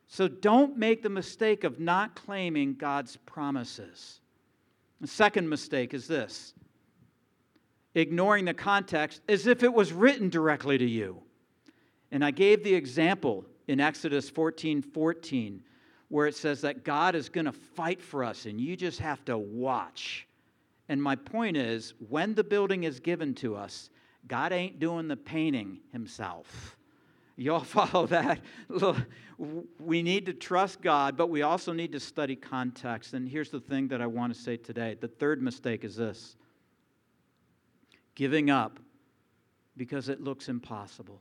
So 0.06 0.28
don't 0.28 0.78
make 0.78 1.02
the 1.02 1.10
mistake 1.10 1.64
of 1.64 1.80
not 1.80 2.14
claiming 2.14 2.74
God's 2.74 3.16
promises. 3.26 4.20
The 5.00 5.08
second 5.08 5.48
mistake 5.48 5.92
is 5.92 6.06
this 6.06 6.54
ignoring 7.94 8.44
the 8.44 8.54
context 8.54 9.20
as 9.28 9.46
if 9.46 9.62
it 9.62 9.72
was 9.72 9.92
written 9.92 10.28
directly 10.28 10.78
to 10.78 10.84
you. 10.84 11.20
And 12.10 12.24
I 12.24 12.30
gave 12.30 12.62
the 12.62 12.74
example 12.74 13.44
in 13.66 13.80
Exodus 13.80 14.30
14 14.30 14.82
14, 14.82 15.62
where 16.08 16.26
it 16.26 16.36
says 16.36 16.60
that 16.62 16.84
God 16.84 17.14
is 17.14 17.28
going 17.28 17.46
to 17.46 17.52
fight 17.52 18.00
for 18.00 18.24
us 18.24 18.46
and 18.46 18.60
you 18.60 18.76
just 18.76 19.00
have 19.00 19.24
to 19.24 19.36
watch. 19.38 20.26
And 20.88 21.02
my 21.02 21.16
point 21.16 21.56
is, 21.56 21.94
when 22.08 22.34
the 22.34 22.44
building 22.44 22.84
is 22.84 23.00
given 23.00 23.34
to 23.36 23.56
us, 23.56 23.90
God 24.26 24.52
ain't 24.52 24.78
doing 24.78 25.08
the 25.08 25.16
painting 25.16 25.80
himself. 25.92 26.76
Y'all 27.36 27.60
follow 27.64 28.06
that? 28.06 28.40
We 29.78 30.02
need 30.02 30.26
to 30.26 30.32
trust 30.32 30.80
God, 30.80 31.16
but 31.16 31.28
we 31.28 31.42
also 31.42 31.72
need 31.72 31.92
to 31.92 32.00
study 32.00 32.36
context. 32.36 33.14
And 33.14 33.28
here's 33.28 33.50
the 33.50 33.60
thing 33.60 33.88
that 33.88 34.00
I 34.00 34.06
want 34.06 34.34
to 34.34 34.40
say 34.40 34.56
today 34.56 34.96
the 35.00 35.08
third 35.08 35.42
mistake 35.42 35.84
is 35.84 35.96
this 35.96 36.36
giving 38.14 38.50
up 38.50 38.78
because 39.76 40.08
it 40.08 40.20
looks 40.20 40.48
impossible. 40.48 41.20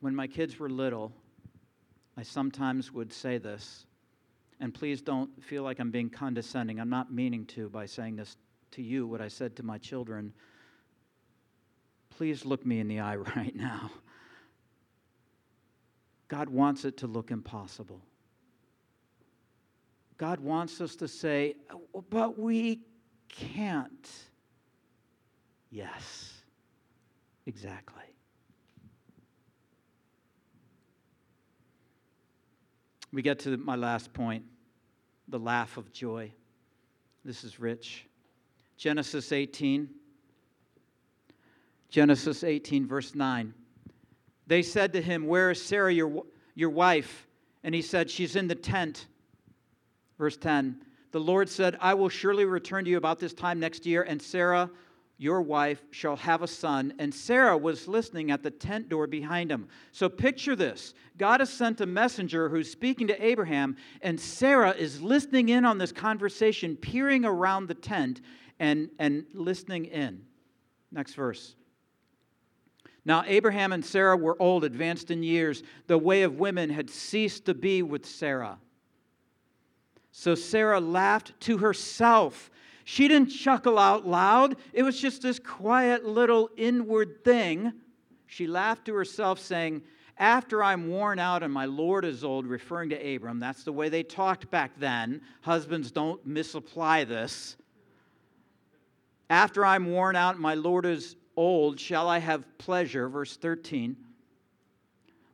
When 0.00 0.14
my 0.14 0.26
kids 0.26 0.58
were 0.58 0.68
little, 0.68 1.12
I 2.16 2.22
sometimes 2.22 2.92
would 2.92 3.12
say 3.12 3.38
this, 3.38 3.86
and 4.60 4.72
please 4.72 5.02
don't 5.02 5.42
feel 5.42 5.62
like 5.62 5.78
I'm 5.78 5.90
being 5.90 6.10
condescending. 6.10 6.80
I'm 6.80 6.90
not 6.90 7.12
meaning 7.12 7.44
to 7.46 7.68
by 7.68 7.86
saying 7.86 8.16
this 8.16 8.36
to 8.72 8.82
you, 8.82 9.06
what 9.06 9.20
I 9.20 9.28
said 9.28 9.56
to 9.56 9.62
my 9.62 9.78
children. 9.78 10.32
Please 12.10 12.44
look 12.44 12.64
me 12.64 12.80
in 12.80 12.88
the 12.88 13.00
eye 13.00 13.16
right 13.16 13.54
now. 13.54 13.90
God 16.28 16.48
wants 16.48 16.84
it 16.84 16.96
to 16.98 17.06
look 17.06 17.30
impossible. 17.30 18.00
God 20.18 20.40
wants 20.40 20.80
us 20.80 20.96
to 20.96 21.08
say, 21.08 21.54
oh, 21.70 22.04
but 22.08 22.38
we 22.38 22.80
can't. 23.28 24.10
Yes, 25.70 26.32
exactly. 27.44 28.15
We 33.16 33.22
get 33.22 33.38
to 33.40 33.56
my 33.56 33.76
last 33.76 34.12
point 34.12 34.44
the 35.28 35.38
laugh 35.38 35.78
of 35.78 35.90
joy. 35.90 36.30
This 37.24 37.44
is 37.44 37.58
rich. 37.58 38.04
Genesis 38.76 39.32
18. 39.32 39.88
Genesis 41.88 42.44
18, 42.44 42.86
verse 42.86 43.14
9. 43.14 43.54
They 44.46 44.60
said 44.60 44.92
to 44.92 45.00
him, 45.00 45.26
Where 45.26 45.50
is 45.52 45.62
Sarah, 45.62 45.94
your, 45.94 46.24
your 46.54 46.68
wife? 46.68 47.26
And 47.64 47.74
he 47.74 47.80
said, 47.80 48.10
She's 48.10 48.36
in 48.36 48.48
the 48.48 48.54
tent. 48.54 49.06
Verse 50.18 50.36
10 50.36 50.82
The 51.12 51.20
Lord 51.20 51.48
said, 51.48 51.78
I 51.80 51.94
will 51.94 52.10
surely 52.10 52.44
return 52.44 52.84
to 52.84 52.90
you 52.90 52.98
about 52.98 53.18
this 53.18 53.32
time 53.32 53.58
next 53.58 53.86
year, 53.86 54.02
and 54.02 54.20
Sarah, 54.20 54.68
your 55.18 55.40
wife, 55.40 55.82
shall 55.90 56.16
have 56.16 56.42
a 56.42 56.46
son. 56.46 56.92
And 56.98 57.14
Sarah 57.14 57.56
was 57.56 57.88
listening 57.88 58.30
at 58.30 58.42
the 58.42 58.50
tent 58.50 58.88
door 58.88 59.06
behind 59.06 59.50
him. 59.50 59.68
So 59.92 60.08
picture 60.08 60.54
this 60.54 60.94
God 61.16 61.40
has 61.40 61.50
sent 61.50 61.80
a 61.80 61.86
messenger 61.86 62.48
who's 62.48 62.70
speaking 62.70 63.06
to 63.08 63.24
Abraham, 63.24 63.76
and 64.02 64.20
Sarah 64.20 64.72
is 64.72 65.00
listening 65.00 65.48
in 65.48 65.64
on 65.64 65.78
this 65.78 65.92
conversation, 65.92 66.76
peering 66.76 67.24
around 67.24 67.68
the 67.68 67.74
tent 67.74 68.20
and, 68.58 68.90
and 68.98 69.24
listening 69.32 69.86
in. 69.86 70.22
Next 70.92 71.14
verse. 71.14 71.54
Now, 73.04 73.22
Abraham 73.26 73.72
and 73.72 73.84
Sarah 73.84 74.16
were 74.16 74.40
old, 74.42 74.64
advanced 74.64 75.12
in 75.12 75.22
years. 75.22 75.62
The 75.86 75.96
way 75.96 76.22
of 76.22 76.40
women 76.40 76.70
had 76.70 76.90
ceased 76.90 77.46
to 77.46 77.54
be 77.54 77.82
with 77.82 78.04
Sarah. 78.04 78.58
So 80.10 80.34
Sarah 80.34 80.80
laughed 80.80 81.38
to 81.42 81.58
herself. 81.58 82.50
She 82.88 83.08
didn't 83.08 83.30
chuckle 83.30 83.80
out 83.80 84.06
loud, 84.06 84.54
it 84.72 84.84
was 84.84 85.00
just 85.00 85.20
this 85.20 85.40
quiet 85.40 86.04
little 86.04 86.50
inward 86.56 87.24
thing. 87.24 87.72
She 88.26 88.46
laughed 88.46 88.84
to 88.84 88.94
herself, 88.94 89.40
saying, 89.40 89.82
After 90.18 90.62
I'm 90.62 90.88
worn 90.88 91.18
out 91.18 91.42
and 91.42 91.52
my 91.52 91.64
Lord 91.64 92.04
is 92.04 92.22
old, 92.22 92.46
referring 92.46 92.90
to 92.90 93.14
Abram, 93.16 93.40
that's 93.40 93.64
the 93.64 93.72
way 93.72 93.88
they 93.88 94.04
talked 94.04 94.52
back 94.52 94.70
then. 94.78 95.20
Husbands, 95.40 95.90
don't 95.90 96.24
misapply 96.24 97.02
this. 97.02 97.56
After 99.28 99.66
I'm 99.66 99.90
worn 99.90 100.14
out 100.14 100.34
and 100.34 100.42
my 100.42 100.54
Lord 100.54 100.86
is 100.86 101.16
old, 101.36 101.80
shall 101.80 102.08
I 102.08 102.18
have 102.18 102.44
pleasure? 102.56 103.08
Verse 103.08 103.36
13. 103.36 103.96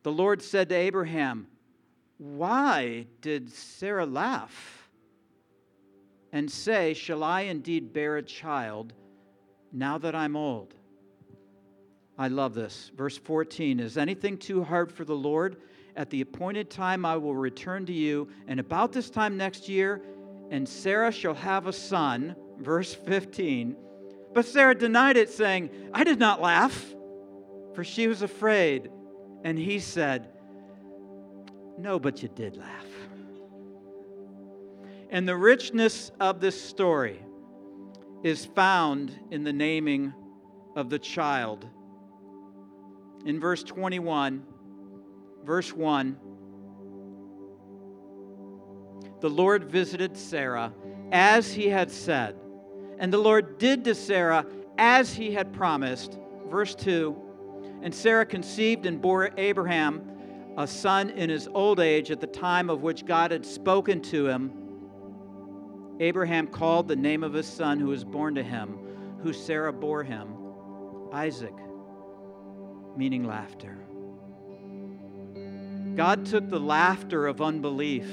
The 0.05 0.13
Lord 0.13 0.41
said 0.41 0.71
to 0.71 0.75
Abraham, 0.75 1.49
why 2.17 3.09
did 3.21 3.53
Sarah 3.53 4.07
laugh 4.07 4.82
and 6.33 6.51
say, 6.51 6.95
Shall 6.95 7.23
I 7.23 7.43
indeed 7.43 7.93
bear 7.93 8.17
a 8.17 8.23
child 8.23 8.93
now 9.73 9.99
that 9.99 10.15
I'm 10.15 10.37
old? 10.37 10.75
I 12.19 12.29
love 12.29 12.55
this. 12.55 12.91
Verse 12.97 13.19
14 13.19 13.81
Is 13.81 13.97
anything 13.99 14.37
too 14.39 14.65
hard 14.65 14.93
for 14.93 15.05
the 15.05 15.15
Lord? 15.15 15.57
At 15.95 16.09
the 16.09 16.23
appointed 16.23 16.71
time 16.71 17.05
I 17.05 17.17
will 17.17 17.37
return 17.37 17.85
to 17.87 17.93
you, 17.93 18.29
and 18.49 18.59
about 18.59 18.93
this 18.93 19.11
time 19.11 19.37
next 19.37 19.69
year, 19.69 20.01
and 20.51 20.67
Sarah 20.67 21.13
shall 21.13 21.35
have 21.35 21.67
a 21.67 21.73
son. 21.73 22.35
Verse 22.59 22.95
15. 22.95 23.77
But 24.33 24.47
Sarah 24.47 24.75
denied 24.75 25.17
it, 25.17 25.29
saying, 25.29 25.71
I 25.93 26.05
did 26.05 26.19
not 26.19 26.41
laugh, 26.41 26.95
for 27.75 27.85
she 27.85 28.09
was 28.09 28.23
afraid. 28.23 28.91
And 29.45 29.59
he 29.59 29.79
said, 29.79 30.29
no, 31.79 31.99
but 31.99 32.23
you 32.23 32.29
did 32.29 32.57
laugh. 32.57 32.92
And 35.13 35.29
the 35.29 35.37
richness 35.37 36.11
of 36.19 36.41
this 36.41 36.59
story 36.59 37.21
is 38.23 38.47
found 38.47 39.15
in 39.31 39.45
the 39.45 39.53
naming 39.53 40.15
of 40.75 40.89
the 40.89 40.99
child. 40.99 41.69
In 43.27 43.39
verse 43.39 43.63
21, 43.63 44.43
verse 45.45 45.71
1, 45.71 46.17
the 49.21 49.29
Lord 49.29 49.65
visited 49.65 50.17
Sarah 50.17 50.73
as 51.13 51.53
he 51.53 51.69
had 51.69 51.91
said, 51.91 52.35
and 52.99 53.13
the 53.13 53.19
Lord 53.19 53.59
did 53.59 53.85
to 53.85 53.95
Sarah 53.95 54.47
as 54.79 55.13
he 55.13 55.35
had 55.35 55.53
promised. 55.53 56.19
Verse 56.49 56.75
2 56.75 57.15
And 57.83 57.95
Sarah 57.95 58.25
conceived 58.25 58.87
and 58.87 58.99
bore 58.99 59.31
Abraham 59.37 60.09
a 60.57 60.67
son 60.67 61.11
in 61.11 61.29
his 61.29 61.49
old 61.49 61.81
age 61.81 62.11
at 62.11 62.23
the 62.23 62.27
time 62.27 62.71
of 62.71 62.83
which 62.83 63.05
God 63.05 63.31
had 63.31 63.45
spoken 63.45 64.01
to 64.05 64.27
him, 64.27 64.62
Abraham 66.03 66.49
called 66.49 66.89
the 66.89 66.97
name 66.97 67.23
of 67.23 67.33
his 67.33 67.47
son 67.47 67.79
who 67.79 67.87
was 67.87 68.03
born 68.03 68.35
to 68.35 68.43
him, 68.43 68.77
who 69.23 69.33
Sarah 69.33 69.73
bore 69.73 70.03
him, 70.03 70.35
Isaac, 71.13 71.55
meaning 72.97 73.25
laughter. 73.25 73.79
God 75.95 76.27
took 76.27 76.51
the 76.51 76.59
laughter 76.59 77.29
of 77.29 77.41
unbelief. 77.41 78.11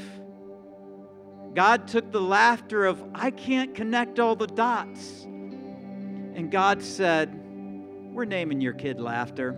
God 1.56 1.88
took 1.88 2.12
the 2.12 2.22
laughter 2.22 2.86
of, 2.86 3.04
I 3.16 3.32
can't 3.32 3.74
connect 3.74 4.20
all 4.20 4.36
the 4.36 4.46
dots. 4.46 5.24
And 5.24 6.52
God 6.52 6.84
said, 6.84 7.34
We're 8.14 8.26
naming 8.26 8.62
your 8.62 8.74
kid 8.74 9.00
laughter 9.00 9.54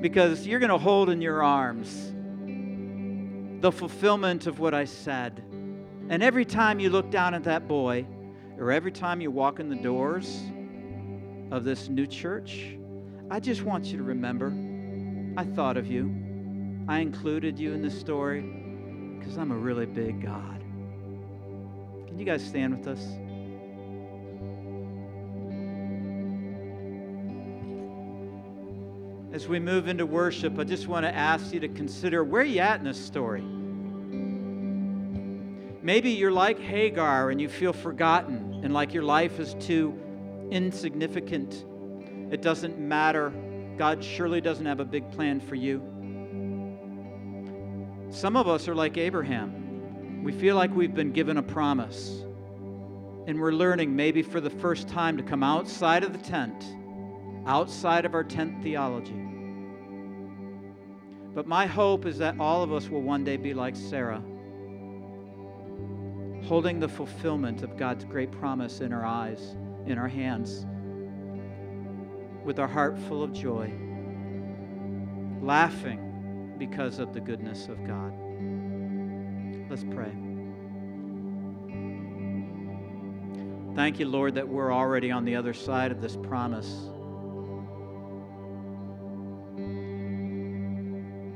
because 0.00 0.46
you're 0.46 0.60
going 0.60 0.70
to 0.70 0.78
hold 0.78 1.10
in 1.10 1.20
your 1.20 1.42
arms 1.42 2.14
the 3.60 3.72
fulfillment 3.72 4.46
of 4.46 4.58
what 4.58 4.72
I 4.72 4.86
said. 4.86 5.44
And 6.10 6.22
every 6.22 6.44
time 6.44 6.80
you 6.80 6.90
look 6.90 7.10
down 7.10 7.34
at 7.34 7.44
that 7.44 7.68
boy, 7.68 8.06
or 8.58 8.72
every 8.72 8.92
time 8.92 9.20
you 9.20 9.30
walk 9.30 9.60
in 9.60 9.68
the 9.68 9.76
doors 9.76 10.42
of 11.50 11.64
this 11.64 11.88
new 11.88 12.06
church, 12.06 12.76
I 13.30 13.40
just 13.40 13.62
want 13.62 13.86
you 13.86 13.98
to 13.98 14.02
remember 14.02 14.52
I 15.36 15.44
thought 15.44 15.76
of 15.76 15.86
you. 15.86 16.14
I 16.88 17.00
included 17.00 17.58
you 17.58 17.72
in 17.74 17.82
this 17.82 17.98
story 17.98 18.40
because 19.18 19.36
I'm 19.36 19.52
a 19.52 19.56
really 19.56 19.86
big 19.86 20.22
God. 20.22 20.60
Can 22.06 22.18
you 22.18 22.24
guys 22.24 22.44
stand 22.44 22.76
with 22.76 22.88
us? 22.88 23.06
as 29.38 29.46
we 29.46 29.60
move 29.60 29.86
into 29.86 30.04
worship, 30.04 30.58
I 30.58 30.64
just 30.64 30.88
want 30.88 31.04
to 31.04 31.14
ask 31.14 31.52
you 31.52 31.60
to 31.60 31.68
consider 31.68 32.24
where 32.24 32.42
you 32.42 32.58
at 32.58 32.80
in 32.80 32.84
this 32.84 33.00
story. 33.00 33.44
Maybe 35.88 36.10
you're 36.10 36.30
like 36.30 36.58
Hagar 36.58 37.30
and 37.30 37.40
you 37.40 37.48
feel 37.48 37.72
forgotten 37.72 38.60
and 38.62 38.74
like 38.74 38.92
your 38.92 39.04
life 39.04 39.40
is 39.40 39.54
too 39.54 39.98
insignificant. 40.50 41.64
It 42.30 42.42
doesn't 42.42 42.78
matter 42.78 43.32
God 43.78 44.04
surely 44.04 44.42
doesn't 44.42 44.66
have 44.66 44.80
a 44.80 44.84
big 44.84 45.10
plan 45.10 45.40
for 45.40 45.54
you. 45.54 45.80
Some 48.10 48.36
of 48.36 48.46
us 48.46 48.68
are 48.68 48.74
like 48.74 48.98
Abraham. 48.98 50.22
We 50.22 50.30
feel 50.30 50.56
like 50.56 50.74
we've 50.74 50.94
been 50.94 51.12
given 51.12 51.38
a 51.38 51.42
promise. 51.42 52.22
And 53.26 53.40
we're 53.40 53.52
learning, 53.52 53.96
maybe 53.96 54.20
for 54.20 54.42
the 54.42 54.50
first 54.50 54.88
time, 54.88 55.16
to 55.16 55.22
come 55.22 55.42
outside 55.42 56.04
of 56.04 56.12
the 56.12 56.18
tent, 56.18 56.66
outside 57.46 58.04
of 58.04 58.12
our 58.12 58.24
tent 58.24 58.62
theology. 58.62 59.26
But 61.34 61.46
my 61.46 61.64
hope 61.64 62.04
is 62.04 62.18
that 62.18 62.38
all 62.38 62.62
of 62.62 62.74
us 62.74 62.90
will 62.90 63.00
one 63.00 63.24
day 63.24 63.38
be 63.38 63.54
like 63.54 63.74
Sarah, 63.74 64.22
holding 66.48 66.80
the 66.80 66.88
fulfillment 66.88 67.62
of 67.62 67.76
God's 67.76 68.06
great 68.06 68.32
promise 68.32 68.80
in 68.80 68.90
our 68.90 69.04
eyes, 69.04 69.54
in 69.84 69.98
our 69.98 70.08
hands, 70.08 70.64
with 72.42 72.58
our 72.58 72.66
heart 72.66 72.98
full 73.00 73.22
of 73.22 73.34
joy, 73.34 73.70
laughing 75.42 76.54
because 76.58 77.00
of 77.00 77.12
the 77.12 77.20
goodness 77.20 77.68
of 77.68 77.84
God. 77.86 78.14
Let's 79.68 79.84
pray. 79.84 80.10
Thank 83.76 83.98
you, 84.00 84.08
Lord, 84.08 84.34
that 84.36 84.48
we're 84.48 84.72
already 84.72 85.10
on 85.10 85.26
the 85.26 85.36
other 85.36 85.52
side 85.52 85.92
of 85.92 86.00
this 86.00 86.16
promise. 86.16 86.88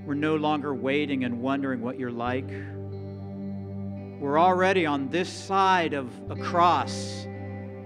We're 0.06 0.14
no 0.14 0.36
longer 0.36 0.74
waiting 0.74 1.24
and 1.24 1.42
wondering 1.42 1.82
what 1.82 1.98
you're 1.98 2.10
like. 2.10 2.50
We're 4.22 4.38
already 4.38 4.86
on 4.86 5.08
this 5.08 5.28
side 5.28 5.94
of 5.94 6.08
a 6.30 6.36
cross 6.36 7.26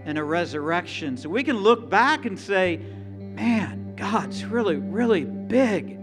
and 0.04 0.18
a 0.18 0.22
resurrection. 0.22 1.16
So 1.16 1.30
we 1.30 1.42
can 1.42 1.56
look 1.56 1.88
back 1.88 2.26
and 2.26 2.38
say, 2.38 2.76
man, 2.76 3.94
God's 3.96 4.44
really, 4.44 4.76
really 4.76 5.24
big. 5.24 5.96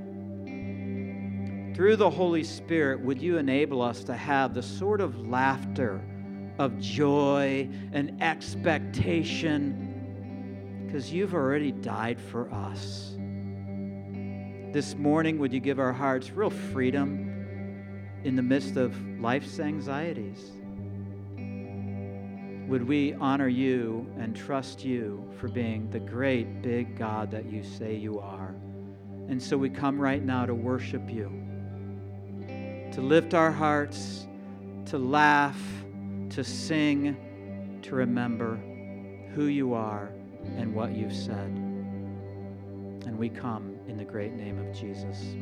Through 1.76 1.98
the 1.98 2.10
Holy 2.10 2.44
Spirit, 2.44 3.02
would 3.02 3.22
you 3.22 3.38
enable 3.38 3.84
us 3.84 4.04
to 4.06 4.16
have 4.16 4.56
the 4.56 4.64
sort 4.64 5.02
of 5.02 5.20
laughter 5.20 6.02
of 6.58 6.80
joy 6.80 7.70
and 7.92 8.20
expectation 8.24 9.92
because 10.88 11.14
you've 11.14 11.36
already 11.36 11.72
died 11.72 12.20
for 12.20 12.52
us? 12.52 13.12
This 14.74 14.96
morning, 14.96 15.38
would 15.38 15.54
you 15.54 15.60
give 15.60 15.78
our 15.78 15.94
hearts 15.94 16.32
real 16.32 16.50
freedom 16.50 17.33
in 18.24 18.36
the 18.36 18.42
midst 18.42 18.78
of 18.78 18.96
life's 19.20 19.60
anxieties? 19.60 20.52
Would 22.68 22.88
we 22.88 23.14
honor 23.14 23.50
you 23.50 24.08
and 24.18 24.36
trust 24.36 24.86
you 24.86 25.30
for 25.38 25.48
being 25.48 25.90
the 25.92 26.00
great 26.00 26.62
big 26.62 26.98
God 26.98 27.30
that 27.32 27.46
you 27.46 27.64
say 27.64 27.96
you 27.96 28.20
are? 28.20 28.56
And 29.28 29.42
so 29.42 29.58
we 29.58 29.70
come 29.70 30.00
right 30.00 30.24
now 30.24 30.46
to 30.46 30.56
worship 30.56 31.10
you, 31.10 31.32
to 32.94 33.02
lift 33.02 33.34
our 33.34 33.52
hearts, 33.52 34.28
to 34.86 34.98
laugh, 34.98 35.62
to 36.30 36.44
sing, 36.44 37.80
to 37.84 37.96
remember 37.96 38.56
who 39.36 39.46
you 39.46 39.74
are 39.74 40.12
and 40.58 40.74
what 40.74 40.94
you've 40.94 41.16
said. 41.16 41.50
And 43.06 43.18
we 43.18 43.30
come 43.30 43.76
in 43.88 43.98
the 43.98 44.06
great 44.06 44.34
name 44.34 44.58
of 44.58 44.74
Jesus. 44.74 45.36